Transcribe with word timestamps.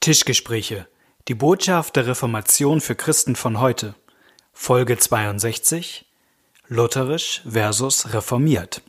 Tischgespräche. 0.00 0.86
Die 1.26 1.34
Botschaft 1.34 1.96
der 1.96 2.06
Reformation 2.06 2.80
für 2.80 2.94
Christen 2.94 3.36
von 3.36 3.60
heute. 3.60 3.94
Folge 4.52 4.96
62. 4.96 6.06
Lutherisch 6.68 7.42
versus 7.48 8.12
reformiert. 8.14 8.82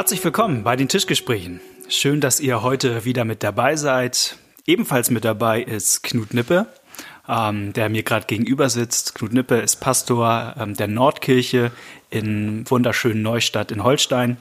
Herzlich 0.00 0.24
willkommen 0.24 0.62
bei 0.62 0.76
den 0.76 0.88
Tischgesprächen. 0.88 1.60
Schön, 1.90 2.22
dass 2.22 2.40
ihr 2.40 2.62
heute 2.62 3.04
wieder 3.04 3.26
mit 3.26 3.42
dabei 3.42 3.76
seid. 3.76 4.38
Ebenfalls 4.64 5.10
mit 5.10 5.26
dabei 5.26 5.60
ist 5.60 6.02
Knut 6.02 6.32
Nippe, 6.32 6.68
ähm, 7.28 7.74
der 7.74 7.90
mir 7.90 8.02
gerade 8.02 8.24
gegenüber 8.24 8.70
sitzt. 8.70 9.14
Knut 9.14 9.34
Nippe 9.34 9.56
ist 9.56 9.76
Pastor 9.76 10.54
ähm, 10.58 10.74
der 10.74 10.88
Nordkirche 10.88 11.70
in 12.08 12.64
wunderschönen 12.70 13.20
Neustadt 13.20 13.70
in 13.72 13.84
Holstein. 13.84 14.38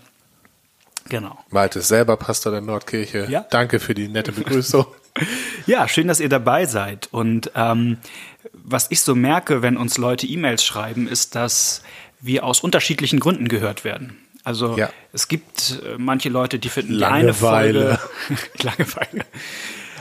Genau. 1.09 1.37
Malte 1.49 1.79
ist 1.79 1.89
selber 1.89 2.15
Pastor 2.15 2.53
der 2.53 2.61
Nordkirche. 2.61 3.27
Ja. 3.29 3.45
Danke 3.49 3.81
für 3.81 3.93
die 3.93 4.07
nette 4.07 4.31
Begrüßung. 4.31 4.85
ja, 5.65 5.89
schön, 5.89 6.07
dass 6.07 6.21
ihr 6.21 6.29
dabei 6.29 6.67
seid. 6.67 7.09
Und 7.11 7.51
ähm, 7.55 7.97
was 8.53 8.87
ich 8.91 9.01
so 9.01 9.13
merke, 9.13 9.61
wenn 9.61 9.75
uns 9.75 9.97
Leute 9.97 10.25
E-Mails 10.25 10.63
schreiben, 10.63 11.05
ist, 11.05 11.35
dass 11.35 11.81
wir 12.21 12.45
aus 12.45 12.61
unterschiedlichen 12.61 13.19
Gründen 13.19 13.49
gehört 13.49 13.83
werden. 13.83 14.15
Also 14.49 14.75
ja. 14.75 14.89
es 15.13 15.27
gibt 15.27 15.79
äh, 15.85 15.99
manche 15.99 16.29
Leute, 16.29 16.57
die 16.57 16.69
finden 16.69 16.93
Langeweile. 16.93 17.71
die 17.71 17.79
eine 17.79 17.97
Folge 17.97 17.99
Langeweile. 18.63 19.25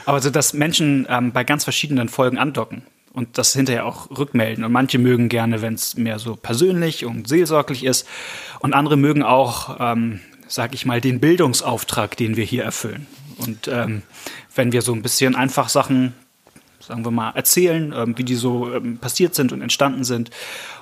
Aber 0.07 0.23
so, 0.23 0.31
dass 0.31 0.55
Menschen 0.55 1.07
ähm, 1.11 1.33
bei 1.33 1.45
ganz 1.45 1.65
verschiedenen 1.65 2.09
Folgen 2.09 2.39
andocken 2.39 2.81
und 3.13 3.37
das 3.37 3.53
hinterher 3.53 3.85
auch 3.85 4.09
rückmelden. 4.09 4.65
Und 4.65 4.73
manche 4.73 4.99
mögen 4.99 5.29
gerne, 5.29 5.61
wenn 5.61 5.75
es 5.75 5.99
mehr 5.99 6.19
so 6.19 6.35
persönlich 6.35 7.05
und 7.05 7.29
seelsorglich 7.29 7.85
ist. 7.85 8.09
Und 8.61 8.73
andere 8.73 8.97
mögen 8.97 9.23
auch, 9.23 9.77
ähm, 9.81 10.21
sag 10.47 10.73
ich 10.73 10.87
mal, 10.87 11.03
den 11.03 11.21
Bildungsauftrag, 11.21 12.17
den 12.17 12.39
wir 12.39 12.45
hier 12.45 12.65
erfüllen. 12.65 13.07
Und 13.37 13.69
ähm, 13.69 14.01
wenn 14.55 14.73
wir 14.73 14.81
so 14.81 14.95
ein 14.95 15.03
bisschen 15.03 15.37
einfach 15.37 15.69
Sachen 15.69 16.15
sagen 16.89 17.05
wir 17.05 17.11
mal, 17.11 17.31
erzählen, 17.31 17.93
ähm, 17.95 18.17
wie 18.17 18.25
die 18.25 18.35
so 18.35 18.75
ähm, 18.75 18.99
passiert 18.99 19.35
sind 19.35 19.53
und 19.53 19.61
entstanden 19.61 20.05
sind. 20.05 20.31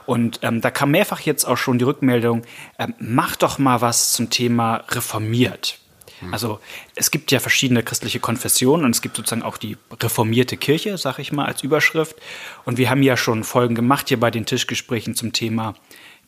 Und 0.07 0.41
ähm, 0.43 0.61
da 0.61 0.71
kam 0.71 0.93
mehrfach 0.93 1.21
jetzt 1.21 1.45
auch 1.45 1.57
schon 1.57 1.79
die 1.79 1.85
Rückmeldung, 1.85 2.43
ähm, 2.79 2.95
mach 2.99 3.37
doch 3.37 3.59
mal 3.59 3.81
was 3.81 4.13
zum 4.13 4.31
Thema 4.31 4.85
reformiert. 4.91 5.79
Hm. 6.21 6.33
Also 6.33 6.61
es 6.95 7.11
gibt 7.11 7.31
ja 7.33 7.41
verschiedene 7.41 7.83
christliche 7.83 8.21
Konfessionen 8.21 8.85
und 8.85 8.93
es 8.93 9.03
gibt 9.03 9.17
sozusagen 9.17 9.43
auch 9.43 9.57
die 9.57 9.77
reformierte 10.01 10.57
Kirche, 10.57 10.97
sag 10.97 11.19
ich 11.19 11.33
mal, 11.33 11.47
als 11.47 11.63
Überschrift. 11.63 12.17
Und 12.65 12.79
wir 12.79 12.89
haben 12.89 13.03
ja 13.03 13.17
schon 13.17 13.45
Folgen 13.45 13.75
gemacht 13.75 14.09
hier 14.09 14.21
bei 14.21 14.31
den 14.31 14.47
Tischgesprächen 14.47 15.15
zum 15.15 15.33
Thema 15.33 15.75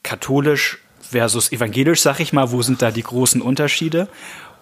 katholisch 0.03 0.79
versus 1.01 1.53
evangelisch, 1.53 2.01
sag 2.01 2.21
ich 2.21 2.33
mal. 2.33 2.51
Wo 2.51 2.63
sind 2.63 2.83
da 2.83 2.91
die 2.91 3.03
großen 3.03 3.41
Unterschiede? 3.41 4.09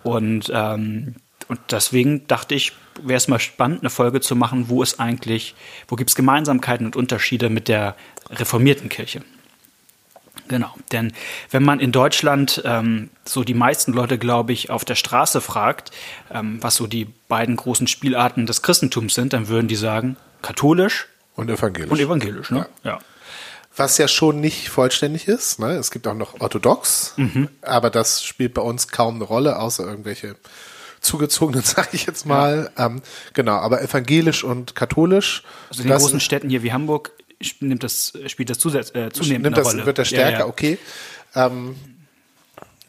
Und 0.02 0.50
ähm, 0.54 1.16
und 1.48 1.60
deswegen 1.70 2.26
dachte 2.26 2.54
ich, 2.54 2.72
wäre 3.00 3.16
es 3.16 3.28
mal 3.28 3.38
spannend, 3.38 3.80
eine 3.80 3.90
Folge 3.90 4.20
zu 4.20 4.34
machen, 4.34 4.68
wo 4.68 4.82
es 4.82 4.98
eigentlich, 4.98 5.54
wo 5.86 5.96
gibt 5.96 6.10
es 6.10 6.16
Gemeinsamkeiten 6.16 6.86
und 6.86 6.96
Unterschiede 6.96 7.50
mit 7.50 7.68
der 7.68 7.94
reformierten 8.30 8.88
Kirche. 8.88 9.22
Genau, 10.48 10.72
denn 10.92 11.12
wenn 11.50 11.64
man 11.64 11.80
in 11.80 11.92
Deutschland 11.92 12.62
ähm, 12.64 13.10
so 13.24 13.42
die 13.42 13.54
meisten 13.54 13.92
Leute, 13.92 14.16
glaube 14.18 14.52
ich, 14.52 14.70
auf 14.70 14.84
der 14.84 14.94
Straße 14.94 15.40
fragt, 15.40 15.90
ähm, 16.32 16.58
was 16.62 16.76
so 16.76 16.86
die 16.86 17.06
beiden 17.28 17.56
großen 17.56 17.86
Spielarten 17.86 18.46
des 18.46 18.62
Christentums 18.62 19.14
sind, 19.14 19.32
dann 19.32 19.48
würden 19.48 19.66
die 19.66 19.76
sagen, 19.76 20.16
katholisch 20.42 21.08
und 21.34 21.50
evangelisch. 21.50 21.90
Und 21.90 21.98
evangelisch, 21.98 22.50
ne? 22.50 22.68
Ja. 22.84 22.90
ja. 22.92 22.98
Was 23.74 23.98
ja 23.98 24.08
schon 24.08 24.40
nicht 24.40 24.70
vollständig 24.70 25.28
ist. 25.28 25.58
Ne? 25.58 25.72
Es 25.72 25.90
gibt 25.90 26.06
auch 26.06 26.14
noch 26.14 26.40
orthodox, 26.40 27.12
mhm. 27.16 27.48
aber 27.60 27.90
das 27.90 28.24
spielt 28.24 28.54
bei 28.54 28.62
uns 28.62 28.88
kaum 28.88 29.16
eine 29.16 29.24
Rolle, 29.24 29.58
außer 29.58 29.84
irgendwelche 29.84 30.36
zugezogenen, 31.00 31.62
sage 31.64 31.88
ich 31.92 32.06
jetzt 32.06 32.24
mal. 32.24 32.70
Ja. 32.78 32.86
Ähm, 32.86 33.02
genau, 33.34 33.56
aber 33.56 33.82
evangelisch 33.82 34.44
und 34.44 34.74
katholisch. 34.74 35.42
Also 35.68 35.82
in 35.82 35.88
den 35.88 35.98
großen 35.98 36.20
Städten 36.20 36.48
hier 36.48 36.62
wie 36.62 36.72
Hamburg 36.72 37.12
nimmt 37.60 37.82
das, 37.82 38.12
spielt 38.26 38.50
das 38.50 38.58
zusätz, 38.58 38.94
äh, 38.94 39.10
zunehmend 39.10 39.44
nimmt 39.44 39.58
das, 39.58 39.66
Rolle. 39.66 39.86
Wird 39.86 39.98
das 39.98 40.08
stärker, 40.08 40.30
ja, 40.30 40.38
ja. 40.40 40.46
okay. 40.46 40.78
Ähm, 41.34 41.76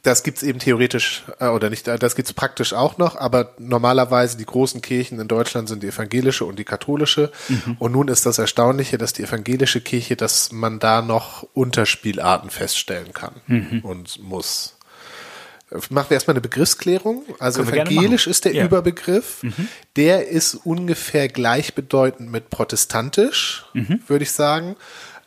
das 0.07 0.23
gibt's 0.23 0.41
eben 0.41 0.59
theoretisch 0.59 1.23
äh, 1.39 1.47
oder 1.47 1.69
nicht, 1.69 1.87
das 1.87 2.15
gibt's 2.15 2.31
praktisch 2.31 2.71
auch 2.71 2.97
noch, 2.97 3.17
aber 3.17 3.53
normalerweise 3.59 4.37
die 4.37 4.45
großen 4.45 4.81
Kirchen 4.81 5.19
in 5.19 5.27
Deutschland 5.27 5.67
sind 5.67 5.83
die 5.83 5.87
evangelische 5.87 6.45
und 6.45 6.57
die 6.57 6.63
katholische. 6.63 7.31
Mhm. 7.49 7.75
Und 7.77 7.91
nun 7.91 8.07
ist 8.07 8.25
das 8.25 8.37
Erstaunliche, 8.37 8.97
dass 8.97 9.11
die 9.11 9.23
evangelische 9.23 9.81
Kirche, 9.81 10.15
dass 10.15 10.53
man 10.53 10.79
da 10.79 11.01
noch 11.01 11.43
Unterspielarten 11.53 12.49
feststellen 12.49 13.11
kann 13.11 13.35
mhm. 13.47 13.81
und 13.83 14.23
muss. 14.23 14.76
Machen 15.89 16.09
wir 16.09 16.15
erstmal 16.15 16.35
eine 16.35 16.41
Begriffsklärung. 16.41 17.25
Also 17.39 17.61
evangelisch 17.61 18.25
ist 18.27 18.45
der 18.45 18.53
ja. 18.53 18.65
Überbegriff. 18.65 19.43
Mhm. 19.43 19.67
Der 19.97 20.29
ist 20.29 20.55
ungefähr 20.55 21.27
gleichbedeutend 21.27 22.31
mit 22.31 22.49
protestantisch, 22.49 23.65
mhm. 23.73 24.01
würde 24.07 24.23
ich 24.23 24.31
sagen. 24.31 24.77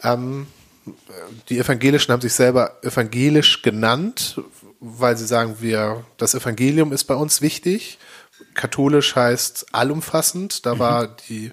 Ähm, 0.03 0.47
die 1.51 1.59
Evangelischen 1.59 2.13
haben 2.13 2.23
sich 2.23 2.33
selber 2.33 2.79
evangelisch 2.83 3.61
genannt, 3.61 4.41
weil 4.81 5.17
sie 5.19 5.27
sagen, 5.27 5.57
wir, 5.61 6.05
das 6.17 6.35
Evangelium 6.35 6.93
ist 6.93 7.05
bei 7.05 7.15
uns 7.15 7.43
wichtig. 7.43 7.99
Katholisch 8.55 9.15
heißt 9.15 9.67
allumfassend. 9.73 10.65
Da 10.65 10.75
mhm. 10.75 10.79
war 10.79 11.07
die 11.29 11.53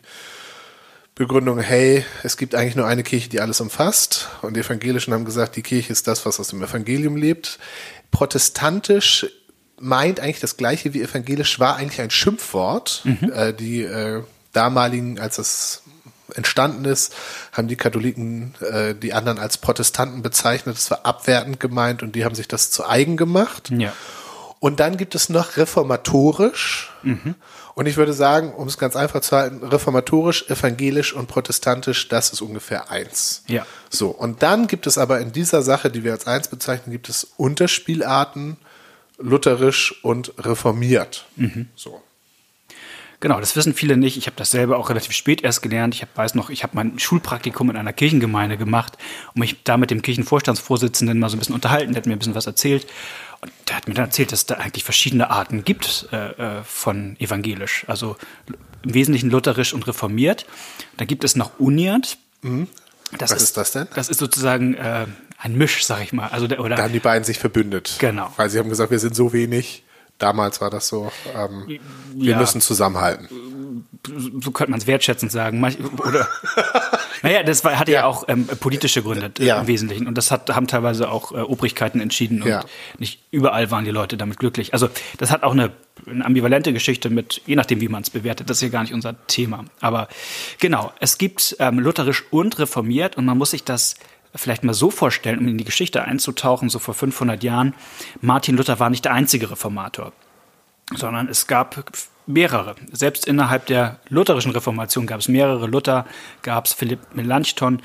Begründung, 1.17 1.59
hey, 1.59 2.05
es 2.23 2.37
gibt 2.37 2.53
eigentlich 2.53 2.75
nur 2.75 2.85
eine 2.85 3.03
Kirche, 3.03 3.29
die 3.29 3.41
alles 3.41 3.59
umfasst. 3.59 4.29
Und 4.41 4.55
die 4.55 4.59
Evangelischen 4.59 5.13
haben 5.13 5.25
gesagt, 5.25 5.55
die 5.55 5.63
Kirche 5.63 5.91
ist 5.91 6.07
das, 6.07 6.25
was 6.25 6.39
aus 6.39 6.49
dem 6.49 6.63
Evangelium 6.63 7.15
lebt 7.15 7.59
protestantisch 8.11 9.27
meint 9.79 10.19
eigentlich 10.19 10.39
das 10.39 10.57
gleiche 10.57 10.93
wie 10.93 11.03
evangelisch, 11.03 11.59
war 11.59 11.75
eigentlich 11.75 12.01
ein 12.01 12.09
Schimpfwort. 12.09 13.01
Mhm. 13.03 13.31
Äh, 13.31 13.53
die 13.53 13.83
äh, 13.83 14.23
damaligen, 14.51 15.19
als 15.19 15.37
es 15.37 15.83
entstanden 16.33 16.85
ist, 16.85 17.13
haben 17.51 17.67
die 17.67 17.75
Katholiken 17.75 18.55
äh, 18.59 18.95
die 18.95 19.13
anderen 19.13 19.37
als 19.37 19.59
Protestanten 19.59 20.23
bezeichnet. 20.23 20.75
Das 20.77 20.89
war 20.89 21.05
abwertend 21.05 21.59
gemeint 21.59 22.01
und 22.01 22.15
die 22.15 22.25
haben 22.25 22.33
sich 22.35 22.47
das 22.47 22.71
zu 22.71 22.87
eigen 22.87 23.17
gemacht. 23.17 23.69
Ja. 23.69 23.93
Und 24.59 24.79
dann 24.79 24.97
gibt 24.97 25.15
es 25.15 25.29
noch 25.29 25.57
reformatorisch. 25.57 26.91
Mhm. 27.03 27.35
Und 27.75 27.85
ich 27.85 27.97
würde 27.97 28.13
sagen, 28.13 28.53
um 28.53 28.67
es 28.67 28.79
ganz 28.79 28.95
einfach 28.95 29.21
zu 29.21 29.35
halten, 29.35 29.63
reformatorisch, 29.63 30.49
evangelisch 30.49 31.13
und 31.13 31.27
protestantisch, 31.27 32.07
das 32.07 32.31
ist 32.31 32.41
ungefähr 32.41 32.89
eins. 32.89 33.43
Ja. 33.47 33.67
So. 33.89 34.09
Und 34.09 34.41
dann 34.41 34.65
gibt 34.65 34.87
es 34.87 34.97
aber 34.97 35.19
in 35.19 35.31
dieser 35.31 35.61
Sache, 35.61 35.91
die 35.91 36.03
wir 36.03 36.13
als 36.13 36.25
eins 36.25 36.47
bezeichnen, 36.47 36.91
gibt 36.91 37.07
es 37.07 37.27
Unterspielarten, 37.37 38.57
lutherisch 39.19 40.03
und 40.03 40.33
reformiert. 40.39 41.25
Mhm. 41.35 41.67
So. 41.75 42.01
Genau, 43.19 43.39
das 43.39 43.55
wissen 43.55 43.73
viele 43.73 43.97
nicht. 43.97 44.15
Ich 44.15 44.27
habe 44.27 44.37
das 44.37 44.51
selber 44.51 44.77
auch 44.77 44.89
relativ 44.89 45.11
spät 45.11 45.43
erst 45.43 45.63
gelernt. 45.63 45.95
Ich 45.95 46.03
hab, 46.03 46.15
weiß 46.15 46.35
noch, 46.35 46.51
ich 46.51 46.61
habe 46.61 46.75
mein 46.75 46.99
Schulpraktikum 46.99 47.69
in 47.71 47.75
einer 47.75 47.93
Kirchengemeinde 47.93 48.57
gemacht 48.57 48.95
und 49.33 49.39
mich 49.39 49.63
da 49.63 49.77
mit 49.77 49.89
dem 49.89 50.03
Kirchenvorstandsvorsitzenden 50.03 51.17
mal 51.17 51.29
so 51.29 51.35
ein 51.35 51.39
bisschen 51.39 51.55
unterhalten. 51.55 51.93
Der 51.93 52.01
hat 52.01 52.05
mir 52.05 52.13
ein 52.13 52.19
bisschen 52.19 52.35
was 52.35 52.45
erzählt. 52.45 52.85
Und 53.41 53.51
der 53.67 53.77
hat 53.77 53.87
mir 53.87 53.93
dann 53.93 54.05
erzählt, 54.05 54.31
dass 54.31 54.39
es 54.39 54.45
da 54.45 54.55
eigentlich 54.55 54.83
verschiedene 54.83 55.29
Arten 55.29 55.63
gibt 55.63 56.07
äh, 56.11 56.59
äh, 56.59 56.63
von 56.63 57.15
evangelisch. 57.19 57.85
Also 57.87 58.15
im 58.83 58.93
Wesentlichen 58.93 59.29
lutherisch 59.29 59.73
und 59.73 59.87
reformiert. 59.87 60.45
Da 60.97 61.05
gibt 61.05 61.23
es 61.23 61.35
noch 61.35 61.59
uniert. 61.59 62.17
Mhm. 62.41 62.67
Das 63.17 63.31
Was 63.31 63.37
ist, 63.37 63.43
ist, 63.43 63.57
das 63.57 63.71
denn? 63.71 63.87
Das 63.95 64.09
ist 64.09 64.19
sozusagen 64.19 64.73
äh, 64.73 65.05
ein 65.37 65.57
Misch, 65.57 65.85
sag 65.85 66.01
ich 66.01 66.13
mal. 66.13 66.27
Also, 66.27 66.45
oder 66.45 66.75
da 66.75 66.83
haben 66.83 66.93
die 66.93 66.99
beiden 66.99 67.23
sich 67.23 67.39
verbündet. 67.39 67.95
Genau. 67.99 68.33
Weil 68.35 68.49
sie 68.49 68.59
haben 68.59 68.69
gesagt, 68.69 68.91
wir 68.91 68.99
sind 68.99 69.15
so 69.15 69.33
wenig. 69.33 69.83
Damals 70.17 70.61
war 70.61 70.71
das 70.71 70.87
so, 70.87 71.11
ähm, 71.35 71.79
wir 72.15 72.31
ja. 72.31 72.39
müssen 72.39 72.59
zusammenhalten 72.59 73.29
so 74.41 74.51
könnte 74.51 74.71
man 74.71 74.79
es 74.79 74.87
wertschätzend 74.87 75.31
sagen. 75.31 75.63
Oder 75.63 76.27
naja, 77.27 77.43
das 77.43 77.65
war, 77.65 77.77
hatte 77.77 77.91
ja, 77.91 78.01
ja 78.01 78.05
auch 78.05 78.23
ähm, 78.29 78.47
politische 78.47 79.03
Gründe 79.03 79.33
äh, 79.39 79.45
ja. 79.45 79.59
im 79.59 79.67
Wesentlichen. 79.67 80.07
Und 80.07 80.17
das 80.17 80.31
hat, 80.31 80.49
haben 80.55 80.67
teilweise 80.67 81.11
auch 81.11 81.33
äh, 81.33 81.41
Obrigkeiten 81.41 81.99
entschieden 81.99 82.41
und 82.41 82.47
ja. 82.47 82.63
nicht 82.99 83.21
überall 83.31 83.69
waren 83.69 83.83
die 83.83 83.91
Leute 83.91 84.15
damit 84.15 84.39
glücklich. 84.39 84.71
Also 84.71 84.87
das 85.17 85.29
hat 85.29 85.43
auch 85.43 85.51
eine, 85.51 85.73
eine 86.09 86.23
ambivalente 86.23 86.71
Geschichte 86.71 87.09
mit, 87.09 87.41
je 87.45 87.57
nachdem, 87.57 87.81
wie 87.81 87.89
man 87.89 88.01
es 88.01 88.09
bewertet. 88.09 88.49
Das 88.49 88.57
ist 88.57 88.61
hier 88.61 88.69
gar 88.69 88.83
nicht 88.83 88.93
unser 88.93 89.27
Thema. 89.27 89.65
Aber 89.81 90.07
genau, 90.59 90.93
es 91.01 91.17
gibt 91.17 91.57
ähm, 91.59 91.79
lutherisch 91.79 92.23
und 92.31 92.59
reformiert 92.59 93.17
und 93.17 93.25
man 93.25 93.37
muss 93.37 93.51
sich 93.51 93.65
das 93.65 93.95
vielleicht 94.33 94.63
mal 94.63 94.73
so 94.73 94.89
vorstellen, 94.89 95.39
um 95.39 95.49
in 95.49 95.57
die 95.57 95.65
Geschichte 95.65 96.05
einzutauchen, 96.05 96.69
so 96.69 96.79
vor 96.79 96.93
500 96.93 97.43
Jahren. 97.43 97.73
Martin 98.21 98.55
Luther 98.55 98.79
war 98.79 98.89
nicht 98.89 99.03
der 99.03 99.11
einzige 99.11 99.51
Reformator, 99.51 100.13
sondern 100.95 101.27
es 101.27 101.47
gab 101.47 101.83
mehrere. 102.27 102.75
Selbst 102.91 103.25
innerhalb 103.25 103.65
der 103.65 103.99
lutherischen 104.09 104.51
Reformation 104.51 105.07
gab 105.07 105.19
es 105.19 105.27
mehrere. 105.27 105.67
Luther 105.67 106.05
gab 106.43 106.65
es 106.65 106.73
Philipp 106.73 106.99
Melanchthon. 107.13 107.81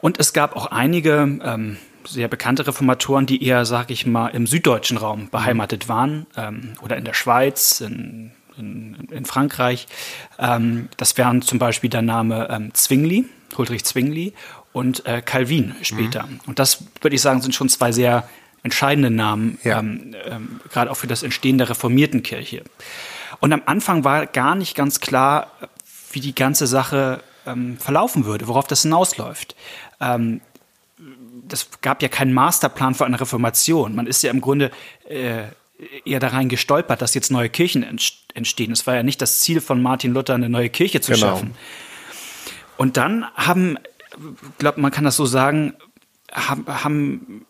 Und 0.00 0.18
es 0.18 0.32
gab 0.32 0.56
auch 0.56 0.66
einige 0.66 1.38
ähm, 1.42 1.76
sehr 2.06 2.28
bekannte 2.28 2.66
Reformatoren, 2.66 3.26
die 3.26 3.44
eher, 3.44 3.64
sag 3.64 3.90
ich 3.90 4.06
mal, 4.06 4.28
im 4.28 4.46
süddeutschen 4.46 4.96
Raum 4.96 5.28
beheimatet 5.30 5.88
waren 5.88 6.26
ähm, 6.36 6.74
oder 6.82 6.96
in 6.96 7.04
der 7.04 7.14
Schweiz, 7.14 7.80
in, 7.80 8.32
in, 8.56 9.08
in 9.10 9.24
Frankreich. 9.24 9.86
Ähm, 10.38 10.88
das 10.96 11.16
wären 11.18 11.42
zum 11.42 11.58
Beispiel 11.58 11.90
der 11.90 12.02
Name 12.02 12.48
ähm, 12.50 12.74
Zwingli, 12.74 13.26
Huldrych 13.56 13.84
Zwingli 13.84 14.32
und 14.72 15.04
äh, 15.06 15.22
Calvin 15.22 15.74
später. 15.82 16.24
Mhm. 16.24 16.40
Und 16.46 16.58
das, 16.58 16.84
würde 17.00 17.16
ich 17.16 17.22
sagen, 17.22 17.42
sind 17.42 17.54
schon 17.54 17.68
zwei 17.68 17.92
sehr 17.92 18.28
entscheidende 18.62 19.10
Namen, 19.10 19.58
ja. 19.64 19.78
ähm, 19.78 20.14
ähm, 20.26 20.60
gerade 20.70 20.90
auch 20.90 20.96
für 20.96 21.06
das 21.06 21.22
Entstehen 21.22 21.58
der 21.58 21.70
reformierten 21.70 22.22
Kirche. 22.22 22.62
Und 23.40 23.52
am 23.52 23.62
Anfang 23.66 24.04
war 24.04 24.26
gar 24.26 24.54
nicht 24.54 24.74
ganz 24.74 25.00
klar, 25.00 25.52
wie 26.12 26.20
die 26.20 26.34
ganze 26.34 26.66
Sache 26.66 27.22
ähm, 27.46 27.78
verlaufen 27.78 28.24
würde, 28.24 28.48
worauf 28.48 28.66
das 28.66 28.82
hinausläuft. 28.82 29.54
Ähm, 30.00 30.40
das 31.46 31.68
gab 31.80 32.02
ja 32.02 32.08
keinen 32.08 32.34
Masterplan 32.34 32.94
für 32.94 33.06
eine 33.06 33.20
Reformation. 33.20 33.94
Man 33.94 34.06
ist 34.06 34.22
ja 34.22 34.30
im 34.30 34.40
Grunde 34.40 34.70
äh, 35.08 35.44
eher 36.04 36.20
da 36.20 36.28
rein 36.28 36.48
gestolpert, 36.48 37.00
dass 37.00 37.14
jetzt 37.14 37.30
neue 37.30 37.48
Kirchen 37.48 37.84
entstehen. 38.34 38.72
Es 38.72 38.86
war 38.86 38.96
ja 38.96 39.02
nicht 39.02 39.22
das 39.22 39.40
Ziel 39.40 39.60
von 39.60 39.80
Martin 39.80 40.12
Luther, 40.12 40.34
eine 40.34 40.48
neue 40.48 40.68
Kirche 40.68 41.00
zu 41.00 41.12
genau. 41.12 41.26
schaffen. 41.26 41.54
Und 42.76 42.96
dann 42.96 43.24
haben, 43.34 43.78
ich 44.16 44.58
glaube, 44.58 44.80
man 44.80 44.90
kann 44.90 45.04
das 45.04 45.16
so 45.16 45.26
sagen, 45.26 45.74
haben, 46.32 46.66
haben, 46.66 47.46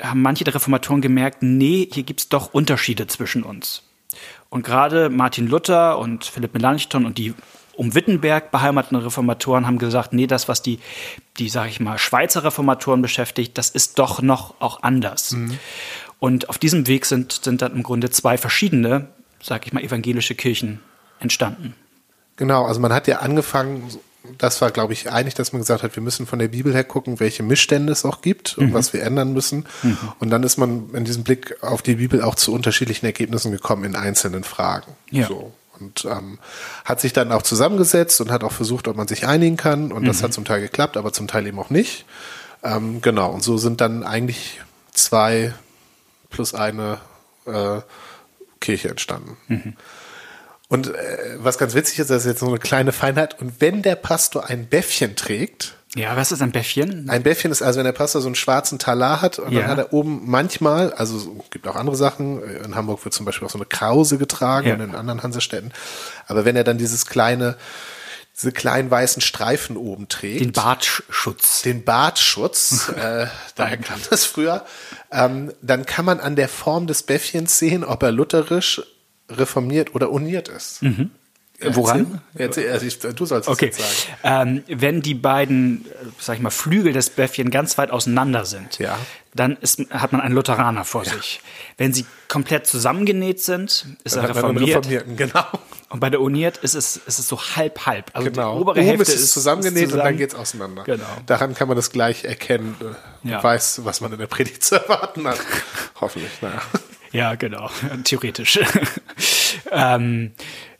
haben 0.00 0.22
manche 0.22 0.44
der 0.44 0.54
Reformatoren 0.54 1.00
gemerkt, 1.00 1.42
nee, 1.42 1.88
hier 1.92 2.04
gibt 2.04 2.20
es 2.20 2.28
doch 2.28 2.54
Unterschiede 2.54 3.06
zwischen 3.08 3.42
uns. 3.42 3.82
Und 4.48 4.64
gerade 4.64 5.10
Martin 5.10 5.46
Luther 5.46 5.98
und 5.98 6.24
Philipp 6.24 6.54
Melanchthon 6.54 7.04
und 7.04 7.18
die 7.18 7.34
um 7.76 7.94
Wittenberg 7.94 8.50
beheimateten 8.50 8.98
Reformatoren 8.98 9.66
haben 9.66 9.78
gesagt, 9.78 10.12
nee, 10.12 10.26
das, 10.26 10.48
was 10.48 10.62
die, 10.62 10.80
die, 11.38 11.48
sag 11.48 11.68
ich 11.68 11.78
mal, 11.78 11.96
Schweizer 11.96 12.42
Reformatoren 12.42 13.02
beschäftigt, 13.02 13.56
das 13.56 13.70
ist 13.70 14.00
doch 14.00 14.20
noch 14.20 14.60
auch 14.60 14.82
anders. 14.82 15.32
Mhm. 15.32 15.58
Und 16.18 16.48
auf 16.48 16.58
diesem 16.58 16.88
Weg 16.88 17.06
sind, 17.06 17.32
sind 17.44 17.62
dann 17.62 17.72
im 17.72 17.84
Grunde 17.84 18.10
zwei 18.10 18.36
verschiedene, 18.36 19.06
sag 19.40 19.64
ich 19.64 19.72
mal, 19.72 19.84
evangelische 19.84 20.34
Kirchen 20.34 20.80
entstanden. 21.20 21.74
Genau, 22.36 22.64
also 22.64 22.80
man 22.80 22.92
hat 22.92 23.06
ja 23.06 23.18
angefangen, 23.18 23.88
das 24.36 24.60
war, 24.60 24.70
glaube 24.70 24.92
ich, 24.92 25.10
einig, 25.10 25.34
dass 25.34 25.52
man 25.52 25.60
gesagt 25.60 25.82
hat, 25.82 25.96
wir 25.96 26.02
müssen 26.02 26.26
von 26.26 26.38
der 26.38 26.48
Bibel 26.48 26.74
her 26.74 26.84
gucken, 26.84 27.20
welche 27.20 27.42
Missstände 27.42 27.92
es 27.92 28.04
auch 28.04 28.20
gibt 28.20 28.58
und 28.58 28.70
mhm. 28.70 28.74
was 28.74 28.92
wir 28.92 29.02
ändern 29.02 29.32
müssen. 29.32 29.66
Mhm. 29.82 29.98
Und 30.18 30.30
dann 30.30 30.42
ist 30.42 30.56
man 30.58 30.90
in 30.94 31.04
diesem 31.04 31.24
Blick 31.24 31.62
auf 31.62 31.82
die 31.82 31.96
Bibel 31.96 32.22
auch 32.22 32.34
zu 32.34 32.52
unterschiedlichen 32.52 33.06
Ergebnissen 33.06 33.52
gekommen 33.52 33.84
in 33.84 33.96
einzelnen 33.96 34.44
Fragen. 34.44 34.92
Ja. 35.10 35.26
So. 35.26 35.52
Und 35.80 36.04
ähm, 36.04 36.38
hat 36.84 37.00
sich 37.00 37.12
dann 37.12 37.30
auch 37.30 37.42
zusammengesetzt 37.42 38.20
und 38.20 38.30
hat 38.30 38.42
auch 38.42 38.52
versucht, 38.52 38.88
ob 38.88 38.96
man 38.96 39.06
sich 39.06 39.26
einigen 39.26 39.56
kann. 39.56 39.92
Und 39.92 40.06
das 40.06 40.18
mhm. 40.18 40.24
hat 40.24 40.32
zum 40.32 40.44
Teil 40.44 40.60
geklappt, 40.60 40.96
aber 40.96 41.12
zum 41.12 41.28
Teil 41.28 41.46
eben 41.46 41.58
auch 41.58 41.70
nicht. 41.70 42.04
Ähm, 42.62 43.00
genau, 43.00 43.30
und 43.30 43.42
so 43.42 43.56
sind 43.58 43.80
dann 43.80 44.02
eigentlich 44.02 44.60
zwei 44.92 45.54
plus 46.30 46.54
eine 46.54 46.98
äh, 47.46 47.80
Kirche 48.60 48.88
entstanden. 48.88 49.36
Und 50.68 50.94
äh, 50.94 51.36
was 51.38 51.58
ganz 51.58 51.74
witzig 51.74 51.98
ist, 51.98 52.10
das 52.10 52.22
ist 52.22 52.26
jetzt 52.26 52.40
so 52.40 52.46
eine 52.46 52.58
kleine 52.58 52.92
Feinheit. 52.92 53.40
Und 53.40 53.60
wenn 53.60 53.82
der 53.82 53.96
Pastor 53.96 54.46
ein 54.46 54.66
Bäffchen 54.66 55.16
trägt, 55.16 55.74
ja, 55.94 56.16
was 56.16 56.32
ist 56.32 56.42
ein 56.42 56.52
Bäffchen? 56.52 57.08
Ein 57.08 57.22
Bäffchen 57.22 57.50
ist 57.50 57.62
also, 57.62 57.78
wenn 57.78 57.86
der 57.86 57.92
Pastor 57.92 58.20
so 58.20 58.28
einen 58.28 58.34
schwarzen 58.34 58.78
Talar 58.78 59.22
hat 59.22 59.38
und 59.38 59.52
ja. 59.52 59.60
dann 59.60 59.70
hat 59.70 59.78
er 59.78 59.92
oben 59.94 60.22
manchmal, 60.26 60.92
also 60.92 61.44
gibt 61.50 61.66
auch 61.66 61.76
andere 61.76 61.96
Sachen, 61.96 62.42
in 62.42 62.74
Hamburg 62.74 63.04
wird 63.06 63.14
zum 63.14 63.24
Beispiel 63.24 63.46
auch 63.46 63.50
so 63.50 63.58
eine 63.58 63.64
Krause 63.64 64.18
getragen 64.18 64.68
ja. 64.68 64.74
und 64.74 64.80
in 64.82 64.94
anderen 64.94 65.22
Hansestädten, 65.22 65.72
aber 66.26 66.44
wenn 66.44 66.56
er 66.56 66.64
dann 66.64 66.76
dieses 66.76 67.06
kleine, 67.06 67.56
diese 68.36 68.52
kleinen 68.52 68.90
weißen 68.90 69.22
Streifen 69.22 69.78
oben 69.78 70.08
trägt. 70.08 70.40
Den 70.40 70.52
Bartschutz. 70.52 71.62
Den 71.62 71.84
Bartschutz, 71.84 72.88
äh, 72.96 73.26
daher 73.56 73.78
kam 73.78 73.98
das 74.10 74.26
früher, 74.26 74.66
ähm, 75.10 75.52
dann 75.62 75.86
kann 75.86 76.04
man 76.04 76.20
an 76.20 76.36
der 76.36 76.50
Form 76.50 76.86
des 76.86 77.02
Bäffchens 77.02 77.58
sehen, 77.58 77.82
ob 77.82 78.02
er 78.02 78.12
lutherisch, 78.12 78.82
reformiert 79.28 79.94
oder 79.94 80.10
uniert 80.10 80.48
ist. 80.48 80.82
Mhm. 80.82 81.10
Woran? 81.60 82.20
Erzähl, 82.36 82.66
erzähl, 82.66 83.12
du 83.14 83.26
sollst 83.26 83.48
okay. 83.48 83.70
es 83.72 83.78
jetzt 83.78 84.06
sagen. 84.22 84.62
Ähm, 84.68 84.80
wenn 84.80 85.02
die 85.02 85.14
beiden, 85.14 85.86
sag 86.20 86.36
ich 86.36 86.42
mal, 86.42 86.50
Flügel 86.50 86.92
des 86.92 87.10
Bäffchen 87.10 87.50
ganz 87.50 87.76
weit 87.78 87.90
auseinander 87.90 88.44
sind, 88.44 88.78
ja. 88.78 88.96
dann 89.34 89.56
ist, 89.56 89.80
hat 89.90 90.12
man 90.12 90.20
einen 90.20 90.36
Lutheraner 90.36 90.84
vor 90.84 91.04
ja. 91.04 91.14
sich. 91.14 91.40
Wenn 91.76 91.92
sie 91.92 92.06
komplett 92.28 92.68
zusammengenäht 92.68 93.42
sind, 93.42 93.86
ist 94.04 94.14
dann 94.14 94.24
er 94.24 94.36
reformiert. 94.36 94.86
Genau. 95.16 95.46
Und 95.88 95.98
bei 95.98 96.10
der 96.10 96.20
uniert 96.20 96.58
ist 96.58 96.74
es, 96.74 96.96
ist 96.96 97.18
es 97.18 97.26
so 97.26 97.40
halb 97.40 97.86
halb. 97.86 98.12
Also 98.12 98.30
genau. 98.30 98.54
die 98.54 98.60
obere 98.60 98.78
Oben 98.78 98.86
Hälfte 98.86 99.12
ist 99.12 99.20
es 99.20 99.32
zusammengenäht 99.32 99.84
ist 99.84 99.90
zusammen. 99.90 100.00
und 100.00 100.06
dann 100.06 100.16
geht 100.16 100.30
es 100.30 100.34
auseinander. 100.36 100.84
Genau. 100.84 101.06
Daran 101.26 101.54
kann 101.54 101.66
man 101.66 101.76
das 101.76 101.90
gleich 101.90 102.24
erkennen. 102.24 102.76
Äh, 103.24 103.30
ja. 103.30 103.42
Weiß, 103.42 103.84
was 103.84 104.00
man 104.00 104.12
in 104.12 104.18
der 104.18 104.28
Predigt 104.28 104.62
zu 104.62 104.76
erwarten 104.76 105.26
hat. 105.26 105.40
Hoffentlich, 106.00 106.30
naja. 106.40 106.62
Ja, 107.12 107.34
genau. 107.34 107.70
Theoretisch. 108.04 108.58
ähm, 109.70 110.32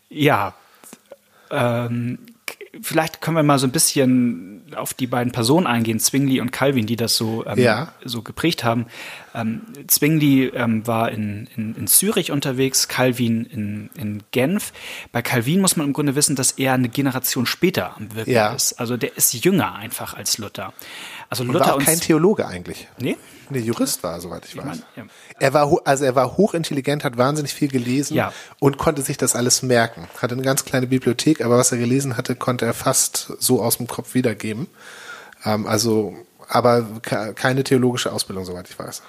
ja, 0.08 0.54
ähm, 1.50 2.18
vielleicht 2.82 3.20
können 3.20 3.36
wir 3.36 3.42
mal 3.42 3.58
so 3.58 3.66
ein 3.66 3.72
bisschen 3.72 4.58
auf 4.76 4.94
die 4.94 5.06
beiden 5.06 5.32
Personen 5.32 5.66
eingehen, 5.66 5.98
Zwingli 5.98 6.40
und 6.40 6.52
Calvin, 6.52 6.86
die 6.86 6.96
das 6.96 7.16
so, 7.16 7.44
ähm, 7.46 7.58
ja. 7.58 7.92
so 8.04 8.22
geprägt 8.22 8.64
haben. 8.64 8.86
Ähm, 9.34 9.62
Zwingli 9.86 10.46
ähm, 10.46 10.86
war 10.86 11.10
in, 11.10 11.48
in, 11.56 11.74
in, 11.74 11.86
Zürich 11.86 12.30
unterwegs, 12.30 12.88
Calvin 12.88 13.44
in, 13.46 13.90
in 13.96 14.22
Genf. 14.30 14.72
Bei 15.12 15.22
Calvin 15.22 15.60
muss 15.60 15.76
man 15.76 15.86
im 15.86 15.92
Grunde 15.92 16.14
wissen, 16.14 16.36
dass 16.36 16.52
er 16.52 16.74
eine 16.74 16.88
Generation 16.88 17.46
später 17.46 17.96
am 17.96 18.14
Wirken 18.14 18.30
ja. 18.30 18.52
ist. 18.52 18.74
Also 18.74 18.96
der 18.96 19.16
ist 19.16 19.32
jünger 19.44 19.74
einfach 19.74 20.14
als 20.14 20.38
Luther. 20.38 20.72
Also 21.30 21.44
Luther 21.44 21.60
und 21.60 21.66
war 21.66 21.74
auch 21.74 21.82
kein 21.82 22.00
Theologe 22.00 22.46
eigentlich. 22.46 22.88
Nee? 22.98 23.16
Nee, 23.50 23.60
Jurist 23.60 24.02
war, 24.02 24.20
soweit 24.20 24.44
ich, 24.44 24.52
ich 24.52 24.58
weiß. 24.58 24.66
Mein, 24.66 24.82
ja. 24.96 25.04
Er 25.38 25.54
war, 25.54 25.70
also 25.84 26.04
er 26.04 26.14
war 26.14 26.36
hochintelligent, 26.36 27.04
hat 27.04 27.16
wahnsinnig 27.16 27.54
viel 27.54 27.68
gelesen 27.68 28.14
ja. 28.14 28.32
und 28.60 28.78
konnte 28.78 29.02
sich 29.02 29.16
das 29.16 29.34
alles 29.34 29.62
merken. 29.62 30.08
Hatte 30.20 30.34
eine 30.34 30.42
ganz 30.42 30.64
kleine 30.64 30.86
Bibliothek, 30.86 31.42
aber 31.42 31.58
was 31.58 31.72
er 31.72 31.78
gelesen 31.78 32.16
hatte, 32.16 32.34
konnte 32.34 32.64
er 32.64 32.74
fast 32.74 33.32
so 33.38 33.62
aus 33.62 33.78
dem 33.78 33.86
Kopf 33.86 34.14
wiedergeben. 34.14 34.68
Ähm, 35.44 35.66
also, 35.66 36.16
aber 36.48 36.86
keine 37.34 37.64
theologische 37.64 38.12
Ausbildung, 38.12 38.44
soweit 38.44 38.68
ich 38.68 38.78
weiß. 38.78 39.02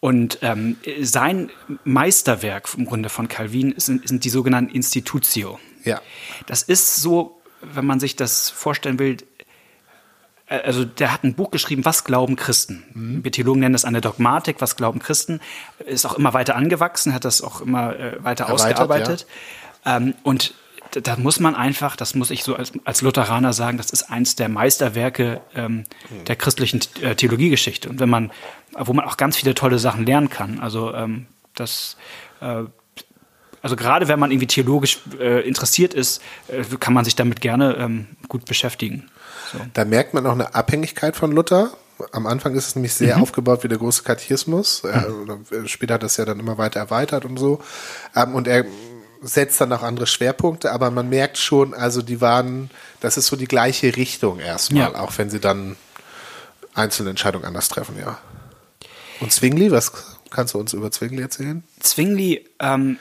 Und 0.00 0.38
ähm, 0.40 0.76
sein 1.00 1.50
Meisterwerk 1.84 2.68
im 2.76 2.86
Grunde 2.86 3.10
von 3.10 3.28
Calvin 3.28 3.74
sind, 3.76 4.08
sind 4.08 4.24
die 4.24 4.30
sogenannten 4.30 4.74
Institutio. 4.74 5.58
Ja. 5.84 6.00
Das 6.46 6.62
ist 6.62 6.96
so, 6.96 7.40
wenn 7.60 7.84
man 7.84 8.00
sich 8.00 8.16
das 8.16 8.48
vorstellen 8.48 8.98
will, 8.98 9.18
also 10.58 10.84
der 10.84 11.12
hat 11.12 11.22
ein 11.22 11.34
Buch 11.34 11.50
geschrieben, 11.50 11.84
Was 11.84 12.04
glauben 12.04 12.36
Christen? 12.36 12.82
Mhm. 12.92 13.24
Wir 13.24 13.32
Theologen 13.32 13.60
nennen 13.60 13.72
das 13.72 13.84
eine 13.84 14.00
Dogmatik, 14.00 14.56
was 14.58 14.76
glauben 14.76 14.98
Christen? 14.98 15.40
Ist 15.86 16.04
auch 16.04 16.14
immer 16.14 16.34
weiter 16.34 16.56
angewachsen, 16.56 17.14
hat 17.14 17.24
das 17.24 17.40
auch 17.40 17.60
immer 17.60 17.96
äh, 17.96 18.22
weiter 18.24 18.44
Erweitert, 18.44 18.50
ausgearbeitet. 18.50 19.26
Ja. 19.84 19.96
Ähm, 19.96 20.14
und 20.24 20.54
da 20.90 21.16
muss 21.16 21.38
man 21.38 21.54
einfach, 21.54 21.94
das 21.94 22.16
muss 22.16 22.32
ich 22.32 22.42
so 22.42 22.56
als, 22.56 22.72
als 22.84 23.00
Lutheraner 23.00 23.52
sagen, 23.52 23.78
das 23.78 23.90
ist 23.90 24.10
eins 24.10 24.34
der 24.34 24.48
Meisterwerke 24.48 25.40
ähm, 25.54 25.84
mhm. 26.10 26.24
der 26.26 26.34
christlichen 26.34 26.80
äh, 27.00 27.14
Theologiegeschichte. 27.14 27.88
Und 27.88 28.00
wenn 28.00 28.10
man, 28.10 28.32
wo 28.76 28.92
man 28.92 29.04
auch 29.04 29.16
ganz 29.16 29.36
viele 29.36 29.54
tolle 29.54 29.78
Sachen 29.78 30.04
lernen 30.04 30.30
kann. 30.30 30.58
Also 30.58 30.92
ähm, 30.92 31.26
das 31.54 31.96
äh, 32.40 32.64
also 33.62 33.76
gerade 33.76 34.08
wenn 34.08 34.18
man 34.18 34.30
irgendwie 34.30 34.46
theologisch 34.46 35.00
äh, 35.18 35.46
interessiert 35.46 35.94
ist, 35.94 36.22
äh, 36.48 36.64
kann 36.78 36.94
man 36.94 37.04
sich 37.04 37.14
damit 37.14 37.40
gerne 37.40 37.76
ähm, 37.76 38.06
gut 38.28 38.46
beschäftigen. 38.46 39.10
So. 39.52 39.58
Da 39.72 39.84
merkt 39.84 40.14
man 40.14 40.26
auch 40.26 40.32
eine 40.32 40.54
Abhängigkeit 40.54 41.16
von 41.16 41.32
Luther. 41.32 41.70
Am 42.12 42.26
Anfang 42.26 42.54
ist 42.54 42.68
es 42.68 42.76
nämlich 42.76 42.94
sehr 42.94 43.16
mhm. 43.16 43.22
aufgebaut 43.22 43.62
wie 43.62 43.68
der 43.68 43.78
große 43.78 44.02
Katechismus. 44.02 44.82
Mhm. 44.82 45.46
Er, 45.50 45.68
später 45.68 45.94
hat 45.94 46.02
das 46.02 46.16
ja 46.16 46.24
dann 46.24 46.40
immer 46.40 46.58
weiter 46.58 46.80
erweitert 46.80 47.24
und 47.24 47.38
so. 47.38 47.60
Ähm, 48.16 48.34
und 48.34 48.48
er 48.48 48.64
setzt 49.22 49.60
dann 49.60 49.72
auch 49.72 49.82
andere 49.82 50.06
Schwerpunkte, 50.06 50.72
aber 50.72 50.90
man 50.90 51.08
merkt 51.08 51.38
schon, 51.38 51.74
also 51.74 52.00
die 52.00 52.20
waren, 52.20 52.70
das 53.00 53.16
ist 53.16 53.26
so 53.26 53.36
die 53.36 53.46
gleiche 53.46 53.96
Richtung 53.96 54.40
erstmal, 54.40 54.92
ja. 54.92 54.98
auch 54.98 55.12
wenn 55.18 55.28
sie 55.28 55.40
dann 55.40 55.76
einzelne 56.74 57.10
Entscheidungen 57.10 57.44
anders 57.44 57.68
treffen, 57.68 57.96
ja. 57.98 58.18
Und 59.20 59.32
Zwingli, 59.32 59.70
was 59.70 59.92
kannst 60.30 60.54
du 60.54 60.58
uns 60.58 60.72
über 60.72 60.90
Zwingli 60.90 61.20
erzählen? 61.20 61.62
Zwingli, 61.80 62.48
ähm, 62.58 62.98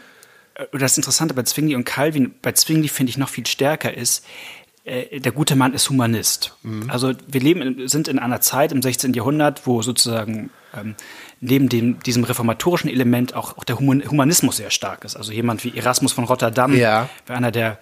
das 0.74 0.98
Interessante 0.98 1.34
bei 1.34 1.44
Zwingli 1.44 1.76
und 1.76 1.86
Calvin, 1.86 2.36
bei 2.42 2.52
Zwingli 2.52 2.90
finde 2.90 3.12
ich 3.12 3.18
noch 3.18 3.30
viel 3.30 3.48
stärker 3.48 3.94
ist, 3.94 4.26
äh, 4.26 4.59
der 4.86 5.32
gute 5.32 5.56
Mann 5.56 5.74
ist 5.74 5.90
Humanist. 5.90 6.56
Mhm. 6.64 6.90
Also 6.90 7.14
wir 7.28 7.42
leben, 7.42 7.88
sind 7.88 8.08
in 8.08 8.18
einer 8.18 8.42
Zeit 8.42 8.72
im 8.72 8.82
16. 8.82 9.14
Jahrhundert, 9.14 9.68
wo 9.68 9.82
sozusagen 9.82 10.50
ähm, 10.76 10.96
neben 11.42 11.70
dem, 11.70 12.00
diesem 12.00 12.24
reformatorischen 12.24 12.90
Element 12.90 13.34
auch, 13.34 13.58
auch 13.58 13.64
der 13.64 13.80
Humanismus 13.80 14.58
sehr 14.58 14.72
stark 14.72 15.06
ist. 15.06 15.16
Also 15.16 15.32
jemand 15.32 15.64
wie 15.64 15.78
Erasmus 15.78 16.12
von 16.12 16.24
Rotterdam 16.24 16.76
ja. 16.76 17.10
war 17.28 17.36
einer 17.36 17.52
der, 17.52 17.80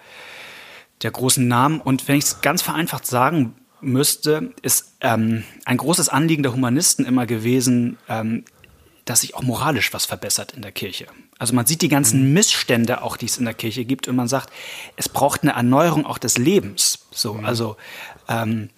der 1.02 1.10
großen 1.10 1.46
Namen. 1.46 1.80
Und 1.80 2.08
wenn 2.08 2.16
ich 2.16 2.24
es 2.24 2.40
ganz 2.40 2.62
vereinfacht 2.62 3.06
sagen 3.06 3.54
müsste, 3.80 4.52
ist 4.62 4.96
ähm, 5.00 5.44
ein 5.64 5.76
großes 5.76 6.08
Anliegen 6.08 6.42
der 6.42 6.52
Humanisten 6.52 7.04
immer 7.04 7.26
gewesen, 7.26 7.98
ähm, 8.08 8.44
dass 9.04 9.22
sich 9.22 9.34
auch 9.34 9.42
moralisch 9.42 9.92
was 9.92 10.04
verbessert 10.04 10.52
in 10.52 10.62
der 10.62 10.72
Kirche. 10.72 11.06
Also 11.38 11.54
man 11.54 11.66
sieht 11.66 11.82
die 11.82 11.88
ganzen 11.88 12.32
Missstände 12.32 13.02
auch, 13.02 13.16
die 13.16 13.26
es 13.26 13.38
in 13.38 13.44
der 13.44 13.54
Kirche 13.54 13.84
gibt 13.84 14.08
und 14.08 14.16
man 14.16 14.28
sagt, 14.28 14.52
es 14.96 15.08
braucht 15.08 15.42
eine 15.42 15.52
Erneuerung 15.52 16.04
auch 16.04 16.18
des 16.18 16.36
Lebens. 16.38 17.06
So, 17.10 17.34
also 17.44 17.76
ähm, 18.28 18.70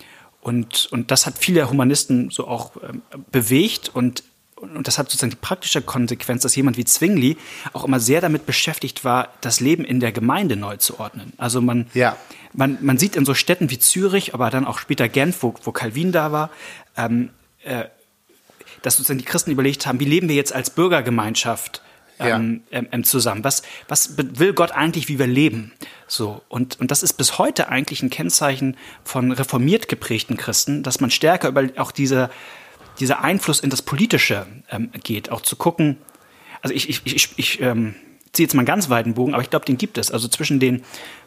und, 0.43 0.88
und 0.93 1.11
das 1.11 1.26
hat 1.26 1.38
viele 1.38 1.69
Humanisten 1.71 2.31
so 2.31 2.47
auch 2.47 2.73
ähm, 2.88 3.02
bewegt 3.31 3.90
und 3.93 4.25
und 4.61 4.87
das 4.87 4.99
hat 4.99 5.07
sozusagen 5.07 5.31
die 5.31 5.37
praktische 5.37 5.81
Konsequenz, 5.81 6.43
dass 6.43 6.55
jemand 6.55 6.76
wie 6.76 6.85
Zwingli 6.85 7.38
auch 7.73 7.83
immer 7.85 7.99
sehr 7.99 8.21
damit 8.21 8.45
beschäftigt 8.45 9.05
war, 9.07 9.29
das 9.40 9.61
Leben 9.61 9.87
in 9.87 10.00
der 10.00 10.12
Gemeinde 10.12 10.55
neu 10.55 10.76
zu 10.76 11.00
ordnen. 11.00 11.33
Also 11.38 11.62
man, 11.62 11.87
Ja. 11.95 12.19
man, 12.52 12.76
man 12.83 12.99
sieht 12.99 13.17
in 13.17 13.25
so 13.25 13.33
Städten 13.33 13.71
wie 13.71 13.79
Zürich, 13.79 14.35
aber 14.35 14.50
dann 14.50 14.67
auch 14.67 14.79
später 14.79 15.09
Genf, 15.09 15.43
wo, 15.43 15.55
wo 15.64 15.73
Calvin 15.73 16.12
da 16.12 16.31
war, 16.31 16.50
ähm, 16.95 17.31
äh, 17.64 17.85
dass 18.83 18.97
sozusagen 18.99 19.19
die 19.19 19.25
Christen 19.25 19.50
überlegt 19.50 19.87
haben, 19.87 19.99
wie 19.99 20.05
leben 20.05 20.29
wir 20.29 20.37
jetzt 20.37 20.52
als 20.52 20.69
Bürgergemeinschaft 20.69 21.81
ähm, 22.21 22.62
ähm, 22.71 22.89
ähm, 22.93 23.05
zusammen? 23.05 23.45
Was, 23.45 23.62
was 23.89 24.17
will 24.17 24.53
Gott 24.53 24.73
eigentlich, 24.73 25.09
wie 25.09 25.19
wir 25.19 25.27
leben? 25.27 25.73
So 26.07 26.43
und 26.49 26.81
und 26.81 26.91
das 26.91 27.03
ist 27.03 27.15
bis 27.15 27.39
heute 27.39 27.69
eigentlich 27.69 28.03
ein 28.03 28.11
Kennzeichen 28.11 28.77
von 29.05 29.33
reformiert 29.33 29.89
geprägten 29.89 30.37
Christen, 30.37 30.83
dass 30.83 31.00
man 31.00 31.11
stärker 31.11 31.49
über 31.49 31.69
auch 31.77 31.93
diese 31.93 32.31
dieser 32.99 33.23
Einfluss 33.23 33.61
in 33.61 33.71
das 33.71 33.83
Politische 33.83 34.47
ähm, 34.71 34.91
geht, 35.03 35.31
auch 35.31 35.41
zu 35.41 35.57
gucken. 35.57 35.99
Also 36.62 36.75
ich 36.75 36.89
ich 36.89 37.03
ich, 37.05 37.31
ich 37.37 37.61
ähm, 37.61 37.95
ziehe 38.33 38.47
jetzt 38.47 38.55
mal 38.55 38.61
einen 38.61 38.67
ganz 38.67 38.91
weiten 38.91 39.15
Bogen, 39.15 39.35
aber 39.35 39.43
ich 39.43 39.50
glaube, 39.50 39.67
den 39.67 39.79
gibt 39.79 39.99
es. 39.99 40.11
Also 40.11 40.29
zwischen 40.29 40.61
den 40.61 40.83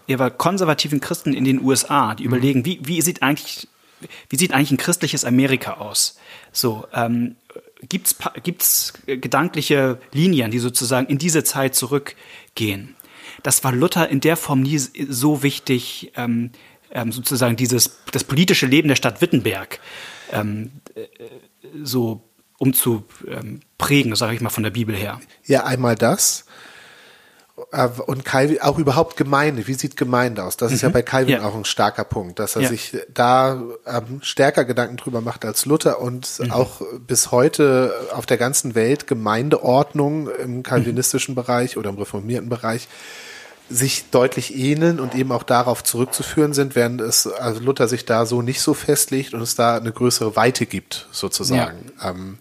eher 0.08 0.30
konservativen 0.30 1.00
Christen 1.00 1.34
in 1.34 1.46
den 1.46 1.62
USA, 1.64 2.16
die 2.16 2.24
überlegen, 2.24 2.66
wie 2.66 2.80
wie 2.84 3.02
sieht 3.02 3.24
eigentlich 3.24 3.68
wie 4.30 4.36
sieht 4.36 4.54
eigentlich 4.54 4.72
ein 4.72 4.78
christliches 4.78 5.26
Amerika 5.26 5.76
aus? 5.76 6.18
So, 6.52 6.86
ähm, 6.94 7.36
pa- 8.14 8.34
gibt's 8.42 8.94
äh, 9.08 9.18
gedankliche 9.18 10.00
Linien, 10.12 10.52
die 10.52 10.60
sozusagen 10.60 11.08
in 11.08 11.18
diese 11.18 11.44
Zeit 11.44 11.76
zurückgehen? 11.76 12.96
Das 13.42 13.64
war 13.64 13.72
Luther 13.72 14.10
in 14.10 14.20
der 14.20 14.38
Form 14.38 14.62
nie 14.62 14.78
so 14.78 15.44
wichtig, 15.44 16.12
ähm, 16.16 16.52
ähm, 16.92 17.12
sozusagen 17.12 17.56
dieses, 17.56 17.98
das 18.12 18.24
politische 18.24 18.66
Leben 18.68 18.88
der 18.88 18.96
Stadt 18.96 19.22
Wittenberg 19.22 19.80
ähm, 20.32 20.72
äh, 20.96 21.08
so 21.84 22.22
umzuprägen, 22.60 23.62
prägen, 23.78 24.16
sage 24.16 24.36
ich 24.36 24.42
mal 24.42 24.50
von 24.50 24.64
der 24.64 24.70
Bibel 24.72 24.96
her. 24.96 25.20
Ja, 25.46 25.66
einmal 25.66 25.96
das. 25.96 26.46
Äh, 27.74 27.90
Und 28.06 28.24
Calvin, 28.24 28.62
auch 28.62 28.78
überhaupt 28.78 29.18
Gemeinde. 29.18 29.68
Wie 29.68 29.74
sieht 29.74 29.98
Gemeinde 29.98 30.44
aus? 30.44 30.58
Das 30.58 30.72
ist 30.72 30.82
ja 30.82 30.90
bei 30.90 31.02
Calvin 31.02 31.36
Mhm. 31.38 31.42
Ja. 31.42 31.48
auch 31.50 31.56
ein 31.56 31.66
starker 31.66 32.04
Punkt, 32.04 32.38
dass 32.40 32.56
er 32.56 32.62
Ja. 32.64 32.70
sich 32.70 32.96
da 33.14 33.62
ähm, 33.88 34.20
stärker 34.22 34.64
Gedanken 34.64 34.98
drüber 34.98 35.22
macht 35.22 35.44
als 35.44 35.66
Luther 35.66 36.00
und 36.00 36.40
Mhm. 36.40 36.52
auch 36.52 36.82
bis 37.08 37.32
heute 37.32 37.94
auf 38.14 38.26
der 38.28 38.38
ganzen 38.38 38.76
Welt 38.76 39.08
Gemeindeordnung 39.08 40.30
im 40.30 40.62
kalvinistischen 40.64 41.34
Bereich 41.36 41.76
oder 41.78 41.90
im 41.90 41.98
reformierten 41.98 42.48
Bereich 42.50 42.88
sich 43.70 44.10
deutlich 44.12 44.56
ähneln 44.56 45.00
und 45.00 45.16
eben 45.16 45.32
auch 45.32 45.42
darauf 45.44 45.84
zurückzuführen 45.84 46.54
sind, 46.54 46.76
während 46.76 47.02
es 47.02 47.26
also 47.26 47.60
Luther 47.62 47.88
sich 47.88 48.06
da 48.06 48.26
so 48.28 48.42
nicht 48.44 48.62
so 48.62 48.74
festlegt 48.76 49.34
und 49.34 49.42
es 49.42 49.56
da 49.56 49.78
eine 49.78 49.92
größere 49.92 50.36
Weite 50.36 50.66
gibt, 50.68 51.08
sozusagen. 51.12 51.92
Ähm, 52.04 52.38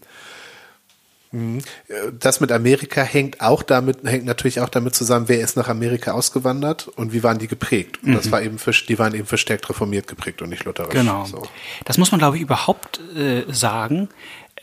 das 2.18 2.40
mit 2.40 2.52
Amerika 2.52 3.02
hängt 3.02 3.40
auch 3.40 3.62
damit, 3.62 4.04
hängt 4.04 4.26
natürlich 4.26 4.60
auch 4.60 4.68
damit 4.68 4.94
zusammen, 4.94 5.28
wer 5.28 5.40
ist 5.40 5.56
nach 5.56 5.68
Amerika 5.68 6.12
ausgewandert 6.12 6.88
und 6.88 7.12
wie 7.12 7.22
waren 7.22 7.38
die 7.38 7.48
geprägt. 7.48 8.00
Und 8.02 8.12
das 8.14 8.30
war 8.30 8.42
eben, 8.42 8.58
für, 8.58 8.72
die 8.72 8.98
waren 8.98 9.14
eben 9.14 9.26
verstärkt 9.26 9.68
reformiert 9.70 10.06
geprägt 10.08 10.42
und 10.42 10.50
nicht 10.50 10.64
lutherisch. 10.64 10.92
Genau. 10.92 11.24
So. 11.24 11.42
Das 11.84 11.96
muss 11.96 12.12
man, 12.12 12.18
glaube 12.18 12.36
ich, 12.36 12.42
überhaupt 12.42 13.00
äh, 13.16 13.44
sagen. 13.48 14.10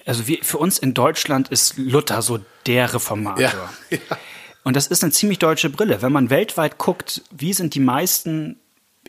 Also 0.06 0.28
wir, 0.28 0.40
für 0.44 0.60
uns 0.60 0.78
in 0.78 0.94
Deutschland 0.94 1.50
ist 1.50 1.78
Luther 1.78 2.22
so 2.22 2.40
der 2.68 2.94
Reformator. 2.94 3.42
Ja, 3.42 3.70
ja. 3.90 4.18
Und 4.64 4.76
das 4.76 4.88
ist 4.88 5.04
eine 5.04 5.12
ziemlich 5.12 5.40
deutsche 5.40 5.70
Brille. 5.72 6.04
Wenn 6.04 6.12
man 6.12 6.30
weltweit 6.30 6.78
guckt, 6.78 7.24
wie 7.32 7.54
sind 7.54 7.74
die 7.74 7.80
meisten 7.80 8.58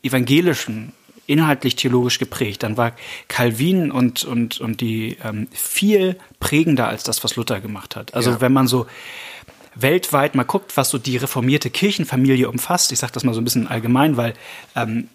evangelischen 0.03 0.95
inhaltlich 1.31 1.77
theologisch 1.77 2.19
geprägt, 2.19 2.63
dann 2.63 2.77
war 2.77 2.93
Calvin 3.29 3.91
und, 3.91 4.25
und, 4.25 4.61
und 4.61 4.81
die 4.81 5.17
ähm, 5.25 5.49
viel 5.53 6.17
prägender 6.41 6.89
als 6.89 7.05
das, 7.05 7.23
was 7.25 7.37
Luther 7.37 7.61
gemacht 7.61 7.97
hat. 7.97 8.15
Also 8.15 8.31
Ja. 8.31 8.41
wenn 8.41 8.53
man 8.53 8.67
so 8.67 8.87
weltweit 9.75 10.35
mal 10.35 10.43
guckt, 10.45 10.77
was 10.77 10.91
so 10.91 10.99
die 10.99 11.17
reformierte 11.17 11.71
Kirchenfamilie 11.71 12.49
umfasst, 12.49 12.93
ich 12.93 12.99
sage 12.99 13.13
das 13.13 13.25
mal 13.25 13.35
so 13.35 13.41
ein 13.41 13.45
bisschen 13.45 13.69
allgemein, 13.69 14.17
weil, 14.17 14.35
ähm, 14.75 15.09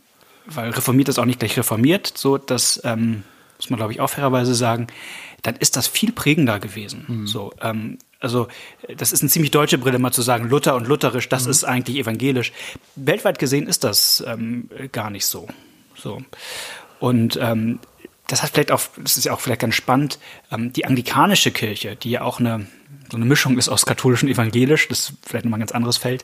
weil 0.46 0.70
reformiert 0.72 1.10
ist 1.10 1.20
auch 1.20 1.26
nicht 1.26 1.40
gleich 1.40 1.58
reformiert, 1.58 2.14
so 2.16 2.38
das 2.38 2.82
ähm, 2.84 3.24
muss 3.58 3.70
man 3.70 3.78
glaube 3.78 3.94
ich 3.94 4.00
auch 4.00 4.10
fairerweise 4.10 4.56
sagen, 4.56 4.88
dann 5.42 5.56
ist 5.58 5.76
das 5.76 5.88
viel 5.88 6.12
prägender 6.12 6.60
gewesen. 6.60 7.24
So, 7.28 7.54
ähm, 7.62 8.00
also 8.20 8.48
das 8.98 9.12
ist 9.14 9.22
eine 9.22 9.30
ziemlich 9.30 9.52
deutsche 9.52 9.78
Brille, 9.78 10.00
mal 10.00 10.12
zu 10.12 10.24
sagen, 10.24 10.50
Luther 10.50 10.76
und 10.76 10.88
lutherisch, 10.88 11.30
das 11.30 11.46
ist 11.46 11.64
eigentlich 11.64 11.98
evangelisch. 11.98 12.52
Weltweit 12.96 13.38
gesehen 13.38 13.68
ist 13.68 13.84
das 13.84 14.24
ähm, 14.26 14.70
gar 14.92 15.12
nicht 15.12 15.26
so. 15.28 15.48
So. 16.06 16.22
Und 17.00 17.38
ähm, 17.42 17.80
das 18.28 18.44
hat 18.44 18.52
vielleicht 18.52 18.72
auch, 18.72 18.82
das 19.04 19.18
ist 19.18 19.26
ja 19.26 19.34
auch 19.34 19.40
vielleicht 19.40 19.62
ganz 19.62 19.76
spannend, 19.76 20.20
ähm, 20.52 20.72
die 20.72 20.86
anglikanische 20.86 21.52
Kirche, 21.52 21.96
die 21.96 22.12
ja 22.12 22.22
auch 22.22 22.40
eine, 22.40 22.68
so 23.12 23.18
eine 23.18 23.26
Mischung 23.26 23.58
ist 23.58 23.70
aus 23.70 23.86
katholisch 23.86 24.22
und 24.24 24.30
evangelisch, 24.30 24.88
das 24.88 25.00
ist 25.00 25.14
vielleicht 25.26 25.46
nochmal 25.46 25.58
ein 25.58 25.62
ganz 25.62 25.72
anderes 25.72 25.98
Feld, 25.98 26.24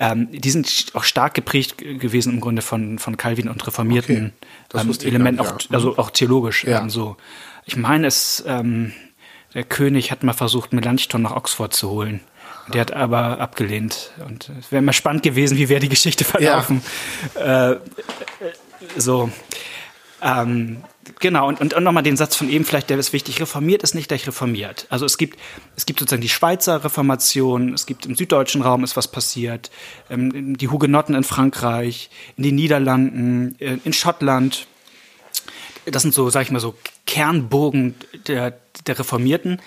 ähm, 0.00 0.28
die 0.32 0.50
sind 0.50 0.86
auch 0.94 1.04
stark 1.04 1.34
geprägt 1.34 1.78
gewesen 1.78 2.34
im 2.34 2.40
Grunde 2.40 2.60
von, 2.60 2.98
von 2.98 3.16
Calvin 3.16 3.48
und 3.48 3.64
reformierten 3.66 4.32
Okay. 4.72 4.86
Ähm, 4.88 4.98
Elementen, 5.02 5.40
auch, 5.40 5.58
also 5.70 5.96
auch 5.98 6.10
theologisch. 6.10 6.64
Ja. 6.64 6.88
So. 6.88 7.16
Ich 7.64 7.76
meine, 7.76 8.08
es, 8.08 8.42
ähm, 8.46 8.92
der 9.54 9.62
König 9.62 10.10
hat 10.10 10.24
mal 10.24 10.32
versucht, 10.32 10.72
Melanchthon 10.72 11.22
nach 11.22 11.36
Oxford 11.36 11.72
zu 11.72 11.90
holen. 11.90 12.20
Der 12.72 12.80
hat 12.80 12.92
aber 12.92 13.40
abgelehnt. 13.40 14.10
Und 14.26 14.50
es 14.58 14.72
wäre 14.72 14.82
mal 14.82 14.92
spannend 14.92 15.22
gewesen, 15.22 15.58
wie 15.58 15.68
wäre 15.68 15.80
die 15.80 15.88
Geschichte 15.88 16.24
verlaufen. 16.24 16.82
Äh, 17.34 17.76
so. 18.96 19.30
Ähm, 20.22 20.82
genau, 21.20 21.48
und, 21.48 21.60
und, 21.60 21.84
nochmal 21.84 22.02
den 22.02 22.16
Satz 22.16 22.34
von 22.34 22.48
eben, 22.48 22.64
vielleicht 22.64 22.88
der 22.88 22.98
ist 22.98 23.12
wichtig, 23.12 23.40
reformiert 23.40 23.82
ist 23.82 23.94
nicht 23.94 24.08
gleich 24.08 24.26
reformiert. 24.26 24.86
Also 24.88 25.04
es 25.04 25.18
gibt, 25.18 25.38
es 25.76 25.84
gibt 25.84 25.98
sozusagen 25.98 26.22
die 26.22 26.28
Schweizer 26.28 26.82
Reformation, 26.82 27.74
es 27.74 27.84
gibt 27.84 28.06
im 28.06 28.14
süddeutschen 28.14 28.62
Raum 28.62 28.84
ist 28.84 28.96
was 28.96 29.08
passiert, 29.08 29.70
ähm, 30.08 30.56
die 30.56 30.68
Hugenotten 30.68 31.14
in 31.14 31.24
Frankreich, 31.24 32.10
in 32.36 32.44
den 32.44 32.54
Niederlanden, 32.54 33.56
äh, 33.60 33.76
in 33.84 33.92
Schottland. 33.92 34.66
Das 35.84 36.00
sind 36.00 36.14
so, 36.14 36.30
sag 36.30 36.42
ich 36.42 36.50
mal, 36.50 36.60
so 36.60 36.74
Kernburgen 37.06 37.94
der, 38.26 38.58
der 38.86 38.98
Reformierten. 38.98 39.60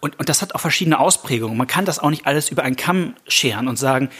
Und, 0.00 0.18
und 0.18 0.28
das 0.28 0.42
hat 0.42 0.54
auch 0.54 0.60
verschiedene 0.60 0.98
Ausprägungen. 1.00 1.56
Man 1.56 1.66
kann 1.66 1.84
das 1.84 1.98
auch 1.98 2.10
nicht 2.10 2.26
alles 2.26 2.50
über 2.50 2.62
einen 2.62 2.76
Kamm 2.76 3.14
scheren 3.26 3.66
und 3.68 3.76
sagen, 3.76 4.10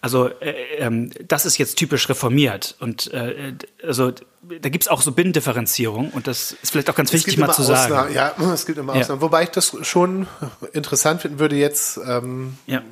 also 0.00 0.28
äh, 0.28 0.52
ähm, 0.78 1.10
das 1.26 1.44
ist 1.46 1.58
jetzt 1.58 1.76
typisch 1.76 2.08
reformiert. 2.08 2.76
Und 2.80 3.12
äh, 3.12 3.54
also 3.84 4.12
da 4.42 4.68
gibt's 4.68 4.88
auch 4.88 5.02
so 5.02 5.12
Binnendifferenzierung 5.12 6.10
und 6.10 6.26
das 6.26 6.52
ist 6.62 6.70
vielleicht 6.70 6.88
auch 6.90 6.94
ganz 6.94 7.10
Es 7.10 7.14
wichtig 7.14 7.36
gibt 7.36 7.46
mal 7.46 7.52
zu 7.52 7.62
sagen. 7.62 7.92
Ausnahmen, 7.92 8.14
ja, 8.14 8.34
es 8.54 8.64
gibt 8.66 8.78
immer 8.78 8.94
Ja. 8.94 9.00
Ausnahmen. 9.00 9.20
Wobei 9.20 9.42
ich 9.44 9.50
das 9.50 9.76
schon 9.82 10.26
interessant 10.72 11.22
finden 11.22 11.38
würde, 11.38 11.56
jetzt 11.56 11.98
ähm, 12.06 12.56
Ja. 12.66 12.82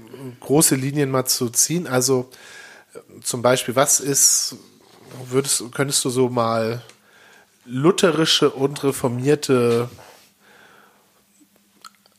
große 0.40 0.74
Linien 0.74 1.10
mal 1.10 1.26
zu 1.26 1.48
ziehen. 1.50 1.86
Also 1.86 2.30
äh, 2.94 2.98
zum 3.22 3.42
Beispiel, 3.42 3.76
was 3.76 4.00
ist, 4.00 4.56
würdest, 5.30 5.62
könntest 5.72 6.04
du 6.04 6.10
so 6.10 6.28
mal 6.28 6.82
lutherische 7.64 8.50
und 8.50 8.82
reformierte 8.84 9.88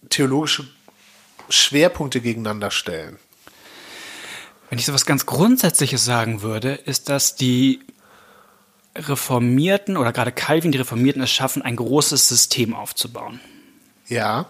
theologische 0.09 0.67
Schwerpunkte 1.49 2.21
gegeneinander 2.21 2.71
stellen? 2.71 3.17
Wenn 4.69 4.79
ich 4.79 4.85
so 4.85 4.93
was 4.93 5.05
ganz 5.05 5.25
Grundsätzliches 5.25 6.03
sagen 6.03 6.41
würde, 6.41 6.73
ist, 6.73 7.09
dass 7.09 7.35
die 7.35 7.79
Reformierten 8.95 9.95
oder 9.95 10.11
gerade 10.11 10.31
Calvin, 10.31 10.71
die 10.71 10.77
Reformierten 10.79 11.21
es 11.21 11.31
schaffen, 11.31 11.61
ein 11.61 11.75
großes 11.75 12.27
System 12.27 12.73
aufzubauen. 12.73 13.39
Ja, 14.07 14.47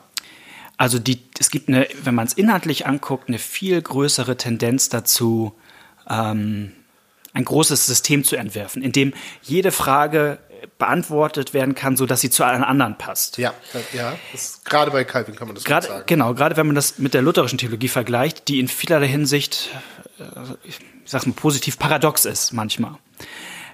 Also 0.77 0.99
die, 0.99 1.19
es 1.39 1.49
gibt 1.49 1.67
eine, 1.67 1.87
wenn 2.03 2.15
man 2.15 2.27
es 2.27 2.33
inhaltlich 2.33 2.85
anguckt, 2.85 3.27
eine 3.27 3.39
viel 3.39 3.81
größere 3.81 4.37
Tendenz 4.37 4.89
dazu, 4.89 5.53
ähm, 6.07 6.71
ein 7.33 7.45
großes 7.45 7.85
System 7.85 8.23
zu 8.23 8.35
entwerfen, 8.35 8.81
in 8.81 8.91
dem 8.91 9.13
jede 9.41 9.71
Frage 9.71 10.39
beantwortet 10.77 11.53
werden 11.53 11.75
kann, 11.75 11.97
so 11.97 12.05
dass 12.05 12.21
sie 12.21 12.29
zu 12.29 12.43
allen 12.43 12.63
anderen 12.63 12.97
passt. 12.97 13.37
ja, 13.37 13.53
ja. 13.93 14.15
Das, 14.31 14.63
gerade 14.63 14.91
bei 14.91 15.03
Calvin 15.03 15.35
kann 15.35 15.47
man 15.47 15.55
das 15.55 15.63
gut 15.63 15.69
Gerade, 15.69 15.87
sagen. 15.87 16.03
genau, 16.07 16.33
gerade 16.33 16.57
wenn 16.57 16.67
man 16.67 16.75
das 16.75 16.99
mit 16.99 17.13
der 17.13 17.21
lutherischen 17.21 17.57
Theologie 17.57 17.87
vergleicht, 17.87 18.47
die 18.47 18.59
in 18.59 18.67
vielerlei 18.67 19.07
Hinsicht, 19.07 19.69
äh, 20.19 20.23
ich 20.63 20.79
sag's 21.05 21.25
mal 21.25 21.33
positiv, 21.33 21.79
paradox 21.79 22.25
ist 22.25 22.53
manchmal. 22.53 22.95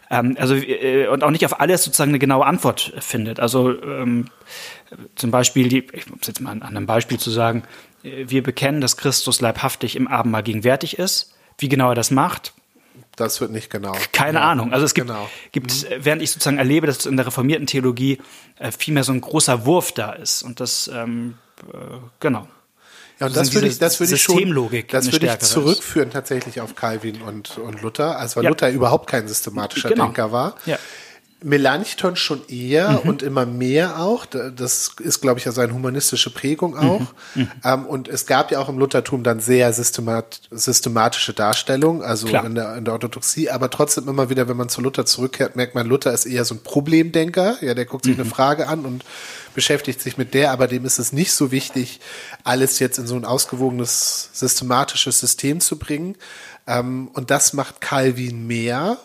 Ähm, 0.09 0.35
also 0.39 0.55
äh, 0.55 1.07
und 1.07 1.23
auch 1.23 1.31
nicht 1.31 1.45
auf 1.45 1.59
alles 1.59 1.83
sozusagen 1.83 2.11
eine 2.11 2.19
genaue 2.19 2.45
Antwort 2.45 2.93
findet. 2.99 3.39
Also 3.39 3.81
ähm, 3.81 4.29
zum 5.15 5.31
Beispiel, 5.31 5.69
die, 5.69 5.87
ich 5.93 6.09
muss 6.09 6.27
jetzt 6.27 6.41
mal 6.41 6.51
an 6.51 6.61
einem 6.61 6.85
Beispiel 6.85 7.19
zu 7.19 7.31
sagen, 7.31 7.63
äh, 8.03 8.25
wir 8.27 8.43
bekennen, 8.43 8.81
dass 8.81 8.97
Christus 8.97 9.41
leibhaftig 9.41 9.95
im 9.95 10.07
Abendmahl 10.07 10.43
gegenwärtig 10.43 10.99
ist. 10.99 11.33
Wie 11.57 11.69
genau 11.69 11.89
er 11.89 11.95
das 11.95 12.11
macht, 12.11 12.52
Das 13.15 13.39
wird 13.41 13.51
nicht 13.51 13.70
genau. 13.70 13.93
keine 14.12 14.39
Ja, 14.39 14.50
Ahnung. 14.51 14.74
Also 14.74 14.86
es 14.86 14.93
gibt, 14.93 15.08
Genau. 15.08 15.29
gibt 15.51 15.84
äh, 15.86 16.00
während 16.03 16.22
ich 16.22 16.32
sozusagen 16.32 16.58
erlebe, 16.58 16.88
dass 16.88 17.05
in 17.05 17.15
der 17.17 17.27
reformierten 17.27 17.67
Theologie 17.67 18.20
äh, 18.58 18.72
vielmehr 18.72 19.03
so 19.03 19.12
ein 19.12 19.22
großer 19.22 19.65
Wurf 19.65 19.91
da 19.91 20.12
ist. 20.13 20.41
Und 20.41 20.60
das, 20.60 20.89
ähm, 20.93 21.38
äh, 21.72 21.77
genau. 22.20 22.48
Ja, 23.20 23.27
und 23.27 23.36
das 23.36 23.53
würde 23.53 23.67
ich, 23.67 23.77
das 23.77 24.00
würde 24.00 24.15
ich 24.15 24.24
schon, 24.24 24.36
das 24.36 24.46
würde 24.46 24.77
ich 24.88 25.15
stärkere 25.15 25.38
ist. 25.43 25.51
zurückführen 25.51 26.10
tatsächlich 26.10 26.60
auf 26.62 26.74
Calvin 26.75 27.22
und, 27.22 27.60
und 27.60 27.82
Luther, 27.84 28.17
also 28.17 28.38
weil 28.38 28.46
Ja. 28.46 28.50
Luther 28.50 28.72
überhaupt 28.72 29.08
kein 29.08 29.27
systematischer 29.27 29.89
Genau. 29.89 30.05
Denker 30.05 30.32
war. 30.32 30.55
Ja. 30.65 30.79
Melanchthon 31.43 32.15
schon 32.15 32.41
eher 32.47 32.89
Mhm. 33.03 33.09
und 33.09 33.21
immer 33.23 33.45
mehr 33.45 34.00
auch. 34.00 34.25
Da- 34.25 34.50
Das 34.50 34.91
ist, 35.00 35.21
glaube 35.21 35.39
ich, 35.39 35.45
ja 35.45 35.51
seine 35.51 35.73
humanistische 35.73 36.29
Prägung 36.33 36.77
auch. 36.77 37.01
Mhm. 37.35 37.51
Ähm, 37.63 37.85
und 37.85 38.07
es 38.07 38.25
gab 38.25 38.51
ja 38.51 38.59
auch 38.59 38.69
im 38.69 38.77
Luthertum 38.77 39.23
dann 39.23 39.39
sehr 39.39 39.71
systemat 39.73 40.41
systematische 40.51 41.33
Darstellung, 41.33 42.01
also 42.03 42.27
in 42.27 42.55
der, 42.55 42.75
in 42.77 42.85
der 42.85 42.93
Orthodoxie. 42.93 43.50
Aber 43.50 43.69
trotzdem 43.69 44.07
immer 44.07 44.29
wieder, 44.29 44.47
wenn 44.47 44.57
man 44.57 44.69
zu 44.69 44.81
Luther 44.81 45.05
zurückkehrt, 45.05 45.55
merkt 45.55 45.75
man, 45.75 45.88
Luther 45.88 46.13
ist 46.13 46.25
eher 46.25 46.45
so 46.45 46.55
ein 46.55 46.63
Problemdenker. 46.63 47.57
Ja, 47.62 47.73
der 47.73 47.85
guckt 47.85 48.05
sich 48.05 48.15
Mhm. 48.15 48.21
eine 48.23 48.29
Frage 48.29 48.67
an 48.67 48.85
und 48.85 49.03
beschäftigt 49.55 50.01
sich 50.01 50.17
mit 50.17 50.33
der, 50.33 50.51
aber 50.51 50.67
dem 50.67 50.85
ist 50.85 50.97
es 51.00 51.12
nicht 51.13 51.31
so 51.33 51.51
wichtig, 51.51 52.00
alles 52.43 52.79
jetzt 52.79 52.97
in 52.97 53.05
so 53.07 53.15
ein 53.15 53.25
ausgewogenes, 53.25 54.29
systematisches 54.33 55.19
System 55.19 55.59
zu 55.59 55.77
bringen. 55.77 56.15
Ähm, 56.65 57.09
und 57.13 57.29
das 57.31 57.53
macht 57.53 57.81
Calvin 57.81 58.47
mehr. 58.47 58.97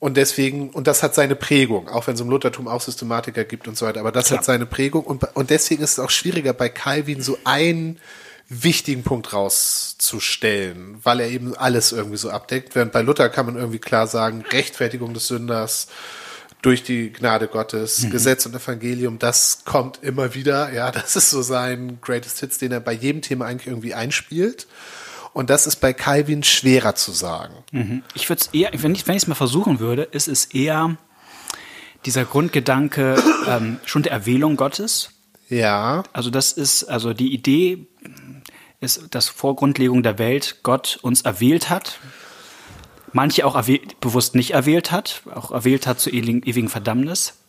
Und 0.00 0.16
deswegen, 0.16 0.70
und 0.70 0.86
das 0.86 1.02
hat 1.02 1.14
seine 1.14 1.36
Prägung, 1.36 1.88
auch 1.88 2.06
wenn 2.06 2.14
es 2.14 2.20
im 2.22 2.30
Luthertum 2.30 2.66
auch 2.68 2.80
Systematiker 2.80 3.44
gibt 3.44 3.68
und 3.68 3.76
so 3.76 3.84
weiter, 3.84 4.00
aber 4.00 4.10
das 4.10 4.28
Klar. 4.28 4.38
hat 4.38 4.46
seine 4.46 4.64
Prägung 4.64 5.04
und, 5.04 5.22
und 5.36 5.50
deswegen 5.50 5.82
ist 5.82 5.92
es 5.92 5.98
auch 5.98 6.08
schwieriger 6.08 6.54
bei 6.54 6.70
Calvin 6.70 7.20
so 7.20 7.36
einen 7.44 8.00
wichtigen 8.48 9.02
Punkt 9.02 9.34
rauszustellen, 9.34 10.98
weil 11.04 11.20
er 11.20 11.28
eben 11.28 11.54
alles 11.54 11.92
irgendwie 11.92 12.16
so 12.16 12.30
abdeckt, 12.30 12.74
während 12.74 12.92
bei 12.92 13.02
Luther 13.02 13.28
kann 13.28 13.44
man 13.44 13.56
irgendwie 13.56 13.78
klar 13.78 14.06
sagen, 14.06 14.42
Rechtfertigung 14.50 15.12
des 15.12 15.28
Sünders 15.28 15.88
durch 16.62 16.82
die 16.82 17.12
Gnade 17.12 17.46
Gottes, 17.46 18.06
Gesetz 18.10 18.46
und 18.46 18.54
Evangelium, 18.54 19.18
das 19.18 19.64
kommt 19.66 20.02
immer 20.02 20.34
wieder, 20.34 20.72
ja, 20.72 20.90
das 20.90 21.14
ist 21.14 21.30
so 21.30 21.42
sein 21.42 21.98
Greatest 22.00 22.40
Hits, 22.40 22.58
den 22.58 22.72
er 22.72 22.80
bei 22.80 22.92
jedem 22.92 23.20
Thema 23.20 23.46
eigentlich 23.46 23.66
irgendwie 23.66 23.94
einspielt. 23.94 24.66
Und 25.32 25.50
das 25.50 25.66
ist 25.66 25.76
bei 25.76 25.92
Calvin 25.92 26.42
schwerer 26.42 26.94
zu 26.94 27.12
sagen. 27.12 27.54
Ich 28.14 28.28
würde 28.28 28.42
es 28.42 28.48
eher, 28.48 28.70
wenn 28.74 28.94
ich 28.94 29.06
es 29.06 29.26
mal 29.26 29.34
versuchen 29.34 29.78
würde, 29.78 30.02
ist 30.02 30.28
es 30.28 30.46
eher 30.46 30.96
dieser 32.04 32.24
Grundgedanke 32.24 33.22
ähm, 33.46 33.78
schon 33.84 34.02
der 34.02 34.12
Erwählung 34.12 34.56
Gottes. 34.56 35.10
Ja, 35.48 36.04
Also 36.12 36.30
das 36.30 36.52
ist, 36.52 36.84
also 36.84 37.12
die 37.12 37.32
Idee 37.32 37.86
ist, 38.80 39.14
dass 39.14 39.28
vor 39.28 39.56
Grundlegung 39.56 40.02
der 40.02 40.18
Welt 40.18 40.60
Gott 40.62 40.98
uns 41.02 41.22
erwählt 41.22 41.68
hat. 41.68 41.98
Manche 43.12 43.44
auch 43.44 43.60
bewusst 44.00 44.36
nicht 44.36 44.52
erwählt 44.52 44.92
hat, 44.92 45.22
auch 45.34 45.50
erwählt 45.50 45.86
hat 45.86 46.00
zur 46.00 46.12
ewigen, 46.12 46.42
ewigen 46.44 46.68
Verdammnis. 46.68 47.40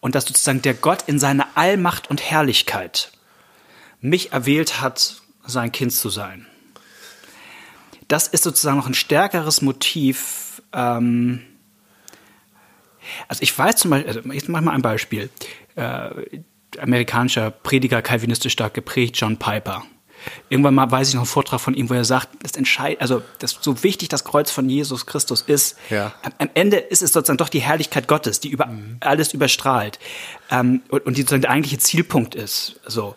Und 0.00 0.14
dass 0.14 0.24
sozusagen 0.24 0.62
der 0.62 0.74
Gott 0.74 1.04
in 1.06 1.18
seiner 1.18 1.46
Allmacht 1.54 2.10
und 2.10 2.20
Herrlichkeit 2.20 3.12
mich 4.00 4.32
erwählt 4.32 4.80
hat, 4.80 5.22
sein 5.46 5.70
Kind 5.72 5.92
zu 5.92 6.10
sein. 6.10 6.46
Das 8.08 8.28
ist 8.28 8.44
sozusagen 8.44 8.76
noch 8.76 8.86
ein 8.86 8.94
stärkeres 8.94 9.62
Motiv. 9.62 10.62
Ähm, 10.72 11.42
also 13.28 13.42
ich 13.42 13.56
weiß 13.56 13.76
zum 13.76 13.90
Beispiel, 13.90 14.16
also 14.16 14.30
ich 14.30 14.48
mache 14.48 14.64
mal 14.64 14.72
ein 14.72 14.82
Beispiel. 14.82 15.30
Äh, 15.74 16.40
amerikanischer 16.78 17.50
Prediger, 17.50 18.02
kalvinistisch 18.02 18.52
stark 18.52 18.74
geprägt, 18.74 19.16
John 19.16 19.36
Piper. 19.36 19.84
Irgendwann 20.48 20.74
mal 20.74 20.90
weiß 20.90 21.08
ich 21.08 21.14
noch 21.14 21.22
einen 21.22 21.26
Vortrag 21.26 21.60
von 21.60 21.74
ihm, 21.74 21.88
wo 21.88 21.94
er 21.94 22.04
sagt, 22.04 22.28
das 22.42 22.52
entscheid, 22.52 23.00
also 23.00 23.22
das 23.38 23.58
so 23.60 23.82
wichtig 23.84 24.08
das 24.08 24.24
Kreuz 24.24 24.50
von 24.50 24.68
Jesus 24.68 25.06
Christus 25.06 25.42
ist. 25.42 25.78
Ja. 25.88 26.14
Am, 26.22 26.32
am 26.38 26.50
Ende 26.54 26.78
ist 26.78 27.02
es 27.02 27.12
sozusagen 27.12 27.36
doch 27.36 27.48
die 27.48 27.60
Herrlichkeit 27.60 28.08
Gottes, 28.08 28.40
die 28.40 28.48
über 28.48 28.68
alles 29.00 29.32
überstrahlt 29.34 29.98
ähm, 30.50 30.82
und, 30.88 31.06
und 31.06 31.16
die 31.16 31.22
sozusagen 31.22 31.42
der 31.42 31.50
eigentliche 31.50 31.78
Zielpunkt 31.78 32.34
ist. 32.34 32.80
So. 32.86 33.14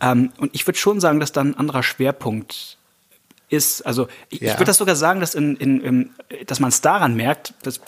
Ähm, 0.00 0.32
und 0.38 0.54
ich 0.54 0.66
würde 0.66 0.78
schon 0.78 1.00
sagen, 1.00 1.20
dass 1.20 1.32
dann 1.32 1.52
ein 1.52 1.58
anderer 1.58 1.82
Schwerpunkt 1.82 2.78
ist. 3.52 3.82
Also 3.82 4.08
ich, 4.30 4.40
Ja. 4.40 4.48
ich 4.52 4.54
würde 4.54 4.66
das 4.66 4.78
sogar 4.78 4.96
sagen, 4.96 5.20
dass, 5.20 5.34
in, 5.34 5.56
in, 5.56 5.80
in, 5.80 6.10
dass 6.46 6.60
man 6.60 6.68
es 6.70 6.80
daran 6.80 7.14
merkt, 7.14 7.54
dass, 7.62 7.80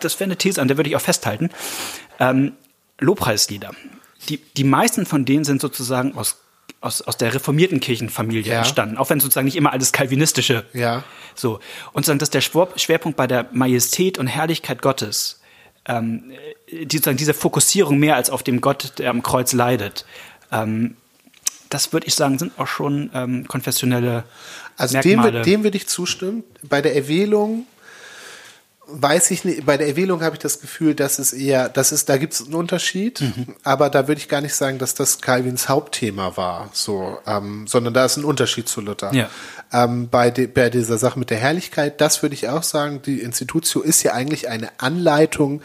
das 0.00 0.18
wäre 0.18 0.28
eine 0.28 0.36
These, 0.36 0.60
an 0.60 0.68
der 0.68 0.76
würde 0.76 0.88
ich 0.90 0.96
auch 0.96 1.00
festhalten. 1.00 1.50
Ähm, 2.18 2.52
Lobpreislieder. 2.98 3.70
Die, 4.28 4.38
die 4.56 4.64
meisten 4.64 5.06
von 5.06 5.24
denen 5.24 5.44
sind 5.44 5.60
sozusagen 5.60 6.16
aus, 6.16 6.36
aus, 6.80 7.02
aus 7.02 7.16
der 7.16 7.34
reformierten 7.34 7.80
Kirchenfamilie 7.80 8.52
Ja. 8.52 8.58
entstanden, 8.58 8.96
auch 8.96 9.10
wenn 9.10 9.18
sozusagen 9.20 9.46
nicht 9.46 9.56
immer 9.56 9.72
alles 9.72 9.92
kalvinistische. 9.92 10.64
Ja. 10.72 11.02
So. 11.34 11.54
Und 11.92 12.04
sozusagen, 12.04 12.18
dass 12.20 12.30
der 12.30 12.40
Schwerpunkt 12.40 13.16
bei 13.16 13.26
der 13.26 13.48
Majestät 13.52 14.18
und 14.18 14.28
Herrlichkeit 14.28 14.80
Gottes, 14.82 15.40
ähm, 15.86 16.30
die, 16.70 16.96
sozusagen 16.96 17.16
diese 17.16 17.34
Fokussierung 17.34 17.98
mehr 17.98 18.14
als 18.14 18.30
auf 18.30 18.44
dem 18.44 18.60
Gott, 18.60 18.98
der 18.98 19.10
am 19.10 19.22
Kreuz 19.22 19.52
leidet, 19.52 20.04
ähm, 20.52 20.96
das 21.72 21.92
würde 21.92 22.06
ich 22.06 22.14
sagen, 22.14 22.38
sind 22.38 22.52
auch 22.58 22.66
schon 22.66 23.10
ähm, 23.14 23.46
konfessionelle 23.48 24.24
Also 24.76 25.00
dem, 25.00 25.20
Merkmale. 25.20 25.44
dem 25.44 25.64
würde 25.64 25.76
ich 25.76 25.88
zustimmen. 25.88 26.44
Bei 26.62 26.82
der 26.82 26.94
Erwählung 26.96 27.66
weiß 28.94 29.30
ich 29.30 29.44
nicht, 29.44 29.64
bei 29.64 29.76
der 29.78 29.88
Erwählung 29.88 30.22
habe 30.22 30.36
ich 30.36 30.40
das 30.42 30.60
Gefühl, 30.60 30.94
dass 30.94 31.18
es 31.18 31.32
eher, 31.32 31.68
das 31.70 31.92
ist, 31.92 32.08
da 32.08 32.16
gibt 32.18 32.34
es 32.34 32.44
einen 32.44 32.54
Unterschied, 32.54 33.20
Mhm. 33.20 33.54
aber 33.62 33.88
da 33.88 34.06
würde 34.08 34.20
ich 34.20 34.28
gar 34.28 34.40
nicht 34.42 34.54
sagen, 34.54 34.78
dass 34.78 34.94
das 34.94 35.20
Calvins 35.20 35.68
Hauptthema 35.68 36.36
war, 36.36 36.68
so, 36.72 37.16
ähm, 37.26 37.66
sondern 37.66 37.94
da 37.94 38.04
ist 38.04 38.16
ein 38.18 38.24
Unterschied 38.24 38.68
zu 38.68 38.80
Luther. 38.82 39.14
Ja. 39.14 39.30
Ähm, 39.72 40.08
bei, 40.10 40.30
de, 40.30 40.46
bei 40.46 40.68
dieser 40.68 40.98
Sache 40.98 41.18
mit 41.18 41.30
der 41.30 41.38
Herrlichkeit, 41.38 42.00
das 42.02 42.22
würde 42.22 42.34
ich 42.34 42.48
auch 42.48 42.64
sagen, 42.64 43.00
die 43.00 43.20
Institutio 43.20 43.80
ist 43.80 44.02
ja 44.02 44.12
eigentlich 44.12 44.48
eine 44.48 44.68
Anleitung, 44.78 45.62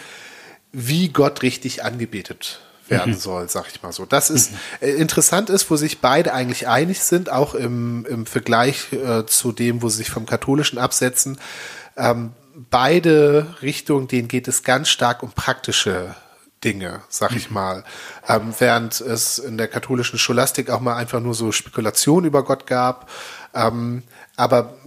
wie 0.72 1.10
Gott 1.10 1.42
richtig 1.42 1.84
angebetet 1.84 2.62
werden 2.90 3.14
Mhm. 3.14 3.20
soll, 3.20 3.50
sag 3.50 3.66
ich 3.70 3.82
mal 3.84 3.92
so. 3.92 4.06
Das 4.06 4.30
ist 4.30 4.52
äh, 4.82 4.90
interessant 4.92 5.50
ist, 5.50 5.70
wo 5.70 5.76
sich 5.76 6.00
beide 6.00 6.34
eigentlich 6.34 6.68
einig 6.68 7.02
sind, 7.02 7.32
auch 7.32 7.56
im, 7.56 8.06
im 8.06 8.26
Vergleich 8.26 8.92
äh, 8.94 9.26
zu 9.26 9.52
dem, 9.52 9.82
wo 9.82 9.90
sie 9.90 9.98
sich 9.98 10.10
vom 10.10 10.26
Katholischen 10.26 10.78
absetzen. 10.80 11.40
Ähm, 11.96 12.32
beide 12.70 13.56
Richtungen, 13.62 14.08
denen 14.08 14.28
geht 14.28 14.48
es 14.48 14.64
ganz 14.64 14.90
stark 14.90 15.24
um 15.24 15.32
praktische 15.32 16.16
Dinge, 16.64 17.02
sag 17.10 17.36
ich 17.36 17.52
mal. 17.52 17.84
Ähm, 18.28 18.54
während 18.58 19.00
es 19.00 19.38
in 19.38 19.58
der 19.58 19.68
katholischen 19.68 20.18
Scholastik 20.18 20.70
auch 20.70 20.80
mal 20.80 20.96
einfach 20.96 21.20
nur 21.20 21.36
so 21.36 21.52
Spekulation 21.52 22.26
über 22.26 22.44
Gott 22.44 22.66
gab. 22.66 23.10
Ähm, 23.54 24.04
aber 24.38 24.78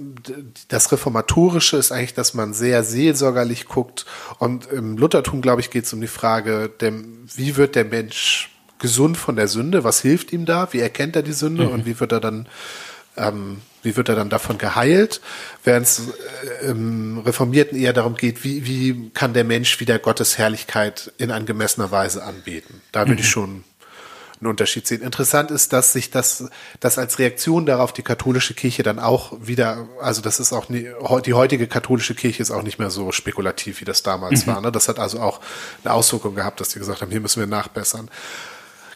das 0.68 0.90
Reformatorische 0.90 1.76
ist 1.76 1.92
eigentlich, 1.92 2.14
dass 2.14 2.34
man 2.34 2.54
sehr 2.54 2.84
seelsorgerlich 2.84 3.66
guckt. 3.66 4.06
Und 4.38 4.66
im 4.70 4.96
Luthertum, 4.96 5.42
glaube 5.42 5.60
ich, 5.60 5.70
geht 5.70 5.84
es 5.84 5.92
um 5.92 6.00
die 6.00 6.06
Frage, 6.06 6.70
dem, 6.80 7.26
wie 7.34 7.56
wird 7.56 7.74
der 7.74 7.84
Mensch 7.84 8.50
gesund 8.78 9.16
von 9.16 9.36
der 9.36 9.48
Sünde? 9.48 9.84
Was 9.84 10.00
hilft 10.00 10.32
ihm 10.32 10.46
da? 10.46 10.72
Wie 10.72 10.78
erkennt 10.78 11.16
er 11.16 11.22
die 11.22 11.32
Sünde? 11.32 11.68
Und 11.68 11.84
wie 11.84 12.00
wird 12.00 12.12
er 12.12 12.20
dann 12.20 12.48
ähm, 13.16 13.60
wie 13.82 13.96
wird 13.96 14.08
er 14.08 14.14
dann 14.14 14.28
davon 14.28 14.58
geheilt? 14.58 15.20
Während 15.64 15.86
es 15.86 16.02
äh, 16.62 16.66
im 16.66 17.18
Reformierten 17.18 17.78
eher 17.78 17.92
darum 17.92 18.14
geht, 18.14 18.44
wie, 18.44 18.66
wie 18.66 19.10
kann 19.10 19.32
der 19.32 19.44
Mensch 19.44 19.80
wieder 19.80 19.98
Gottes 19.98 20.38
Herrlichkeit 20.38 21.12
in 21.18 21.30
angemessener 21.30 21.90
Weise 21.90 22.22
anbeten? 22.22 22.82
Da 22.92 23.08
würde 23.08 23.22
ich 23.22 23.28
schon 23.28 23.64
einen 24.40 24.48
Unterschied 24.48 24.86
sehen. 24.86 25.02
Interessant 25.02 25.50
ist, 25.50 25.72
dass 25.72 25.92
sich 25.92 26.10
das, 26.10 26.50
dass 26.80 26.98
als 26.98 27.18
Reaktion 27.18 27.66
darauf 27.66 27.92
die 27.92 28.02
katholische 28.02 28.54
Kirche 28.54 28.82
dann 28.82 28.98
auch 28.98 29.32
wieder, 29.40 29.86
also 30.00 30.22
das 30.22 30.40
ist 30.40 30.52
auch 30.52 30.68
nie, 30.68 30.88
die 31.26 31.34
heutige 31.34 31.66
katholische 31.66 32.14
Kirche 32.14 32.42
ist 32.42 32.50
auch 32.50 32.62
nicht 32.62 32.78
mehr 32.78 32.90
so 32.90 33.12
spekulativ, 33.12 33.80
wie 33.80 33.84
das 33.84 34.02
damals 34.02 34.46
war. 34.46 34.60
Ne? 34.60 34.72
Das 34.72 34.88
hat 34.88 34.98
also 34.98 35.20
auch 35.20 35.40
eine 35.84 35.92
Auswirkung 35.92 36.34
gehabt, 36.34 36.60
dass 36.60 36.70
die 36.70 36.78
gesagt 36.78 37.02
haben, 37.02 37.10
hier 37.10 37.20
müssen 37.20 37.40
wir 37.40 37.46
nachbessern. 37.46 38.10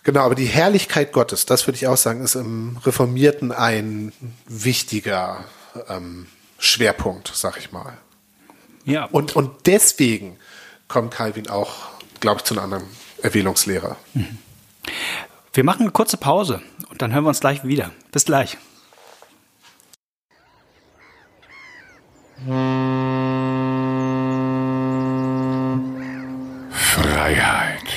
Genau, 0.02 0.20
aber 0.20 0.34
die 0.34 0.46
Herrlichkeit 0.46 1.12
Gottes, 1.12 1.46
das 1.46 1.66
würde 1.66 1.76
ich 1.76 1.86
auch 1.86 1.96
sagen, 1.96 2.22
ist 2.22 2.34
im 2.34 2.78
Reformierten 2.84 3.52
ein 3.52 4.12
wichtiger 4.46 5.44
ähm, 5.88 6.26
Schwerpunkt, 6.58 7.32
sag 7.34 7.58
ich 7.58 7.72
mal. 7.72 7.96
ja. 8.84 9.04
Und, 9.06 9.34
und 9.36 9.66
deswegen 9.66 10.38
kommt 10.88 11.12
Calvin 11.12 11.48
auch, 11.48 11.88
glaube 12.20 12.38
ich, 12.38 12.44
zu 12.44 12.54
einer 12.54 12.62
anderen 12.62 12.84
Erwählungslehre. 13.22 13.96
Wir 15.54 15.62
machen 15.62 15.82
eine 15.82 15.92
kurze 15.92 16.16
Pause 16.16 16.60
und 16.90 17.00
dann 17.00 17.12
hören 17.12 17.22
wir 17.22 17.28
uns 17.28 17.38
gleich 17.38 17.62
wieder. 17.62 17.92
Bis 18.10 18.24
gleich. 18.24 18.58
Freiheit. 26.72 27.88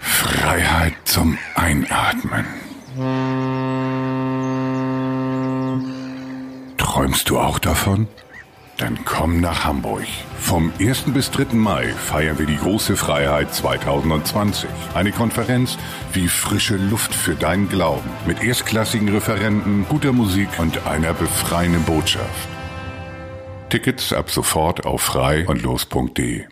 Freiheit 0.00 0.94
zum 1.04 1.38
Einatmen. 1.54 2.44
Träumst 6.76 7.30
du 7.30 7.38
auch 7.38 7.60
davon? 7.60 8.08
Dann 8.76 8.98
komm 9.04 9.40
nach 9.40 9.64
Hamburg. 9.64 10.04
Vom 10.38 10.72
1. 10.80 11.04
bis 11.14 11.30
3. 11.30 11.54
Mai 11.54 11.86
feiern 11.88 12.38
wir 12.38 12.46
die 12.46 12.56
große 12.56 12.96
Freiheit 12.96 13.54
2020. 13.54 14.68
Eine 14.94 15.12
Konferenz 15.12 15.78
wie 16.12 16.26
frische 16.26 16.76
Luft 16.76 17.14
für 17.14 17.34
deinen 17.34 17.68
Glauben. 17.68 18.10
Mit 18.26 18.42
erstklassigen 18.42 19.08
Referenten, 19.08 19.86
guter 19.88 20.12
Musik 20.12 20.48
und 20.58 20.86
einer 20.86 21.14
befreienden 21.14 21.84
Botschaft. 21.84 22.48
Tickets 23.68 24.12
ab 24.12 24.30
sofort 24.30 24.84
auf 24.84 25.02
frei 25.02 25.46
und 25.46 25.62
los.de. 25.62 26.44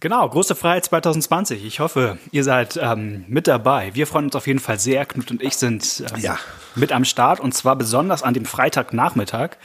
Genau, 0.00 0.28
große 0.28 0.54
Freiheit 0.54 0.84
2020. 0.84 1.64
Ich 1.64 1.80
hoffe, 1.80 2.18
ihr 2.30 2.44
seid 2.44 2.78
ähm, 2.80 3.24
mit 3.26 3.48
dabei. 3.48 3.94
Wir 3.96 4.06
freuen 4.06 4.26
uns 4.26 4.36
auf 4.36 4.46
jeden 4.46 4.60
Fall 4.60 4.78
sehr. 4.78 5.04
Knut 5.06 5.30
und 5.32 5.42
ich 5.42 5.56
sind 5.56 6.04
ähm, 6.14 6.20
Ja. 6.20 6.38
mit 6.76 6.92
am 6.92 7.04
Start 7.04 7.40
und 7.40 7.52
zwar 7.52 7.74
besonders 7.74 8.22
an 8.22 8.32
dem 8.32 8.44
Freitagnachmittag. 8.44 9.56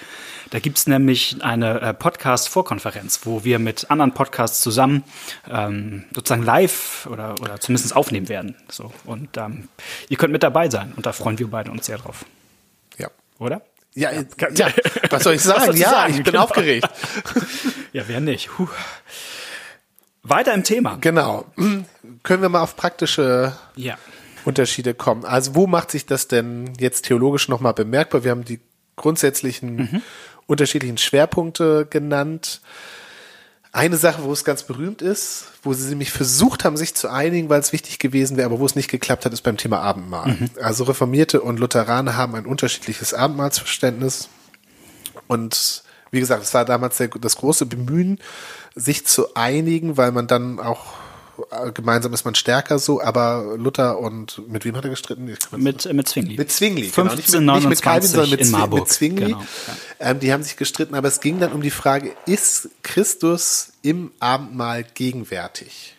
Da 0.49 0.57
gibt's 0.57 0.87
nämlich 0.87 1.37
eine 1.43 1.81
äh, 1.81 1.93
Podcast-Vorkonferenz, 1.93 3.21
wo 3.25 3.43
wir 3.43 3.59
mit 3.59 3.91
anderen 3.91 4.13
Podcasts 4.15 4.61
zusammen 4.61 5.03
ähm, 5.51 6.05
sozusagen 6.15 6.41
live 6.43 7.07
oder, 7.11 7.35
oder 7.39 7.59
zumindest 7.59 7.95
aufnehmen 7.95 8.27
werden. 8.27 8.55
So. 8.71 8.91
Und 9.05 9.37
ähm, 9.37 9.67
ihr 10.09 10.17
könnt 10.17 10.33
mit 10.33 10.41
dabei 10.41 10.67
sein 10.67 10.93
und 10.95 11.05
da 11.05 11.11
freuen 11.13 11.37
wir 11.37 11.47
beide 11.47 11.69
uns 11.69 11.85
sehr 11.85 11.99
drauf. 11.99 12.25
Ja. 12.97 13.09
Oder? 13.37 13.61
Ja, 13.93 14.09
ja, 14.11 14.23
ja, 14.55 14.67
was 15.11 15.21
soll 15.23 15.35
ich 15.35 15.41
sagen? 15.43 15.77
ja, 15.77 15.89
sagen? 15.91 16.11
ich 16.13 16.23
bin 16.23 16.31
Genau. 16.33 16.43
aufgeregt. 16.45 16.89
Ja, 17.93 18.01
wer 18.07 18.19
nicht? 18.21 18.49
Puh. 18.49 18.67
Weiter 20.23 20.53
im 20.53 20.63
Thema. 20.63 20.97
Genau. 21.01 21.45
Können 22.23 22.41
wir 22.41 22.49
mal 22.49 22.61
auf 22.61 22.75
praktische 22.75 23.53
Ja. 23.75 23.97
Unterschiede 24.45 24.93
kommen? 24.93 25.25
Also 25.25 25.55
wo 25.55 25.67
macht 25.67 25.91
sich 25.91 26.05
das 26.05 26.27
denn 26.27 26.73
jetzt 26.79 27.05
theologisch 27.05 27.49
nochmal 27.49 27.73
bemerkbar? 27.73 28.23
Wir 28.23 28.31
haben 28.31 28.45
die 28.45 28.59
grundsätzlichen 28.95 30.01
unterschiedlichen 30.47 30.97
Schwerpunkte 30.97 31.87
genannt. 31.89 32.61
Eine 33.71 33.97
Sache, 33.97 34.23
wo 34.23 34.31
es 34.31 34.43
ganz 34.43 34.63
berühmt 34.63 35.01
ist, 35.01 35.45
wo 35.63 35.73
sie 35.73 35.89
nämlich 35.89 36.11
versucht 36.11 36.63
haben, 36.63 36.77
sich 36.77 36.93
zu 36.93 37.09
einigen, 37.09 37.49
weil 37.49 37.59
es 37.59 37.73
wichtig 37.73 37.97
gewesen 37.97 38.37
wäre, 38.37 38.45
aber 38.45 38.59
wo 38.59 38.65
es 38.65 38.75
nicht 38.75 38.89
geklappt 38.91 39.25
hat, 39.25 39.33
ist 39.33 39.41
beim 39.41 39.57
Thema 39.57 39.79
Abendmahl. 39.79 40.37
Also 40.61 40.83
Reformierte 40.83 41.41
und 41.41 41.59
Lutheraner 41.59 42.15
haben 42.15 42.35
ein 42.35 42.45
unterschiedliches 42.45 43.15
Abendmahlsverständnis. 43.15 44.29
Und 45.27 45.83
wie 46.11 46.19
gesagt, 46.19 46.43
es 46.43 46.53
war 46.53 46.65
damals 46.65 47.01
das 47.19 47.37
große 47.37 47.65
Bemühen, 47.65 48.19
sich 48.75 49.05
zu 49.05 49.35
einigen, 49.35 49.97
weil 49.97 50.11
man 50.11 50.27
dann 50.27 50.59
auch 50.59 50.93
äh, 51.51 51.71
gemeinsam 51.71 52.13
ist 52.13 52.25
man 52.25 52.35
stärker 52.35 52.77
so, 52.79 53.01
aber 53.01 53.55
Luther 53.57 53.97
und 53.99 54.41
mit 54.47 54.65
wem 54.65 54.75
hat 54.75 54.83
er 54.83 54.91
gestritten? 54.91 55.25
Mit, 55.25 55.85
äh, 55.85 55.93
mit 55.93 56.07
Zwingli. 56.07 56.37
mit 56.37 56.51
Zwingli, 56.51 56.89
genau. 56.89 57.03
Nicht 57.15 57.27
mit, 57.29 57.31
nicht 57.31 57.69
mit 57.69 57.81
1529 57.81 57.81
Calvin, 57.81 58.07
sondern 58.09 58.29
mit, 58.31 58.41
in 58.41 58.51
Marburg. 58.51 58.79
mit 58.81 58.89
Zwingli. 58.89 59.25
Genau, 59.25 59.39
ja. 59.39 59.75
ähm, 60.11 60.19
die 60.19 60.31
haben 60.31 60.43
sich 60.43 60.57
gestritten, 60.57 60.95
aber 60.95 61.07
es 61.07 61.19
ging 61.21 61.39
dann 61.39 61.51
um 61.51 61.61
die 61.61 61.71
Frage, 61.71 62.11
ist 62.25 62.69
Christus 62.83 63.73
im 63.81 64.11
Abendmahl 64.19 64.83
gegenwärtig? 64.93 65.95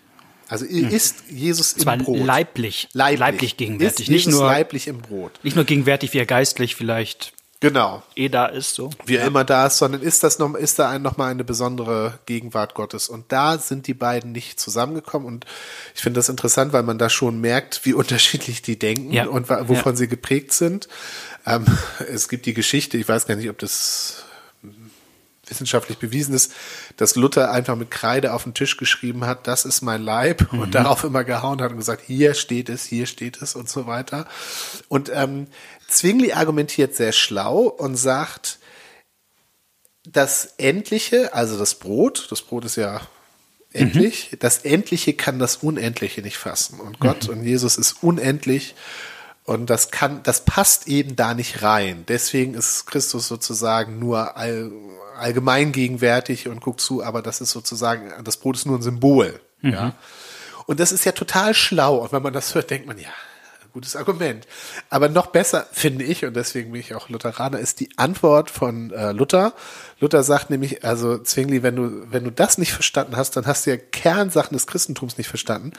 Also 0.49 0.67
ist 0.67 1.25
Jesus 1.31 1.73
im 1.73 1.81
Zwar 1.81 1.97
Brot? 1.97 2.19
leiblich, 2.25 2.89
leiblich, 2.93 3.19
leiblich 3.19 3.57
gegenwärtig, 3.57 4.07
Ist 4.07 4.11
nicht 4.11 4.27
Jesus 4.27 4.41
nur- 4.41 4.49
leiblich 4.49 4.87
im 4.89 4.99
Brot. 4.99 5.33
Nicht 5.43 5.57
nur 5.57 5.65
gegenwärtig, 5.65 6.13
wie 6.13 6.19
er 6.19 6.27
geistlich 6.27 6.77
vielleicht 6.77 7.33
Genau. 7.65 8.03
eh 8.15 8.29
da 8.29 8.47
ist, 8.47 8.75
so. 8.75 8.91
wie 9.07 9.17
er 9.17 9.27
immer 9.27 9.45
da 9.45 9.67
ist, 9.67 9.79
sondern 9.79 10.03
ist 10.03 10.23
das 10.23 10.39
noch, 10.39 10.55
ist 10.55 10.79
da 10.79 10.91
ein, 10.91 11.03
noch 11.03 11.17
mal 11.17 11.31
eine 11.31 11.45
besondere 11.45 12.19
Gegenwart 12.27 12.75
Gottes. 12.75 13.09
Und 13.09 13.33
da 13.33 13.59
sind 13.59 13.87
die 13.87 13.95
beiden 13.95 14.33
nicht 14.33 14.61
zusammengekommen. 14.61 15.27
Und 15.27 15.47
ich 15.95 16.03
finde 16.03 16.19
das 16.19 16.29
interessant, 16.29 16.73
weil 16.73 16.83
man 16.83 16.99
da 16.99 17.09
schon 17.09 17.41
merkt, 17.41 17.85
wie 17.85 17.95
unterschiedlich 17.95 18.63
die 18.63 18.79
denken 18.79 19.13
Ja. 19.13 19.27
und 19.27 19.49
wovon 19.49 19.93
Ja. 19.93 19.97
sie 19.97 20.09
geprägt 20.09 20.53
sind. 20.53 20.89
Ähm, 21.47 21.65
es 22.13 22.29
gibt 22.29 22.47
die 22.47 22.55
Geschichte, 22.55 22.97
ich 22.99 23.09
weiß 23.09 23.27
gar 23.27 23.37
nicht, 23.37 23.49
ob 23.51 23.59
das 23.59 24.25
wissenschaftlich 25.47 25.99
bewiesen 25.99 26.35
ist, 26.35 26.53
dass 26.97 27.17
Luther 27.17 27.51
einfach 27.51 27.77
mit 27.77 27.91
Kreide 27.91 28.33
auf 28.33 28.45
den 28.45 28.55
Tisch 28.55 28.79
geschrieben 28.79 29.27
hat, 29.27 29.47
das 29.47 29.67
ist 29.67 29.83
mein 29.83 30.01
Leib 30.01 30.51
Mhm. 30.53 30.59
und 30.61 30.75
darauf 30.75 31.05
immer 31.05 31.23
gehauen 31.23 31.61
hat 31.61 31.71
und 31.73 31.77
gesagt, 31.77 32.03
hier 32.07 32.33
steht 32.33 32.71
es, 32.71 32.85
hier 32.85 33.05
steht 33.05 33.43
es 33.43 33.55
und 33.55 33.69
so 33.69 33.87
weiter. 33.87 34.27
Und 34.89 35.11
ähm, 35.13 35.49
Zwingli 35.95 36.33
argumentiert 36.33 36.95
sehr 36.95 37.13
schlau 37.13 37.63
und 37.63 37.97
sagt, 37.97 38.59
das 40.07 40.55
Endliche, 40.59 41.33
also 41.33 41.59
das 41.59 41.77
Brot, 41.77 42.29
das 42.31 42.43
Brot 42.43 42.65
ist 42.65 42.77
ja 42.77 43.01
endlich, 43.73 44.37
das 44.39 44.59
Endliche 44.59 45.15
kann 45.15 45.39
das 45.39 45.57
Unendliche 45.57 46.23
nicht 46.23 46.37
fassen. 46.37 46.81
Und 46.81 47.01
Gott 47.01 47.29
und 47.29 47.45
Jesus 47.45 47.77
ist 47.77 48.03
unendlich 48.03 48.75
und 49.45 49.69
das 49.69 49.91
kann, 49.91 50.23
das 50.23 50.45
passt 50.45 50.89
eben 50.89 51.17
da 51.17 51.35
nicht 51.35 51.63
rein. 51.63 52.05
Deswegen 52.09 52.55
ist 52.55 52.87
Christus 52.87 53.29
sozusagen 53.29 53.99
nur 53.99 54.37
all, 54.37 54.71
allgemein 55.19 55.73
gegenwärtig 55.73 56.49
und 56.49 56.61
guckt 56.61 56.81
zu, 56.81 57.03
aber 57.03 57.21
das 57.21 57.41
ist 57.41 57.51
sozusagen, 57.51 58.13
das 58.25 58.37
Brot 58.37 58.57
ist 58.57 58.67
nur 58.67 58.79
ein 58.79 58.83
Symbol. 58.83 59.41
Ja. 59.61 59.95
Und 60.67 60.81
das 60.81 60.93
ist 60.93 61.05
ja 61.05 61.13
total 61.13 61.55
schlau. 61.55 61.97
Und 61.97 62.13
wenn 62.13 62.23
man 62.23 62.33
das 62.33 62.55
hört, 62.55 62.71
denkt 62.71 62.87
man, 62.87 62.99
ja, 62.99 63.11
gutes 63.75 63.97
Argument. 63.97 64.47
Aber 64.89 65.09
noch 65.09 65.27
besser 65.27 65.67
finde 65.73 66.05
ich, 66.05 66.25
und 66.25 66.35
deswegen 66.35 66.73
bin 66.73 66.81
ich 66.81 66.95
auch 66.95 67.09
Lutheraner, 67.09 67.59
ist 67.59 67.81
die 67.81 67.91
Antwort 67.97 68.49
von 68.51 68.93
äh, 68.93 69.11
Luther. 69.11 69.53
Luther 69.99 70.23
sagt 70.23 70.49
nämlich, 70.49 70.85
also 70.85 71.19
Zwingli, 71.19 71.63
wenn 71.65 71.77
du, 71.77 72.11
wenn 72.11 72.25
du 72.25 72.31
das 72.31 72.57
nicht 72.57 72.73
verstanden 72.73 73.17
hast, 73.17 73.37
dann 73.37 73.47
hast 73.47 73.67
du 73.67 73.71
ja 73.71 73.77
Kernsachen 73.77 74.55
des 74.55 74.69
Christentums 74.69 75.19
nicht 75.19 75.29
verstanden. 75.29 75.73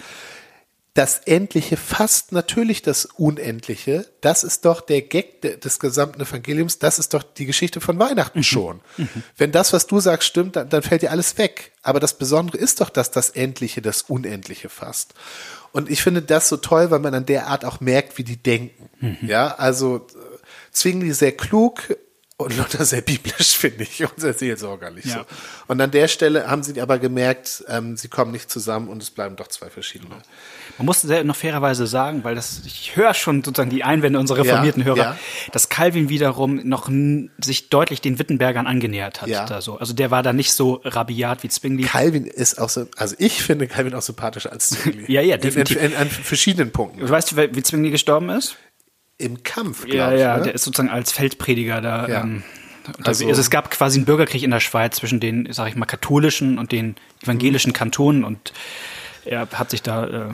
Das 0.95 1.19
Endliche 1.19 1.75
fasst 1.77 2.31
natürlich 2.31 2.81
das 2.81 3.03
Unendliche. 3.05 4.07
Das 4.21 4.43
ist 4.45 4.63
doch 4.65 4.79
der 4.81 5.01
Gag 5.01 5.41
de- 5.41 5.57
des 5.57 5.79
gesamten 5.79 6.21
Evangeliums. 6.21 6.79
Das 6.79 6.99
ist 6.99 7.13
doch 7.13 7.21
die 7.21 7.45
Geschichte 7.45 7.81
von 7.81 7.99
Weihnachten 7.99 8.43
schon. 8.43 8.79
Wenn 9.37 9.51
das, 9.51 9.73
was 9.73 9.87
du 9.87 9.99
sagst, 9.99 10.27
stimmt, 10.27 10.55
dann, 10.55 10.69
dann 10.69 10.81
fällt 10.81 11.01
dir 11.01 11.11
alles 11.11 11.37
weg. 11.37 11.73
Aber 11.83 11.99
das 11.99 12.17
Besondere 12.17 12.57
ist 12.57 12.79
doch, 12.79 12.89
dass 12.89 13.11
das 13.11 13.29
Endliche 13.29 13.81
das 13.81 14.03
Unendliche 14.03 14.69
fasst. 14.69 15.13
Und 15.73 15.91
ich 15.91 16.01
finde 16.01 16.21
das 16.21 16.47
so 16.47 16.55
toll, 16.57 16.89
weil 16.91 16.99
man 16.99 17.13
an 17.13 17.25
der 17.25 17.47
Art 17.47 17.65
auch 17.65 17.81
merkt, 17.81 18.17
wie 18.17 18.23
die 18.23 18.37
denken. 18.41 18.89
Ja, 19.21 19.53
also 19.55 19.97
äh, 19.97 20.01
Zwingli 20.71 21.11
sehr 21.13 21.33
klug 21.33 21.97
und 22.37 22.57
Luther 22.57 22.83
sehr 22.83 22.99
biblisch, 23.01 23.55
finde 23.57 23.83
ich, 23.83 24.01
und 24.03 24.19
sehr 24.19 24.33
seelsorgerlich. 24.33 25.05
Ja. 25.05 25.19
So. 25.19 25.25
Und 25.67 25.79
an 25.79 25.91
der 25.91 26.09
Stelle 26.09 26.47
haben 26.47 26.63
sie 26.63 26.81
aber 26.81 26.99
gemerkt, 26.99 27.63
ähm, 27.69 27.95
sie 27.95 28.09
kommen 28.09 28.31
nicht 28.33 28.51
zusammen 28.51 28.89
und 28.89 29.01
es 29.01 29.09
bleiben 29.09 29.37
doch 29.37 29.47
zwei 29.47 29.69
verschiedene. 29.69 30.15
Man 30.77 30.85
muss 30.85 31.01
sehr 31.01 31.23
noch 31.23 31.37
fairerweise 31.37 31.87
sagen, 31.87 32.25
weil 32.25 32.35
das, 32.35 32.63
ich 32.65 32.97
höre 32.97 33.13
schon 33.13 33.41
sozusagen 33.41 33.69
die 33.69 33.85
Einwände 33.85 34.19
unserer 34.19 34.39
reformierten 34.39 34.81
Ja, 34.81 34.85
Hörer, 34.87 34.97
ja. 34.97 35.17
dass 35.53 35.69
Calvin 35.69 36.09
wiederum 36.09 36.55
noch 36.67 36.89
sich 37.39 37.69
deutlich 37.69 38.01
den 38.01 38.19
Wittenbergern 38.19 38.67
angenähert 38.67 39.21
hat. 39.21 39.29
Ja. 39.29 39.45
Da 39.45 39.61
so. 39.61 39.77
Also 39.77 39.93
der 39.93 40.11
war 40.11 40.21
da 40.21 40.33
nicht 40.33 40.51
so 40.51 40.81
rabiat 40.83 41.41
wie 41.43 41.47
Zwingli. 41.47 41.83
Calvin 41.83 42.25
ist 42.25 42.59
auch 42.59 42.67
so, 42.67 42.85
also 42.97 43.15
ich 43.17 43.41
finde 43.43 43.67
Calvin 43.67 43.93
auch 43.95 44.01
sympathischer 44.01 44.51
als 44.51 44.71
Zwingli. 44.71 45.05
Ja, 45.11 45.21
ja, 45.21 45.35
In- 45.35 45.41
definitiv. 45.41 45.77
In, 45.77 45.91
in, 45.91 45.95
an 45.95 46.09
verschiedenen 46.09 46.71
Punkten. 46.73 46.99
Du 46.99 47.09
weißt, 47.09 47.37
wie 47.37 47.55
wie 47.55 47.63
Zwingli 47.63 47.91
gestorben 47.91 48.27
ist? 48.29 48.57
Im 49.17 49.43
Kampf, 49.43 49.85
Ja, 49.87 49.93
glaube 49.93 50.15
ich. 50.15 50.21
ja, 50.21 50.37
ne? 50.37 50.43
der 50.43 50.55
ist 50.55 50.63
sozusagen 50.63 50.89
als 50.89 51.11
Feldprediger 51.11 51.81
da. 51.81 52.07
Ja. 52.07 52.21
Ähm, 52.21 52.43
unterwegs. 52.87 53.07
Also- 53.07 53.27
also, 53.29 53.41
es 53.41 53.49
gab 53.49 53.71
quasi 53.71 53.97
einen 53.99 54.05
Bürgerkrieg 54.05 54.43
in 54.43 54.51
der 54.51 54.59
Schweiz 54.59 54.97
zwischen 54.97 55.19
den, 55.19 55.51
sag 55.51 55.67
ich 55.69 55.75
mal, 55.75 55.85
katholischen 55.85 56.59
und 56.59 56.71
den 56.71 56.95
evangelischen 57.23 57.73
Kantonen 57.73 58.23
und 58.23 58.53
er 59.23 59.47
hat 59.53 59.71
sich 59.71 59.81
da, 59.81 60.29
äh, 60.29 60.33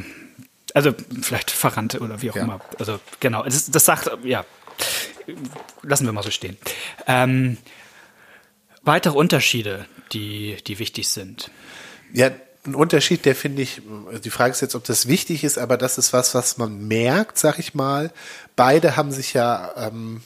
also 0.74 0.94
vielleicht 1.22 1.52
verrannt 1.52 2.00
oder 2.02 2.22
wie 2.22 2.32
auch 2.32 2.36
Ja. 2.36 2.42
immer. 2.44 2.60
Also 2.80 3.00
genau, 3.20 3.44
das, 3.44 3.70
das 3.72 3.86
sagt, 3.86 4.10
ja, 4.24 4.44
lassen 5.84 6.06
wir 6.06 6.12
mal 6.14 6.24
so 6.24 6.32
stehen. 6.32 6.58
Ähm, 7.08 7.58
weitere 8.84 9.16
Unterschiede, 9.18 9.86
die, 10.12 10.58
die 10.68 10.80
wichtig 10.80 11.08
sind. 11.08 11.52
Ja, 12.12 12.32
ein 12.66 12.76
Unterschied, 12.76 13.26
der 13.26 13.36
finde 13.36 13.62
ich, 13.64 13.82
die 14.24 14.30
Frage 14.30 14.52
ist 14.52 14.62
jetzt, 14.62 14.76
ob 14.76 14.84
das 14.84 15.08
wichtig 15.08 15.44
ist, 15.44 15.58
aber 15.58 15.78
das 15.78 15.98
ist 15.98 16.14
was, 16.14 16.36
was 16.36 16.58
man 16.58 16.88
merkt, 16.88 17.40
sag 17.40 17.58
ich 17.60 17.74
mal. 17.74 18.12
Beide 18.56 18.96
haben 18.96 19.12
sich 19.12 19.34
ja 19.34 19.72
ähm, 19.78 20.22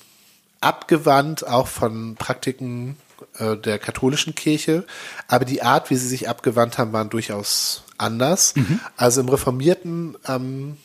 abgewandt, 0.60 1.48
auch 1.48 1.68
von 1.68 2.16
Praktiken 2.16 2.98
äh, 3.38 3.56
der 3.56 3.80
katholischen 3.80 4.36
Kirche, 4.36 4.84
aber 5.28 5.46
die 5.46 5.62
Art, 5.62 5.90
wie 5.90 5.96
sie 5.96 6.08
sich 6.08 6.28
abgewandt 6.28 6.78
haben, 6.78 6.92
waren 6.92 7.10
durchaus 7.10 7.84
anders. 7.98 8.54
Also 8.98 9.22
im 9.22 9.30
Reformierten 9.30 10.18
ähm, 10.28 10.78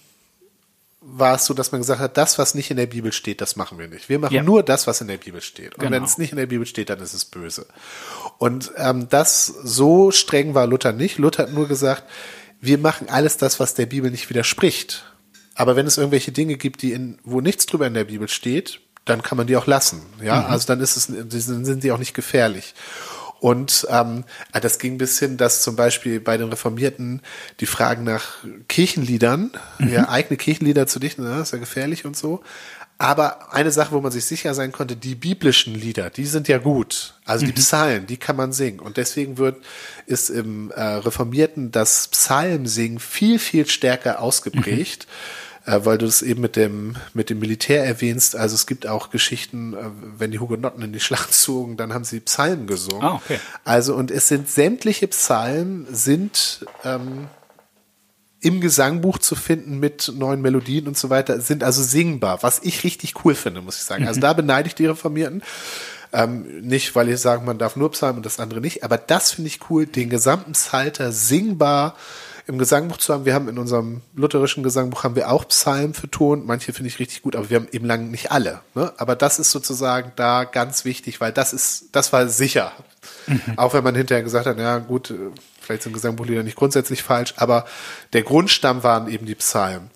war 1.03 1.37
es 1.37 1.47
so, 1.47 1.55
dass 1.55 1.73
man 1.73 1.81
gesagt 1.81 2.01
hat, 2.01 2.17
das, 2.19 2.39
was 2.39 2.55
nicht 2.55 2.71
in 2.71 2.77
der 2.77 2.87
Bibel 2.87 3.11
steht, 3.13 3.41
das 3.41 3.57
machen 3.57 3.79
wir 3.79 3.89
nicht. 3.89 4.09
Wir 4.11 4.19
machen 4.19 4.35
Ja. 4.35 4.43
nur 4.43 4.63
das, 4.63 4.87
was 4.87 5.01
in 5.01 5.09
der 5.09 5.17
Bibel 5.17 5.41
steht. 5.41 5.75
Und 5.75 5.81
Genau. 5.81 5.93
wenn 5.93 6.05
es 6.05 6.19
nicht 6.19 6.33
in 6.33 6.37
der 6.37 6.47
Bibel 6.47 6.67
steht, 6.67 6.91
dann 6.91 7.01
ist 7.01 7.15
es 7.15 7.25
böse. 7.25 7.67
Und 8.39 8.71
ähm, 8.77 9.09
das 9.09 9.47
so 9.47 10.11
streng 10.11 10.55
war 10.55 10.67
Luther 10.67 10.93
nicht. 10.93 11.19
Luther 11.19 11.45
hat 11.45 11.53
nur 11.55 11.69
gesagt, 11.69 12.05
wir 12.61 12.77
machen 12.77 13.09
alles 13.09 13.39
das, 13.39 13.59
was 13.61 13.73
der 13.75 13.87
Bibel 13.87 14.11
nicht 14.11 14.29
widerspricht. 14.29 15.05
Aber 15.55 15.75
wenn 15.77 15.87
es 15.87 15.97
irgendwelche 15.97 16.33
Dinge 16.33 16.57
gibt, 16.57 16.83
die 16.83 16.93
in, 16.93 17.19
wo 17.25 17.41
nichts 17.41 17.65
drüber 17.67 17.87
in 17.87 17.95
der 17.95 18.05
Bibel 18.05 18.29
steht, 18.29 18.81
dann 19.07 19.23
kann 19.23 19.39
man 19.39 19.47
die 19.47 19.57
auch 19.57 19.67
lassen. 19.67 20.03
Ja, 20.23 20.45
also 20.47 20.67
dann 20.67 20.81
ist 20.81 20.97
es, 20.97 21.05
sind 21.05 21.83
die 21.83 21.93
auch 21.93 21.99
nicht 21.99 22.13
gefährlich. 22.15 22.75
Und 23.41 23.87
ähm, 23.89 24.25
das 24.53 24.79
ging 24.79 24.99
bis 24.99 25.19
hin, 25.19 25.39
dass 25.39 25.63
zum 25.63 25.75
Beispiel 25.75 26.21
bei 26.21 26.37
den 26.37 26.51
Reformierten 26.51 27.23
die 27.61 27.67
Fragen 27.67 28.05
nach 28.05 28.45
Kirchenliedern, 28.69 29.51
ja, 29.79 30.09
eigene 30.09 30.37
Kirchenlieder 30.37 30.87
zu 30.87 30.99
dichten, 30.99 31.25
ne, 31.25 31.41
ist 31.41 31.53
ja 31.53 31.59
gefährlich 31.59 32.05
und 32.05 32.17
so. 32.17 32.43
Aber 32.99 33.55
eine 33.55 33.71
Sache, 33.71 33.93
wo 33.93 34.01
man 34.03 34.13
sich 34.13 34.27
sicher 34.27 34.53
sein 34.53 34.73
konnte, 34.73 34.95
die 34.95 35.15
biblischen 35.15 35.75
Lieder, 35.75 36.11
die 36.11 36.27
sind 36.27 36.49
ja 36.49 36.59
gut. 36.59 37.15
Also 37.25 37.47
die 37.47 37.53
Psalmen, 37.53 38.07
die 38.07 38.19
kann 38.19 38.37
man 38.37 38.53
singen. 38.53 38.79
Und 38.79 38.99
deswegen 38.99 39.39
wird, 39.39 39.57
ist 40.05 40.29
im 40.29 40.71
äh, 40.73 40.83
Reformierten 40.83 41.73
das 41.73 42.09
Psalmsingen 42.09 42.99
viel, 42.99 43.39
viel 43.39 43.67
stärker 43.67 44.21
ausgeprägt. 44.21 45.07
Äh, 45.71 45.85
weil 45.85 45.99
du 45.99 46.07
es 46.07 46.23
eben 46.23 46.41
mit 46.41 46.57
dem, 46.57 46.97
mit 47.15 47.31
dem 47.31 47.39
Militär 47.39 47.85
erwähnst. 47.85 48.35
Also 48.35 48.57
es 48.57 48.67
gibt 48.67 48.87
auch 48.87 49.11
Geschichten, 49.11 49.75
äh, 49.75 49.79
wenn 50.19 50.33
die 50.33 50.41
Hugenotten 50.41 50.83
in 50.83 50.93
die 50.93 51.01
Schlacht 51.01 51.33
zogen, 51.35 51.77
dann 51.77 51.95
haben 51.95 52.05
sie 52.05 52.21
Psalmen 52.21 52.67
gesungen. 52.67 53.03
Ah, 53.03 53.15
okay. 53.15 53.39
Also 53.65 53.95
und 53.95 54.11
es 54.11 54.27
sind 54.27 54.51
sämtliche 54.51 55.07
Psalmen 55.07 55.87
sind 55.91 56.67
ähm, 56.85 57.29
im 58.41 58.61
Gesangbuch 58.61 59.19
zu 59.19 59.37
finden 59.37 59.79
mit 59.79 60.13
neuen 60.17 60.41
Melodien 60.41 60.89
und 60.89 60.97
so 60.97 61.11
weiter, 61.11 61.41
sind 61.41 61.63
also 61.63 61.83
singbar, 61.83 62.43
was 62.43 62.61
ich 62.63 62.85
richtig 62.85 63.25
cool 63.25 63.35
finde, 63.35 63.61
muss 63.61 63.77
ich 63.77 63.83
sagen. 63.83 64.09
Also 64.09 64.21
da 64.21 64.33
beneide 64.33 64.67
ich 64.67 64.75
die 64.75 64.87
Reformierten. 64.87 65.43
Ähm, 66.13 66.63
nicht, 66.63 66.97
weil 66.97 67.09
ich 67.09 67.21
sage, 67.21 67.45
man 67.45 67.59
darf 67.59 67.77
nur 67.77 67.93
Psalmen 67.93 68.17
und 68.17 68.27
das 68.27 68.41
andere 68.41 68.61
nicht, 68.61 68.83
aber 68.83 68.99
das 68.99 69.31
finde 69.33 69.47
ich 69.49 69.71
cool, 69.71 69.87
den 69.87 70.11
gesamten 70.11 70.53
Psalter 70.53 71.13
singbar 71.13 71.95
im 72.51 72.59
Gesangbuch 72.59 72.99
zu 72.99 73.15
haben. 73.15 73.25
Wir 73.25 73.35
haben 73.35 73.49
in 73.49 73.59
unserem 73.59 74.03
lutherischen 74.15 74.63
Gesangbuch 74.63 75.05
haben 75.05 75.17
wir 75.17 75.31
auch 75.31 75.47
Psalmen 75.49 75.95
vertont. 75.95 76.47
Manche 76.47 76.73
finde 76.73 76.89
ich 76.89 76.99
richtig 76.99 77.23
gut, 77.23 77.37
aber 77.37 77.49
wir 77.49 77.57
haben 77.57 77.69
eben 77.73 77.87
lang 77.87 78.11
nicht 78.11 78.33
alle. 78.33 78.61
Ne? 78.75 78.93
Aber 78.99 79.17
das 79.17 79.39
ist 79.39 79.51
sozusagen 79.53 80.13
da 80.17 80.45
ganz 80.45 80.85
wichtig, 80.85 81.21
weil 81.21 81.33
das 81.33 81.53
ist, 81.53 81.87
das 81.93 82.13
war 82.13 82.29
sicher. 82.29 82.73
Mhm. 83.27 83.41
Auch 83.57 83.73
wenn 83.73 83.85
man 83.85 83.95
hinterher 83.95 84.23
gesagt 84.23 84.47
hat, 84.47 84.59
ja 84.59 84.79
gut, 84.79 85.15
vielleicht 85.61 85.85
sind 85.85 85.93
Gesangbuchlieder 85.93 86.43
nicht 86.43 86.57
grundsätzlich 86.57 87.03
falsch, 87.03 87.35
aber 87.37 87.65
der 88.13 88.23
Grundstamm 88.23 88.83
waren 88.83 89.09
eben 89.09 89.27
die 89.27 89.37
Psalmen. 89.37 89.91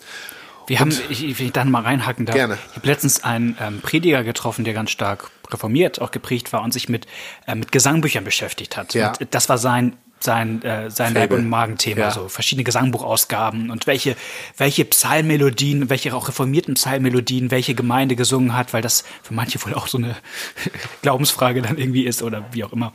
Wir 0.66 0.80
haben, 0.80 0.90
ich, 1.10 1.24
ich, 1.24 1.40
ich 1.40 1.52
dann 1.52 1.70
mal 1.70 1.82
reinhacken 1.82 2.24
darf, 2.24 2.36
Gerne. 2.36 2.56
ich 2.70 2.76
habe 2.76 2.86
letztens 2.86 3.22
einen 3.22 3.56
ähm, 3.60 3.80
Prediger 3.82 4.24
getroffen, 4.24 4.64
der 4.64 4.72
ganz 4.72 4.90
stark 4.90 5.30
reformiert, 5.50 6.00
auch 6.00 6.10
geprägt 6.10 6.52
war 6.52 6.62
und 6.62 6.72
sich 6.72 6.88
mit, 6.88 7.06
äh, 7.46 7.54
mit 7.54 7.70
Gesangbüchern 7.70 8.24
beschäftigt 8.24 8.76
hat. 8.76 8.94
Ja. 8.94 9.12
Und 9.20 9.34
das 9.34 9.48
war 9.50 9.58
sein 9.58 9.96
sein, 10.20 10.62
äh, 10.62 10.90
sein 10.90 11.12
Leib- 11.12 11.32
und 11.32 11.48
Magenthema, 11.48 12.00
Ja. 12.00 12.10
so 12.10 12.28
verschiedene 12.28 12.64
Gesangbuchausgaben 12.64 13.68
und 13.70 13.86
welche, 13.86 14.16
welche 14.56 14.84
Psalmmelodien, 14.86 15.90
welche 15.90 16.14
auch 16.14 16.28
reformierten 16.28 16.74
Psalmmelodien, 16.74 17.50
welche 17.50 17.74
Gemeinde 17.74 18.16
gesungen 18.16 18.56
hat, 18.56 18.72
weil 18.72 18.80
das 18.80 19.04
für 19.22 19.34
manche 19.34 19.62
wohl 19.64 19.74
auch 19.74 19.86
so 19.86 19.98
eine 19.98 20.16
Glaubensfrage 21.02 21.60
dann 21.62 21.76
irgendwie 21.76 22.04
ist 22.04 22.22
oder 22.22 22.44
wie 22.52 22.64
auch 22.64 22.72
immer. 22.72 22.92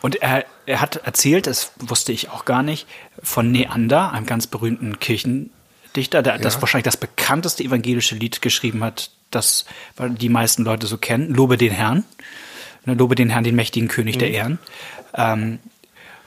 Und 0.00 0.16
er, 0.16 0.44
er 0.66 0.80
hat 0.80 0.96
erzählt, 0.96 1.46
das 1.46 1.70
wusste 1.78 2.10
ich 2.12 2.30
auch 2.30 2.44
gar 2.44 2.62
nicht, 2.64 2.86
von 3.22 3.52
Neander, 3.52 4.12
einem 4.12 4.26
ganz 4.26 4.46
berühmten 4.48 4.98
Kirchendichter, 4.98 6.22
der 6.22 6.38
das 6.38 6.54
Ja. 6.54 6.60
wahrscheinlich 6.62 6.84
das 6.84 6.96
bekannteste 6.96 7.62
evangelische 7.62 8.16
Lied 8.16 8.42
geschrieben 8.42 8.82
hat, 8.82 9.10
das 9.30 9.64
die 9.98 10.28
meisten 10.28 10.64
Leute 10.64 10.86
so 10.88 10.98
kennen, 10.98 11.32
Lobe 11.34 11.56
den 11.56 11.72
Herrn. 11.72 12.04
Ne, 12.84 12.94
Lobe 12.94 13.14
den 13.14 13.30
Herrn, 13.30 13.44
den 13.44 13.54
mächtigen 13.54 13.88
König 13.88 14.18
der 14.18 14.30
Ehren. 14.30 14.58
Ähm, 15.14 15.58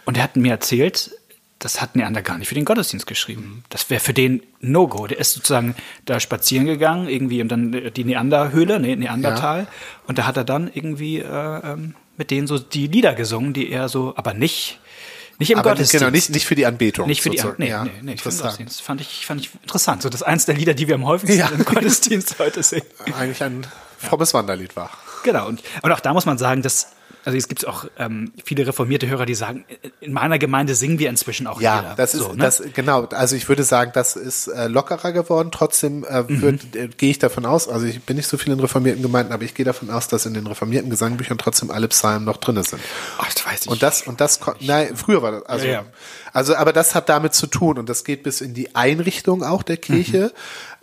und 0.07 0.17
er 0.17 0.23
hat 0.23 0.35
mir 0.35 0.51
erzählt, 0.51 1.11
das 1.59 1.81
hat 1.81 1.95
Neander 1.95 2.21
gar 2.21 2.37
nicht 2.37 2.47
für 2.47 2.55
den 2.55 2.65
Gottesdienst 2.65 3.07
geschrieben. 3.07 3.63
Das 3.69 3.89
wäre 3.89 3.99
für 3.99 4.13
den 4.13 4.43
No-Go. 4.59 5.07
Der 5.07 5.19
ist 5.19 5.33
sozusagen 5.33 5.75
da 6.05 6.19
spazieren 6.19 6.67
gegangen, 6.67 7.07
irgendwie 7.09 7.41
und 7.41 7.49
dann 7.49 7.73
äh, 7.73 7.91
die 7.91 8.03
Neanderhöhle, 8.03 8.79
ne, 8.79 8.95
Neandertal. 8.95 9.67
Und 10.07 10.17
da 10.19 10.25
hat 10.27 10.37
er 10.37 10.43
dann 10.43 10.69
irgendwie 10.71 11.17
äh, 11.19 11.25
ähm, 11.25 11.95
mit 12.15 12.29
denen 12.31 12.45
so 12.47 12.59
die 12.59 12.87
Lieder 12.87 13.13
gesungen, 13.15 13.53
die 13.53 13.69
er 13.71 13.89
so, 13.89 14.13
aber 14.15 14.33
nicht, 14.35 14.79
nicht 15.39 15.49
im 15.51 15.57
Aber 15.59 15.71
Gottesdienst. 15.71 16.03
genau, 16.03 16.11
nicht, 16.11 16.29
nicht 16.29 16.45
für 16.45 16.55
die 16.55 16.65
Anbetung. 16.67 17.07
Nicht 17.07 17.21
für 17.21 17.29
die 17.31 17.37
sozusagen. 17.37 17.63
nee, 17.63 17.69
ja, 17.69 17.83
nee, 17.85 17.91
nee, 18.03 18.17
für 18.17 18.29
den. 18.29 18.37
Gottesdienst. 18.37 18.81
Fand 18.83 19.01
ich, 19.01 19.25
fand 19.25 19.41
ich 19.41 19.49
interessant. 19.63 20.03
So 20.03 20.09
das 20.09 20.21
ist 20.21 20.27
eins 20.27 20.45
der 20.45 20.55
Lieder, 20.55 20.73
die 20.75 20.87
wir 20.87 20.95
am 20.95 21.05
häufigsten 21.05 21.39
Ja. 21.39 21.47
im 21.49 21.65
Gottesdienst 21.65 22.35
heute 22.39 22.61
singen. 22.63 22.85
Eigentlich 23.17 23.41
ein 23.43 23.65
frommes 23.97 24.33
Wanderlied 24.35 24.75
war. 24.75 24.91
Genau. 25.23 25.47
Und, 25.47 25.63
und 25.81 25.91
auch 25.91 25.99
da 25.99 26.13
muss 26.13 26.25
man 26.27 26.37
sagen, 26.37 26.61
dass, 26.61 26.91
also 27.27 27.37
es 27.37 27.49
gibt 27.49 27.67
auch 27.67 27.83
ähm, 27.99 28.31
viele 28.45 28.65
reformierte 28.65 29.05
Hörer, 29.07 29.25
die 29.25 29.35
sagen, 29.35 29.65
in 29.99 30.13
meiner 30.13 30.39
Gemeinde 30.39 30.75
singen 30.75 30.97
wir 30.97 31.09
inzwischen 31.09 31.45
auch 31.45 31.59
Ja, 31.59 31.79
Lieder. 31.81 31.95
das 31.97 32.13
ist 32.13 32.21
so, 32.21 32.31
ne? 32.31 32.37
das 32.37 32.63
genau. 32.73 33.03
Also 33.07 33.35
ich 33.35 33.49
würde 33.49 33.63
sagen, 33.63 33.91
das 33.93 34.15
ist 34.15 34.47
äh, 34.47 34.67
lockerer 34.67 35.11
geworden. 35.11 35.49
Trotzdem 35.51 36.05
äh, 36.05 36.21
Mhm. 36.23 36.59
äh, 36.73 36.87
gehe 36.87 37.09
ich 37.11 37.19
davon 37.19 37.45
aus. 37.45 37.67
Also 37.67 37.85
ich 37.85 38.01
bin 38.03 38.15
nicht 38.15 38.27
so 38.29 38.37
viel 38.37 38.53
in 38.53 38.59
reformierten 38.61 39.01
Gemeinden, 39.01 39.33
aber 39.33 39.43
ich 39.43 39.53
gehe 39.55 39.65
davon 39.65 39.89
aus, 39.89 40.07
dass 40.07 40.25
in 40.25 40.33
den 40.33 40.47
reformierten 40.47 40.89
Gesangbüchern 40.89 41.37
trotzdem 41.37 41.69
alle 41.69 41.89
Psalmen 41.89 42.23
noch 42.23 42.37
drinne 42.37 42.63
sind. 42.63 42.81
Ach, 43.17 43.33
das 43.33 43.45
weiß 43.45 43.61
ich. 43.63 43.67
Und 43.67 43.83
das 43.83 44.03
und 44.03 44.21
das, 44.21 44.39
nein, 44.61 44.95
früher 44.95 45.21
war 45.21 45.31
das. 45.33 45.43
Also, 45.47 45.65
Ja, 45.65 45.71
ja. 45.73 45.85
Also, 46.37 46.55
aber 46.55 46.71
das 46.71 46.93
hat 46.93 47.09
damit 47.09 47.33
zu 47.33 47.47
tun 47.47 47.79
und 47.79 47.89
das 47.89 48.03
geht 48.03 48.21
bis 48.21 48.41
in 48.41 48.53
die 48.53 48.75
Einrichtung 48.75 49.43
auch 49.43 49.63
der 49.63 49.77
Kirche, 49.77 50.31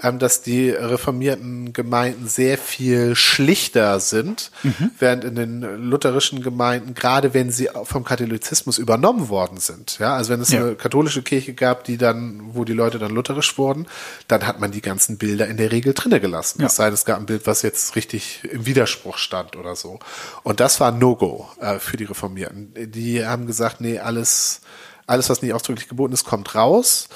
Mhm. 0.02 0.06
ähm, 0.08 0.18
dass 0.18 0.42
die 0.42 0.70
reformierten 0.70 1.72
Gemeinden 1.72 2.26
sehr 2.26 2.58
viel 2.58 3.14
schlichter 3.14 4.00
sind, 4.00 4.50
Mhm. 4.64 4.90
während 4.98 5.22
in 5.22 5.34
den 5.36 5.60
lutherischen 5.88 6.42
Gemeinden, 6.42 6.94
gerade 6.94 7.34
wenn 7.34 7.52
sie 7.52 7.68
vom 7.84 8.02
Katholizismus 8.04 8.78
übernommen 8.78 9.28
worden 9.28 9.58
sind, 9.58 9.98
ja, 10.00 10.16
also 10.16 10.32
wenn 10.32 10.40
es 10.40 10.50
Ja. 10.50 10.60
eine 10.60 10.74
katholische 10.74 11.22
Kirche 11.22 11.54
gab, 11.54 11.84
die 11.84 11.98
dann, 11.98 12.40
wo 12.54 12.64
die 12.64 12.72
Leute 12.72 12.98
dann 12.98 13.12
lutherisch 13.12 13.56
wurden, 13.56 13.86
dann 14.26 14.46
hat 14.46 14.58
man 14.58 14.72
die 14.72 14.80
ganzen 14.82 15.18
Bilder 15.18 15.46
in 15.46 15.56
der 15.56 15.70
Regel 15.70 15.94
drinne 15.94 16.18
gelassen. 16.20 16.60
Ja. 16.62 16.66
Es 16.66 16.74
sei 16.76 16.86
denn, 16.86 16.94
es 16.94 17.04
gab 17.04 17.18
ein 17.20 17.26
Bild, 17.26 17.46
was 17.46 17.62
jetzt 17.62 17.94
richtig 17.94 18.40
im 18.50 18.66
Widerspruch 18.66 19.18
stand 19.18 19.54
oder 19.54 19.76
so. 19.76 20.00
Und 20.42 20.58
das 20.58 20.80
war 20.80 20.90
No-Go 20.90 21.48
äh, 21.60 21.78
für 21.78 21.96
die 21.96 22.04
Reformierten. 22.04 22.72
Die 22.90 23.24
haben 23.24 23.46
gesagt, 23.46 23.80
nee, 23.80 24.00
alles, 24.00 24.60
alles, 25.06 25.28
was 25.30 25.42
nicht 25.42 25.54
ausdrücklich 25.54 25.88
geboten 25.88 26.14
ist, 26.14 26.24
kommt 26.24 26.54
raus. 26.54 27.08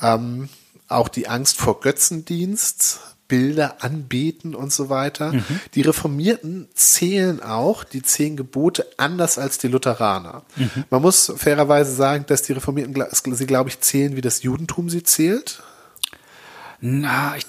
Ähm, 0.00 0.48
auch 0.88 1.08
die 1.08 1.28
Angst 1.28 1.58
vor 1.58 1.80
Götzendienst, 1.80 3.00
Bilder 3.28 3.78
anbeten 3.80 4.54
und 4.54 4.72
so 4.72 4.88
weiter. 4.88 5.32
Mhm. 5.32 5.44
Die 5.74 5.82
Reformierten 5.82 6.68
zählen 6.74 7.42
auch 7.42 7.82
die 7.82 8.02
zehn 8.02 8.36
Gebote 8.36 8.86
anders 8.96 9.38
als 9.38 9.58
die 9.58 9.68
Lutheraner. 9.68 10.42
Mhm. 10.54 10.84
Man 10.90 11.02
muss 11.02 11.32
fairerweise 11.36 11.92
sagen, 11.92 12.24
dass 12.28 12.42
die 12.42 12.52
Reformierten 12.52 13.34
sie, 13.34 13.46
glaube 13.46 13.70
ich, 13.70 13.80
zählen, 13.80 14.16
wie 14.16 14.20
das 14.20 14.42
Judentum 14.42 14.88
sie 14.90 15.02
zählt. 15.02 15.62
Na, 16.88 17.34
ich, 17.36 17.44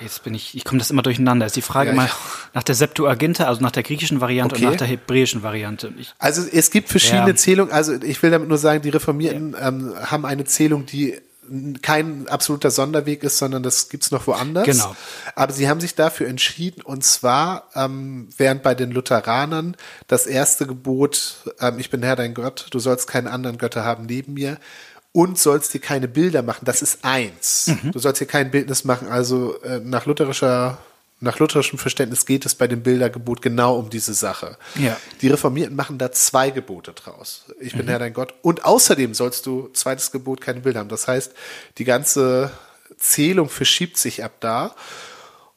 jetzt 0.00 0.24
bin 0.24 0.32
ich, 0.32 0.56
ich 0.56 0.64
komme 0.64 0.78
das 0.78 0.90
immer 0.90 1.02
durcheinander. 1.02 1.44
Ist 1.44 1.56
die 1.56 1.62
Frage 1.62 1.90
Ja, 1.90 1.96
mal 1.96 2.08
nach 2.54 2.62
der 2.62 2.74
Septuaginta, 2.74 3.44
also 3.44 3.60
nach 3.60 3.70
der 3.70 3.82
griechischen 3.82 4.22
Variante 4.22 4.54
Okay. 4.56 4.64
und 4.64 4.70
nach 4.70 4.78
der 4.78 4.86
hebräischen 4.86 5.42
Variante. 5.42 5.92
Ich, 5.98 6.14
Also 6.18 6.42
es 6.50 6.70
gibt 6.70 6.88
verschiedene 6.88 7.28
Ja. 7.30 7.36
Zählungen. 7.36 7.70
Also 7.72 7.92
ich 7.92 8.22
will 8.22 8.30
damit 8.30 8.48
nur 8.48 8.56
sagen, 8.56 8.80
die 8.80 8.88
Reformierten 8.88 9.54
ähm, 9.60 9.92
haben 10.02 10.24
eine 10.24 10.44
Zählung, 10.44 10.86
die 10.86 11.20
kein 11.82 12.28
absoluter 12.28 12.70
Sonderweg 12.70 13.22
ist, 13.24 13.36
sondern 13.36 13.62
das 13.62 13.90
gibt's 13.90 14.10
noch 14.10 14.26
woanders. 14.26 14.64
Genau. 14.64 14.96
Aber 15.34 15.52
sie 15.52 15.68
haben 15.68 15.80
sich 15.80 15.94
dafür 15.94 16.28
entschieden 16.28 16.80
und 16.80 17.04
zwar, 17.04 17.68
ähm, 17.74 18.30
während 18.38 18.62
bei 18.62 18.74
den 18.74 18.90
Lutheranern 18.92 19.76
das 20.06 20.26
erste 20.26 20.66
Gebot, 20.66 21.52
ähm, 21.60 21.78
ich 21.78 21.90
bin 21.90 22.02
Herr 22.02 22.16
dein 22.16 22.32
Gott, 22.32 22.68
du 22.70 22.78
sollst 22.78 23.06
keine 23.06 23.30
anderen 23.32 23.58
Götter 23.58 23.84
haben 23.84 24.06
neben 24.06 24.32
mir 24.34 24.56
und 25.12 25.38
sollst 25.38 25.74
dir 25.74 25.80
keine 25.80 26.08
Bilder 26.08 26.42
machen, 26.42 26.64
das 26.64 26.82
ist 26.82 27.00
eins. 27.04 27.66
Mhm. 27.68 27.92
Du 27.92 27.98
sollst 27.98 28.20
dir 28.20 28.26
kein 28.26 28.50
Bildnis 28.50 28.84
machen, 28.84 29.08
also 29.08 29.60
äh, 29.62 29.78
nach 29.80 30.06
lutherischer 30.06 30.78
nach 31.24 31.38
lutherischem 31.38 31.78
Verständnis 31.78 32.26
geht 32.26 32.44
es 32.46 32.56
bei 32.56 32.66
dem 32.66 32.82
Bildergebot 32.82 33.42
genau 33.42 33.76
um 33.78 33.90
diese 33.90 34.12
Sache. 34.12 34.56
Ja. 34.74 34.96
Die 35.20 35.28
Reformierten 35.28 35.76
machen 35.76 35.96
da 35.96 36.10
zwei 36.10 36.50
Gebote 36.50 36.94
draus. 36.94 37.44
Ich 37.60 37.74
Mhm. 37.74 37.78
bin 37.78 37.88
Herr 37.90 38.00
dein 38.00 38.12
Gott. 38.12 38.34
Und 38.42 38.64
außerdem 38.64 39.14
sollst 39.14 39.46
du, 39.46 39.68
zweites 39.72 40.10
Gebot, 40.10 40.40
keine 40.40 40.58
Bilder 40.58 40.80
haben. 40.80 40.88
Das 40.88 41.06
heißt, 41.06 41.30
die 41.78 41.84
ganze 41.84 42.50
Zählung 42.98 43.48
verschiebt 43.48 43.98
sich 43.98 44.24
ab 44.24 44.32
da. 44.40 44.74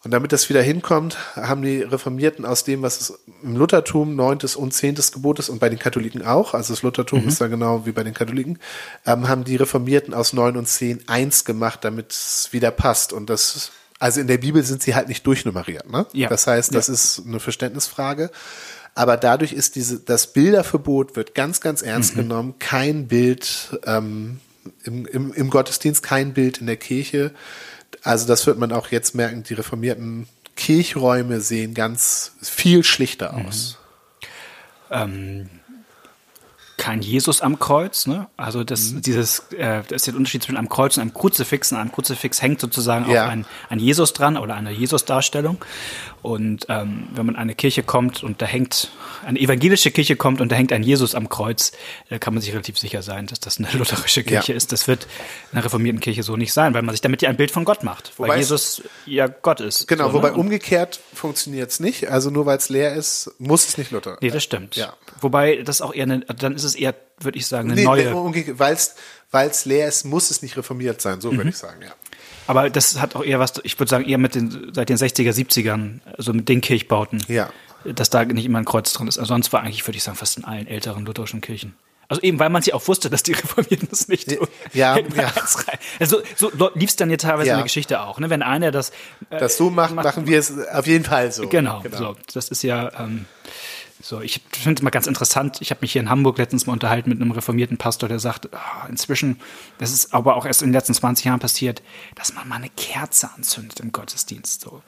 Und 0.05 0.11
damit 0.11 0.31
das 0.31 0.47
wieder 0.49 0.61
hinkommt, 0.61 1.17
haben 1.35 1.63
die 1.63 1.81
Reformierten 1.81 2.45
aus 2.45 2.63
dem, 2.63 2.83
was 2.83 3.01
es 3.01 3.19
im 3.41 3.55
Luthertum 3.57 4.15
neuntes 4.15 4.55
und 4.55 4.71
zehntes 4.71 5.11
Gebot 5.11 5.39
ist 5.39 5.49
und 5.49 5.57
bei 5.59 5.67
den 5.67 5.79
Katholiken 5.79 6.23
auch, 6.23 6.53
also 6.53 6.73
das 6.73 6.83
Luthertum 6.83 7.23
Mhm. 7.23 7.27
ist 7.27 7.41
da 7.41 7.47
genau 7.47 7.87
wie 7.87 7.91
bei 7.91 8.03
den 8.03 8.13
Katholiken, 8.13 8.59
ähm, 9.07 9.27
haben 9.27 9.43
die 9.45 9.55
Reformierten 9.55 10.13
aus 10.13 10.31
neun 10.31 10.57
und 10.57 10.67
zehn 10.67 11.01
eins 11.07 11.43
gemacht, 11.43 11.79
damit 11.83 12.11
es 12.11 12.49
wieder 12.51 12.69
passt. 12.69 13.13
Und 13.13 13.31
das, 13.31 13.71
also 13.97 14.21
in 14.21 14.27
der 14.27 14.37
Bibel 14.37 14.61
sind 14.63 14.83
sie 14.83 14.93
halt 14.93 15.07
nicht 15.07 15.25
durchnummeriert. 15.25 15.89
Ne? 15.89 16.05
Ja. 16.13 16.29
Das 16.29 16.45
heißt, 16.45 16.75
das 16.75 16.85
Ja. 16.87 16.93
ist 16.93 17.23
eine 17.25 17.39
Verständnisfrage. 17.39 18.29
Aber 18.93 19.17
dadurch 19.17 19.53
ist 19.53 19.75
diese, 19.75 19.99
das 19.99 20.27
Bilderverbot 20.33 21.15
wird 21.15 21.33
ganz, 21.33 21.61
ganz 21.61 21.81
ernst 21.81 22.13
genommen. 22.13 22.53
Kein 22.59 23.07
Bild 23.07 23.79
ähm, 23.87 24.39
im, 24.83 25.07
im, 25.07 25.33
im 25.33 25.49
Gottesdienst, 25.49 26.03
kein 26.03 26.33
Bild 26.35 26.59
in 26.59 26.67
der 26.67 26.77
Kirche. 26.77 27.31
Also 28.05 28.25
das 28.27 28.47
wird 28.47 28.57
man 28.57 28.71
auch 28.71 28.87
jetzt 28.91 29.15
merken, 29.15 29.43
die 29.43 29.53
reformierten 29.55 30.27
Kirchräume 30.55 31.41
sehen 31.41 31.73
ganz 31.73 32.31
viel 32.41 32.83
schlichter 32.83 33.33
aus. 33.35 33.77
ähm, 34.91 35.49
kein 36.77 37.01
Jesus 37.01 37.41
am 37.41 37.57
Kreuz, 37.57 38.05
ne? 38.05 38.27
Also 38.37 38.63
das, 38.63 38.91
Mhm. 38.91 39.01
dieses, 39.01 39.39
äh, 39.57 39.81
das 39.87 39.91
ist 40.03 40.07
der 40.07 40.15
Unterschied 40.15 40.43
zwischen 40.43 40.57
einem 40.57 40.69
Kreuz 40.69 40.97
und 40.97 41.01
einem 41.01 41.13
Kruzifix. 41.13 41.71
An 41.73 41.79
einem 41.79 41.91
Kruzifix 41.91 42.41
hängt 42.41 42.59
sozusagen 42.61 43.09
Ja. 43.09 43.25
auch 43.25 43.29
ein, 43.29 43.45
ein 43.69 43.79
Jesus 43.79 44.13
dran 44.13 44.37
oder 44.37 44.55
eine 44.55 44.71
Jesus-Darstellung. 44.71 45.57
Und 46.25 46.65
ähm, 46.69 47.07
wenn 47.13 47.27
man 47.27 47.35
in 47.35 47.41
eine 47.41 47.53
Kirche 47.53 47.83
kommt 47.83 48.23
und 48.23 48.41
da 48.41 48.47
hängt, 48.47 48.89
eine 49.27 49.39
evangelische 49.39 49.91
Kirche 49.91 50.15
kommt 50.15 50.41
und 50.41 50.51
da 50.51 50.55
hängt 50.55 50.73
ein 50.73 50.81
Jesus 50.81 51.13
am 51.13 51.29
Kreuz, 51.29 51.71
da 52.09 52.17
kann 52.17 52.33
man 52.33 52.41
sich 52.41 52.51
relativ 52.51 52.79
sicher 52.79 53.03
sein, 53.03 53.27
dass 53.27 53.39
das 53.39 53.59
eine 53.59 53.67
lutherische 53.73 54.23
Kirche 54.23 54.53
Ja. 54.53 54.57
ist. 54.57 54.71
Das 54.71 54.87
wird 54.87 55.03
in 55.51 55.57
einer 55.59 55.65
reformierten 55.65 55.99
Kirche 56.01 56.23
so 56.23 56.35
nicht 56.35 56.51
sein, 56.51 56.73
weil 56.73 56.81
man 56.81 56.93
sich 56.95 57.01
damit 57.01 57.21
ja 57.21 57.29
ein 57.29 57.37
Bild 57.37 57.51
von 57.51 57.63
Gott 57.63 57.83
macht, 57.83 58.11
Wobei 58.17 58.29
weil 58.29 58.39
es- 58.39 58.49
Jesus 58.49 58.81
ja 59.05 59.27
Gott 59.27 59.59
ist. 59.61 59.87
Genau, 59.87 60.07
so, 60.07 60.13
wobei 60.15 60.29
ne? 60.31 60.37
umgekehrt 60.37 60.99
funktioniert 61.13 61.69
es 61.69 61.79
nicht. 61.79 62.09
Also 62.09 62.31
nur 62.31 62.47
weil 62.47 62.57
es 62.57 62.69
leer 62.69 62.95
ist, 62.95 63.29
muss 63.37 63.67
es 63.67 63.77
nicht 63.77 63.91
Luther. 63.91 64.17
Nee, 64.19 64.31
das 64.31 64.41
stimmt. 64.43 64.75
Ja. 64.75 64.93
Wobei 65.21 65.57
das 65.57 65.81
auch 65.81 65.93
eher 65.93 66.03
eine, 66.05 66.21
dann 66.21 66.55
ist 66.55 66.63
es 66.63 66.73
eher, 66.73 66.95
würde 67.19 67.37
ich 67.37 67.45
sagen, 67.45 67.71
eine 67.71 67.83
neue. 67.83 68.11
Weil 68.57 69.47
es 69.49 69.65
leer 69.65 69.87
ist, 69.87 70.05
muss 70.05 70.31
es 70.31 70.41
nicht 70.41 70.57
reformiert 70.57 71.01
sein, 71.01 71.21
so 71.21 71.31
würde 71.37 71.49
ich 71.51 71.57
sagen, 71.57 71.83
ja. 71.83 71.93
Aber 72.47 72.69
das 72.69 72.99
hat 72.99 73.15
auch 73.15 73.23
eher 73.23 73.39
was, 73.39 73.53
ich 73.63 73.79
würde 73.79 73.89
sagen, 73.89 74.05
eher 74.05 74.17
mit 74.17 74.35
den, 74.35 74.71
seit 74.73 74.89
den 74.89 74.97
60er, 74.97 75.31
70ern, 75.31 75.99
also 76.17 76.33
mit 76.33 76.49
den 76.49 76.61
Kirchbauten. 76.61 77.23
Ja. 77.27 77.49
Dass 77.83 78.09
da 78.09 78.25
nicht 78.25 78.45
immer 78.45 78.59
ein 78.59 78.65
Kreuz 78.65 78.93
drin 78.93 79.07
ist. 79.07 79.19
Also 79.19 79.33
sonst 79.33 79.53
war 79.53 79.61
eigentlich, 79.61 79.85
würde 79.87 79.97
ich 79.97 80.03
sagen, 80.03 80.17
fast 80.17 80.37
in 80.37 80.45
allen 80.45 80.67
älteren 80.67 81.05
lutherischen 81.05 81.41
Kirchen. 81.41 81.75
Also 82.07 82.21
eben, 82.21 82.39
weil 82.39 82.49
man 82.49 82.61
sich 82.61 82.73
auch 82.73 82.87
wusste, 82.87 83.09
dass 83.09 83.23
die 83.23 83.33
Reformierten 83.33 83.87
das 83.89 84.07
nicht 84.07 84.29
tun. 84.29 84.47
Ja, 84.73 84.97
ja. 84.97 85.31
Also 85.99 86.21
so 86.35 86.51
lief 86.75 86.89
es 86.89 86.95
dann 86.95 87.09
ja 87.09 87.17
teilweise 87.17 87.47
ja. 87.47 87.53
in 87.53 87.59
der 87.59 87.63
Geschichte 87.63 88.01
auch. 88.01 88.19
Ne? 88.19 88.29
Wenn 88.29 88.43
einer 88.43 88.71
das 88.71 88.91
äh, 89.29 89.39
Das 89.39 89.57
so 89.57 89.69
macht, 89.69 89.95
machen 89.95 90.27
wir 90.27 90.39
es 90.39 90.67
auf 90.67 90.87
jeden 90.87 91.05
Fall 91.05 91.31
so. 91.31 91.47
Genau, 91.47 91.81
genau. 91.81 91.97
so. 91.97 92.15
Das 92.33 92.49
ist 92.49 92.63
ja 92.63 92.91
ähm, 92.99 93.25
so. 94.05 94.21
Ich 94.21 94.41
finde 94.51 94.79
es 94.79 94.83
mal 94.83 94.89
ganz 94.89 95.07
interessant. 95.07 95.57
Ich 95.61 95.71
habe 95.71 95.79
mich 95.81 95.91
hier 95.91 96.01
in 96.01 96.09
Hamburg 96.09 96.37
letztens 96.37 96.67
mal 96.67 96.73
unterhalten 96.73 97.09
mit 97.09 97.21
einem 97.21 97.31
reformierten 97.31 97.77
Pastor, 97.77 98.07
der 98.07 98.19
sagt, 98.19 98.49
oh, 98.51 98.87
inzwischen, 98.87 99.39
das 99.79 99.91
ist 99.91 100.13
aber 100.13 100.35
auch 100.35 100.45
erst 100.45 100.61
in 100.61 100.69
den 100.69 100.73
letzten 100.73 100.93
20 100.93 101.25
Jahren 101.25 101.39
passiert, 101.39 101.81
dass 102.15 102.33
man 102.33 102.47
mal 102.47 102.57
eine 102.57 102.69
Kerze 102.69 103.29
anzündet 103.35 103.79
im 103.79 103.91
Gottesdienst. 103.91 104.61
So 104.61 104.83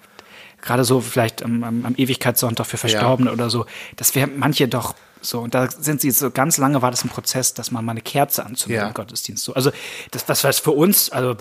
gerade 0.61 0.83
so 0.83 1.01
vielleicht 1.01 1.43
am, 1.43 1.63
am, 1.63 1.95
Ewigkeitssonntag 1.97 2.65
für 2.65 2.77
Verstorbene 2.77 3.29
ja. 3.29 3.33
oder 3.33 3.49
so, 3.49 3.65
das 3.95 4.15
wäre 4.15 4.27
manche 4.27 4.67
doch 4.67 4.95
so, 5.21 5.39
und 5.39 5.53
da 5.53 5.69
sind 5.69 6.01
sie 6.01 6.11
so 6.11 6.31
ganz 6.31 6.57
lange 6.57 6.81
war 6.81 6.91
das 6.91 7.03
ein 7.03 7.09
Prozess, 7.09 7.53
dass 7.53 7.71
man 7.71 7.83
mal 7.83 7.91
eine 7.91 8.01
Kerze 8.01 8.45
anzündet 8.45 8.81
ja. 8.81 8.87
im 8.87 8.93
Gottesdienst. 8.93 9.43
So, 9.43 9.53
also 9.53 9.71
das, 10.11 10.25
das 10.25 10.43
heißt 10.43 10.59
für 10.61 10.71
uns, 10.71 11.09
also 11.11 11.35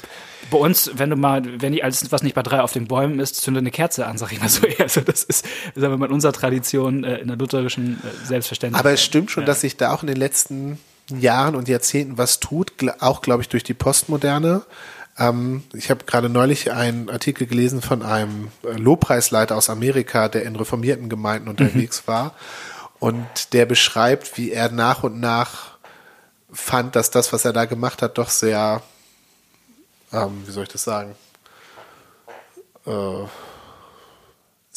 bei 0.51 0.59
uns, 0.59 0.91
wenn 0.95 1.11
du 1.11 1.17
mal, 1.17 1.43
wenn 1.61 1.73
die 1.73 1.83
alles, 1.83 2.11
was 2.13 2.23
nicht 2.23 2.35
bei 2.35 2.43
drei 2.43 2.61
auf 2.61 2.73
den 2.73 2.87
Bäumen 2.87 3.21
ist, 3.21 3.37
zünde 3.37 3.59
eine 3.59 3.71
Kerze 3.71 4.07
an, 4.07 4.19
sag 4.19 4.33
ich 4.33 4.41
mal 4.41 4.49
so. 4.49 4.67
Also 4.79 5.01
das 5.01 5.25
ist, 5.25 5.45
sagen 5.75 5.93
wir 5.93 5.97
mal, 5.97 6.07
in 6.07 6.13
unserer 6.13 6.33
Tradition, 6.33 7.03
äh, 7.05 7.19
in 7.19 7.29
der 7.29 7.37
lutherischen 7.37 8.01
äh, 8.03 8.27
Selbstverständlichkeit. 8.27 8.85
Aber 8.85 8.93
es 8.93 9.03
stimmt 9.03 9.31
schon, 9.31 9.43
ja. 9.43 9.47
dass 9.47 9.61
sich 9.61 9.77
da 9.77 9.93
auch 9.93 10.03
in 10.03 10.07
den 10.07 10.17
letzten 10.17 10.79
Jahren 11.11 11.55
und 11.55 11.69
Jahrzehnten 11.69 12.19
was 12.19 12.41
tut, 12.41 12.73
auch 13.01 13.23
glaube 13.23 13.43
ich 13.43 13.49
durch 13.49 13.65
die 13.65 13.75
Postmoderne. 13.75 14.63
Ähm, 15.19 15.63
ich 15.73 15.91
habe 15.91 16.05
gerade 16.05 16.29
neulich 16.29 16.73
einen 16.73 17.11
Artikel 17.11 17.47
gelesen 17.47 17.81
von 17.81 18.03
einem 18.03 18.49
äh, 18.65 18.73
Lobpreisleiter 18.73 19.57
aus 19.57 19.71
Amerika, 19.71 20.29
der 20.29 20.45
in 20.45 20.57
reformierten 20.57 21.09
Gemeinden 21.09 21.49
unterwegs 21.49 22.03
mhm. 22.07 22.13
war 22.13 22.35
und 22.99 23.53
der 23.53 23.67
beschreibt, 23.67 24.37
wie 24.37 24.53
er 24.53 24.71
nach 24.71 25.03
und 25.03 25.21
nach 25.21 25.77
fand, 26.53 26.97
dass 26.97 27.11
das, 27.11 27.33
was 27.33 27.45
er 27.45 27.53
da 27.53 27.65
gemacht 27.65 28.03
hat, 28.03 28.19
doch 28.19 28.31
sehr, 28.31 28.83
ähm, 30.13 30.43
wie 30.47 30.51
soll 30.51 30.65
ich 30.65 30.71
das 30.71 30.85
sagen, 30.85 31.15
äh, 32.87 33.25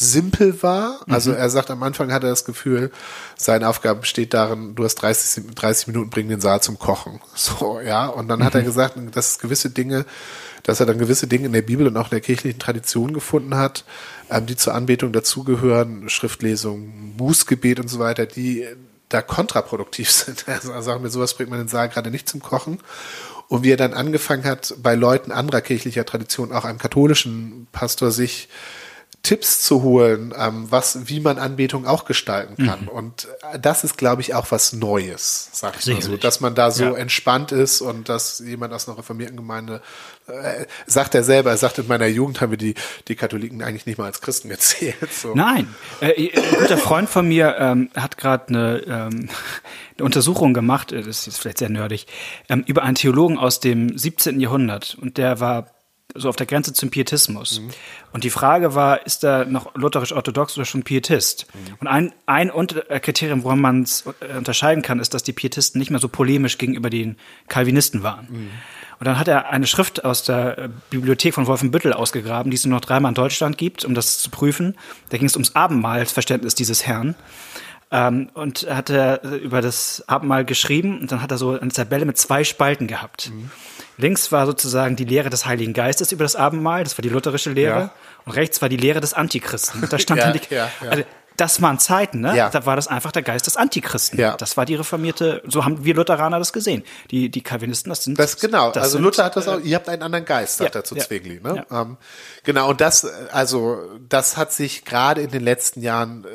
simpel 0.01 0.63
war. 0.63 1.01
Mhm. 1.05 1.13
Also 1.13 1.31
er 1.33 1.49
sagt, 1.49 1.69
am 1.69 1.83
Anfang 1.83 2.13
hat 2.13 2.23
er 2.23 2.29
das 2.29 2.45
Gefühl, 2.45 2.89
seine 3.35 3.67
Aufgabe 3.67 3.99
besteht 3.99 4.33
darin, 4.33 4.73
du 4.73 4.85
hast 4.85 4.95
30, 4.95 5.53
30 5.53 5.87
Minuten, 5.87 6.09
bring 6.09 6.29
den 6.29 6.39
Saal 6.39 6.61
zum 6.61 6.79
Kochen. 6.79 7.19
So, 7.35 7.79
ja. 7.79 8.07
Und 8.07 8.27
dann 8.29 8.39
mhm. 8.39 8.43
hat 8.45 8.55
er 8.55 8.61
mhm. 8.61 8.65
gesagt, 8.65 8.95
dass 9.13 9.31
es 9.31 9.39
gewisse 9.39 9.69
Dinge, 9.69 10.05
dass 10.63 10.79
er 10.79 10.85
dann 10.85 10.97
gewisse 10.97 11.27
Dinge 11.27 11.47
in 11.47 11.53
der 11.53 11.61
Bibel 11.61 11.85
und 11.85 11.97
auch 11.97 12.05
in 12.05 12.11
der 12.11 12.21
kirchlichen 12.21 12.59
Tradition 12.59 13.13
gefunden 13.13 13.55
hat, 13.55 13.83
ähm, 14.29 14.45
die 14.45 14.55
zur 14.55 14.73
Anbetung 14.73 15.11
dazugehören, 15.11 16.09
Schriftlesung, 16.09 17.15
Bußgebet 17.17 17.79
und 17.79 17.89
so 17.89 17.99
weiter, 17.99 18.25
die 18.25 18.65
da 19.09 19.21
kontraproduktiv 19.21 20.09
sind. 20.11 20.47
Also 20.47 20.79
sagen 20.81 21.03
wir, 21.03 21.09
sowas 21.09 21.33
bringt 21.33 21.49
man 21.49 21.59
den 21.59 21.67
Saal 21.67 21.89
gerade 21.89 22.09
nicht 22.09 22.29
zum 22.29 22.41
Kochen. 22.41 22.79
Und 23.49 23.63
wie 23.63 23.71
er 23.71 23.77
dann 23.77 23.93
angefangen 23.93 24.45
hat, 24.45 24.75
bei 24.81 24.95
Leuten 24.95 25.31
anderer 25.31 25.61
kirchlicher 25.61 26.05
Tradition, 26.05 26.53
auch 26.53 26.65
einem 26.65 26.77
katholischen 26.77 27.67
Pastor, 27.71 28.11
sich 28.11 28.47
Tipps 29.21 29.61
zu 29.61 29.83
holen, 29.83 30.33
ähm, 30.37 30.67
was, 30.69 31.09
wie 31.09 31.19
man 31.19 31.37
Anbetung 31.37 31.85
auch 31.85 32.05
gestalten 32.05 32.65
kann. 32.65 32.83
Mhm. 32.83 32.87
Und 32.87 33.27
äh, 33.53 33.59
das 33.59 33.83
ist, 33.83 33.97
glaube 33.97 34.21
ich, 34.21 34.33
auch 34.33 34.49
was 34.49 34.73
Neues, 34.73 35.49
sag 35.51 35.75
ich 35.75 35.81
Sicherlich. 35.81 36.05
mal 36.07 36.11
so, 36.11 36.17
dass 36.17 36.39
man 36.39 36.55
da 36.55 36.71
so 36.71 36.85
ja. 36.85 36.93
entspannt 36.95 37.51
ist 37.51 37.81
und 37.81 38.07
dass 38.07 38.39
jemand 38.39 38.73
aus 38.73 38.87
einer 38.87 38.97
reformierten 38.97 39.35
Gemeinde 39.35 39.81
äh, 40.27 40.65
sagt 40.85 41.15
er 41.15 41.23
selber, 41.23 41.51
er 41.51 41.57
sagt, 41.57 41.79
in 41.79 41.87
meiner 41.87 42.07
Jugend 42.07 42.39
haben 42.39 42.51
wir 42.51 42.57
die, 42.57 42.75
die 43.07 43.15
Katholiken 43.15 43.61
eigentlich 43.61 43.85
nicht 43.85 43.97
mal 43.97 44.05
als 44.05 44.21
Christen 44.21 44.49
gezählt. 44.49 45.11
So. 45.11 45.35
Nein, 45.35 45.73
äh, 45.99 46.31
ein 46.35 46.59
guter 46.59 46.77
Freund 46.77 47.09
von 47.09 47.27
mir 47.27 47.55
ähm, 47.59 47.89
hat 47.95 48.17
gerade 48.17 48.47
eine, 48.47 48.77
ähm, 48.87 49.29
eine 49.97 50.05
Untersuchung 50.05 50.53
gemacht, 50.53 50.91
äh, 50.93 51.01
das 51.01 51.27
ist 51.27 51.37
vielleicht 51.39 51.57
sehr 51.57 51.69
nerdig, 51.69 52.07
ähm, 52.47 52.63
über 52.65 52.83
einen 52.83 52.95
Theologen 52.95 53.37
aus 53.37 53.59
dem 53.59 53.97
17. 53.97 54.39
Jahrhundert 54.39 54.97
und 54.99 55.17
der 55.17 55.39
war 55.39 55.67
so 56.15 56.27
auf 56.27 56.35
der 56.35 56.47
Grenze 56.47 56.73
zum 56.73 56.89
Pietismus. 56.89 57.59
Mhm. 57.59 57.69
Und 58.11 58.23
die 58.23 58.31
Frage 58.31 58.73
war, 58.73 59.05
ist 59.05 59.23
er 59.23 59.45
noch 59.45 59.75
lutherisch-orthodox 59.75 60.57
oder 60.57 60.65
schon 60.65 60.83
Pietist? 60.83 61.45
Mhm. 61.53 61.75
Und 61.79 61.87
ein, 61.87 62.13
ein 62.25 62.49
äh, 62.49 62.99
Kriterium, 62.99 63.43
woran 63.43 63.61
man 63.61 63.83
es 63.83 64.05
äh, 64.21 64.37
unterscheiden 64.37 64.81
kann, 64.81 64.99
ist, 64.99 65.13
dass 65.13 65.21
die 65.21 65.33
Pietisten 65.33 65.77
nicht 65.77 65.91
mehr 65.91 65.99
so 65.99 66.07
polemisch 66.07 66.57
gegenüber 66.57 66.89
den 66.89 67.17
Calvinisten 67.47 68.01
waren. 68.01 68.27
Mhm. 68.29 68.49
Und 68.99 69.05
dann 69.05 69.19
hat 69.19 69.27
er 69.27 69.49
eine 69.51 69.67
Schrift 69.67 70.03
aus 70.03 70.23
der 70.23 70.57
äh, 70.57 70.69
Bibliothek 70.89 71.35
von 71.35 71.45
Wolfenbüttel 71.45 71.93
ausgegraben, 71.93 72.49
die 72.49 72.55
es 72.55 72.65
nur 72.65 72.75
noch 72.75 72.85
dreimal 72.85 73.11
in 73.11 73.15
Deutschland 73.15 73.57
gibt, 73.57 73.85
um 73.85 73.93
das 73.93 74.17
zu 74.17 74.31
prüfen. 74.31 74.75
Da 75.09 75.17
ging 75.17 75.27
es 75.27 75.35
ums 75.35 75.55
Abendmahlsverständnis 75.55 76.55
dieses 76.55 76.87
Herrn. 76.87 77.15
Ähm, 77.91 78.29
und 78.33 78.67
hat 78.69 78.89
er 78.89 79.23
über 79.23 79.61
das 79.61 80.03
Abendmahl 80.07 80.45
geschrieben 80.45 80.99
und 80.99 81.11
dann 81.11 81.21
hat 81.23 81.31
er 81.31 81.37
so 81.37 81.59
eine 81.59 81.71
Tabelle 81.71 82.05
mit 82.05 82.17
zwei 82.17 82.43
Spalten 82.43 82.87
gehabt. 82.87 83.31
Mhm. 83.31 83.49
Links 83.99 84.31
war 84.31 84.45
sozusagen 84.45 84.95
die 84.95 85.03
Lehre 85.03 85.29
des 85.29 85.45
Heiligen 85.45 85.73
Geistes 85.73 86.13
über 86.13 86.23
das 86.23 86.35
Abendmahl, 86.37 86.83
das 86.85 86.97
war 86.97 87.03
die 87.03 87.09
lutherische 87.09 87.51
Lehre. 87.51 87.79
Ja. 87.79 87.91
Und 88.25 88.31
rechts 88.31 88.61
war 88.61 88.69
die 88.69 88.77
Lehre 88.77 89.01
des 89.01 89.13
Antichristen. 89.13 89.87
Da 89.89 89.99
stand 89.99 90.19
ja, 90.19 90.31
dann 90.31 90.39
die, 90.39 90.53
ja, 90.53 90.69
ja. 90.81 90.89
Also, 90.89 91.03
das 91.35 91.61
waren 91.61 91.79
Zeiten, 91.79 92.19
ne? 92.19 92.35
Ja. 92.35 92.49
Da 92.49 92.65
war 92.65 92.75
das 92.75 92.87
einfach 92.87 93.11
der 93.11 93.21
Geist 93.21 93.47
des 93.47 93.55
Antichristen. 93.55 94.19
Ja. 94.19 94.35
Das 94.35 94.57
war 94.57 94.65
die 94.65 94.75
reformierte, 94.75 95.41
so 95.47 95.63
haben 95.63 95.85
wir 95.85 95.95
Lutheraner 95.95 96.37
das 96.37 96.51
gesehen. 96.51 96.83
Die, 97.11 97.29
die 97.29 97.41
Calvinisten, 97.41 97.89
das 97.89 98.03
sind. 98.03 98.19
Das 98.19 98.37
genau. 98.39 98.71
Das 98.71 98.83
also 98.83 98.97
sind, 98.97 99.03
Luther 99.03 99.25
hat 99.25 99.35
das 99.35 99.47
auch, 99.47 99.59
ihr 99.61 99.75
habt 99.75 99.87
einen 99.87 100.03
anderen 100.03 100.25
Geist, 100.25 100.57
sagt 100.57 100.75
ja, 100.75 100.81
er 100.81 100.83
zu 100.83 100.95
ja, 100.95 101.03
Zwingli, 101.03 101.39
ne? 101.41 101.65
Ja. 101.69 101.81
Ähm, 101.81 101.97
genau. 102.43 102.69
Und 102.69 102.81
das, 102.81 103.05
also, 103.31 103.79
das 104.07 104.35
hat 104.35 104.51
sich 104.51 104.83
gerade 104.83 105.21
in 105.21 105.31
den 105.31 105.43
letzten 105.43 105.81
Jahren, 105.81 106.25
äh, 106.25 106.27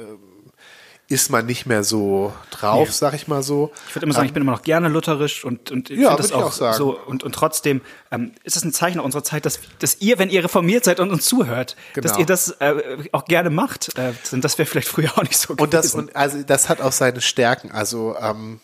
ist 1.14 1.30
man 1.30 1.46
nicht 1.46 1.64
mehr 1.64 1.84
so 1.84 2.32
drauf, 2.50 2.88
nee. 2.88 2.92
sag 2.92 3.14
ich 3.14 3.28
mal 3.28 3.42
so. 3.42 3.70
Ich 3.88 3.94
würde 3.94 4.06
immer 4.06 4.14
sagen, 4.14 4.24
ähm, 4.24 4.28
ich 4.28 4.34
bin 4.34 4.42
immer 4.42 4.52
noch 4.52 4.62
gerne 4.62 4.88
lutherisch 4.88 5.44
und, 5.44 5.70
und 5.70 5.88
ich 5.88 6.00
ja, 6.00 6.08
finde 6.08 6.22
das 6.22 6.32
auch, 6.32 6.60
auch 6.60 6.74
so. 6.74 6.98
Und, 6.98 7.22
und 7.22 7.32
trotzdem 7.32 7.82
ähm, 8.10 8.32
ist 8.42 8.56
es 8.56 8.64
ein 8.64 8.72
Zeichen 8.72 8.98
unserer 8.98 9.22
Zeit, 9.22 9.46
dass, 9.46 9.60
dass 9.78 10.00
ihr, 10.00 10.18
wenn 10.18 10.28
ihr 10.28 10.42
reformiert 10.42 10.84
seid 10.84 10.98
und 10.98 11.10
uns 11.10 11.24
zuhört, 11.24 11.76
genau. 11.92 12.08
dass 12.08 12.18
ihr 12.18 12.26
das 12.26 12.50
äh, 12.58 12.98
auch 13.12 13.26
gerne 13.26 13.50
macht. 13.50 13.96
Äh, 13.96 14.12
das 14.32 14.58
wäre 14.58 14.66
vielleicht 14.66 14.88
früher 14.88 15.12
auch 15.16 15.22
nicht 15.22 15.38
so 15.38 15.54
und 15.54 15.72
Das, 15.72 15.94
und 15.94 16.16
also 16.16 16.42
das 16.42 16.68
hat 16.68 16.80
auch 16.80 16.92
seine 16.92 17.20
Stärken. 17.20 17.70
Also 17.70 18.16
ähm, 18.20 18.58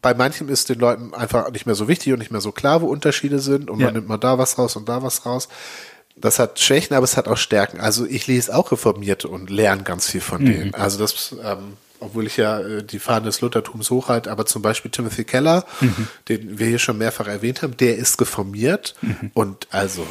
bei 0.00 0.14
manchen 0.14 0.48
ist 0.48 0.70
den 0.70 0.78
Leuten 0.78 1.12
einfach 1.12 1.50
nicht 1.50 1.66
mehr 1.66 1.74
so 1.74 1.88
wichtig 1.88 2.14
und 2.14 2.20
nicht 2.20 2.32
mehr 2.32 2.40
so 2.40 2.52
klar, 2.52 2.80
wo 2.80 2.86
Unterschiede 2.86 3.38
sind 3.38 3.68
und 3.68 3.80
ja. 3.80 3.86
man 3.86 3.94
nimmt 3.94 4.08
mal 4.08 4.16
da 4.16 4.38
was 4.38 4.56
raus 4.56 4.76
und 4.76 4.88
da 4.88 5.02
was 5.02 5.26
raus 5.26 5.48
das 6.16 6.38
hat 6.38 6.60
Schwächen, 6.60 6.94
aber 6.94 7.04
es 7.04 7.16
hat 7.16 7.28
auch 7.28 7.36
Stärken. 7.36 7.80
Also 7.80 8.06
ich 8.06 8.26
lese 8.26 8.54
auch 8.54 8.70
Reformierte 8.72 9.28
und 9.28 9.50
lerne 9.50 9.82
ganz 9.82 10.08
viel 10.08 10.20
von 10.20 10.42
mhm. 10.42 10.46
denen. 10.46 10.74
Also 10.74 10.98
das, 10.98 11.34
ähm, 11.42 11.76
obwohl 12.00 12.26
ich 12.26 12.36
ja 12.36 12.60
äh, 12.60 12.82
die 12.82 12.98
Fahne 12.98 13.26
des 13.26 13.40
Luthertums 13.40 13.90
hochhalte, 13.90 14.30
aber 14.30 14.46
zum 14.46 14.62
Beispiel 14.62 14.90
Timothy 14.90 15.24
Keller, 15.24 15.64
mhm. 15.80 16.08
den 16.28 16.58
wir 16.58 16.66
hier 16.66 16.78
schon 16.78 16.98
mehrfach 16.98 17.26
erwähnt 17.26 17.62
haben, 17.62 17.76
der 17.76 17.96
ist 17.96 18.20
reformiert 18.20 18.94
mhm. 19.00 19.30
und 19.34 19.68
also 19.70 20.06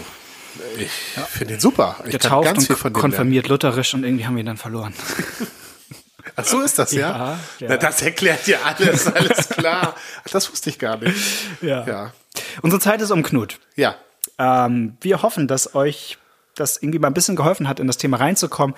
ich 0.77 0.91
ja. 1.15 1.23
finde 1.23 1.55
ihn 1.55 1.59
super. 1.59 1.97
Ich 2.05 2.11
Getauft 2.11 2.45
kann 2.45 2.55
ganz 2.55 2.67
viel 2.67 2.75
von 2.75 2.93
dem 2.93 2.99
konfirmiert 2.99 3.47
lernen. 3.47 3.63
lutherisch 3.63 3.93
und 3.93 4.03
irgendwie 4.03 4.25
haben 4.25 4.35
wir 4.35 4.41
ihn 4.41 4.47
dann 4.47 4.57
verloren. 4.57 4.93
Ach 6.35 6.45
so 6.45 6.61
ist 6.61 6.79
das, 6.79 6.91
ja? 6.91 6.99
ja, 6.99 7.39
ja. 7.59 7.67
Na, 7.69 7.77
das 7.77 8.01
erklärt 8.01 8.47
ja 8.47 8.59
alles, 8.63 9.07
alles 9.07 9.49
klar. 9.49 9.95
Ach, 10.23 10.29
das 10.29 10.51
wusste 10.51 10.69
ich 10.69 10.79
gar 10.79 10.97
nicht. 10.97 11.15
Ja. 11.61 11.85
ja. 11.85 12.13
Unsere 12.61 12.81
Zeit 12.81 13.01
ist 13.01 13.11
um 13.11 13.23
Knut. 13.23 13.59
Ja. 13.75 13.95
Ähm, 14.41 14.97
wir 15.01 15.21
hoffen, 15.21 15.47
dass 15.47 15.75
euch 15.75 16.17
das 16.55 16.81
irgendwie 16.81 16.97
mal 16.97 17.07
ein 17.07 17.13
bisschen 17.13 17.35
geholfen 17.35 17.67
hat, 17.67 17.79
in 17.79 17.85
das 17.85 17.97
Thema 17.97 18.17
reinzukommen. 18.17 18.75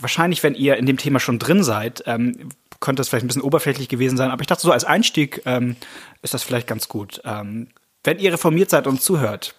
Wahrscheinlich, 0.00 0.42
wenn 0.44 0.54
ihr 0.54 0.76
in 0.76 0.86
dem 0.86 0.96
Thema 0.96 1.18
schon 1.18 1.40
drin 1.40 1.64
seid, 1.64 2.04
ähm, 2.06 2.50
könnte 2.78 3.00
das 3.00 3.08
vielleicht 3.08 3.24
ein 3.24 3.28
bisschen 3.28 3.42
oberflächlich 3.42 3.88
gewesen 3.88 4.16
sein. 4.16 4.30
Aber 4.30 4.40
ich 4.40 4.46
dachte, 4.46 4.62
so 4.62 4.70
als 4.70 4.84
Einstieg 4.84 5.42
ähm, 5.44 5.76
ist 6.22 6.34
das 6.34 6.44
vielleicht 6.44 6.68
ganz 6.68 6.88
gut. 6.88 7.20
Ähm, 7.24 7.68
wenn 8.04 8.18
ihr 8.20 8.32
reformiert 8.32 8.70
seid 8.70 8.86
und 8.86 9.02
zuhört, 9.02 9.54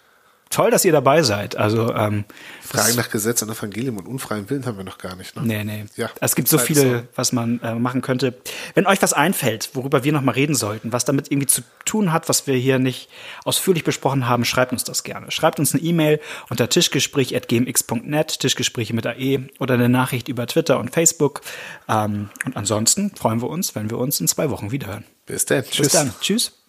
toll, 0.54 0.72
dass 0.72 0.86
ihr 0.86 0.92
dabei 0.92 1.24
seid. 1.24 1.56
Also 1.56 1.94
ähm, 1.94 2.26
Fragen 2.62 2.96
nach 2.96 3.10
Gesetz 3.10 3.42
und 3.42 3.50
Evangelium 3.50 3.98
und 3.98 4.08
unfreien 4.08 4.50
Willen 4.50 4.66
haben 4.66 4.78
wir 4.78 4.84
noch 4.84 4.98
gar 4.98 5.16
nicht. 5.16 5.36
Ne? 5.36 5.42
Nee, 5.44 5.64
nee. 5.64 5.86
Ja, 5.96 6.10
es 6.22 6.36
gibt 6.36 6.48
so 6.48 6.58
viele, 6.58 6.82
so. 6.82 7.04
was 7.16 7.32
man 7.32 7.60
äh, 7.62 7.76
machen 7.76 8.02
könnte. 8.02 8.36
Wenn 8.76 8.86
euch 8.86 9.02
was 9.02 9.14
einfällt, 9.14 9.72
worüber 9.74 10.04
wir 10.04 10.14
noch 10.14 10.22
mal 10.22 10.32
reden 10.32 10.56
sollten, 10.56 10.94
was 10.94 11.06
damit 11.06 11.32
irgendwie 11.32 11.48
zu 11.48 11.62
tun 11.86 12.14
hat, 12.14 12.30
was 12.30 12.48
wir 12.48 12.56
hier 12.56 12.80
nicht 12.80 13.10
ausführlich 13.44 13.84
besprochen 13.84 14.28
haben, 14.28 14.46
schreibt 14.46 14.72
uns 14.72 14.84
das 14.84 15.04
gerne. 15.04 15.32
Schreibt 15.32 15.60
uns 15.60 15.74
eine 15.74 15.84
E-Mail 15.84 16.20
unter 16.50 16.70
tischgespräch.gmx.net, 16.70 18.40
Tischgespräche 18.40 18.94
mit 18.94 19.06
AE 19.06 19.50
oder 19.60 19.74
eine 19.74 19.90
Nachricht 19.90 20.28
über 20.28 20.48
Twitter 20.48 20.80
und 20.80 20.92
Facebook. 20.92 21.42
Ähm, 21.90 22.30
und 22.46 22.56
ansonsten 22.56 23.16
freuen 23.16 23.42
wir 23.42 23.50
uns, 23.50 23.76
wenn 23.76 23.90
wir 23.90 23.98
uns 23.98 24.22
in 24.22 24.28
zwei 24.28 24.50
Wochen 24.50 24.72
wiederhören. 24.72 25.04
Bis 25.26 25.46
dann. 25.46 25.64
Tschüss. 25.64 25.78
Bis 25.78 25.92
dann. 25.92 26.14
Tschüss. 26.22 26.63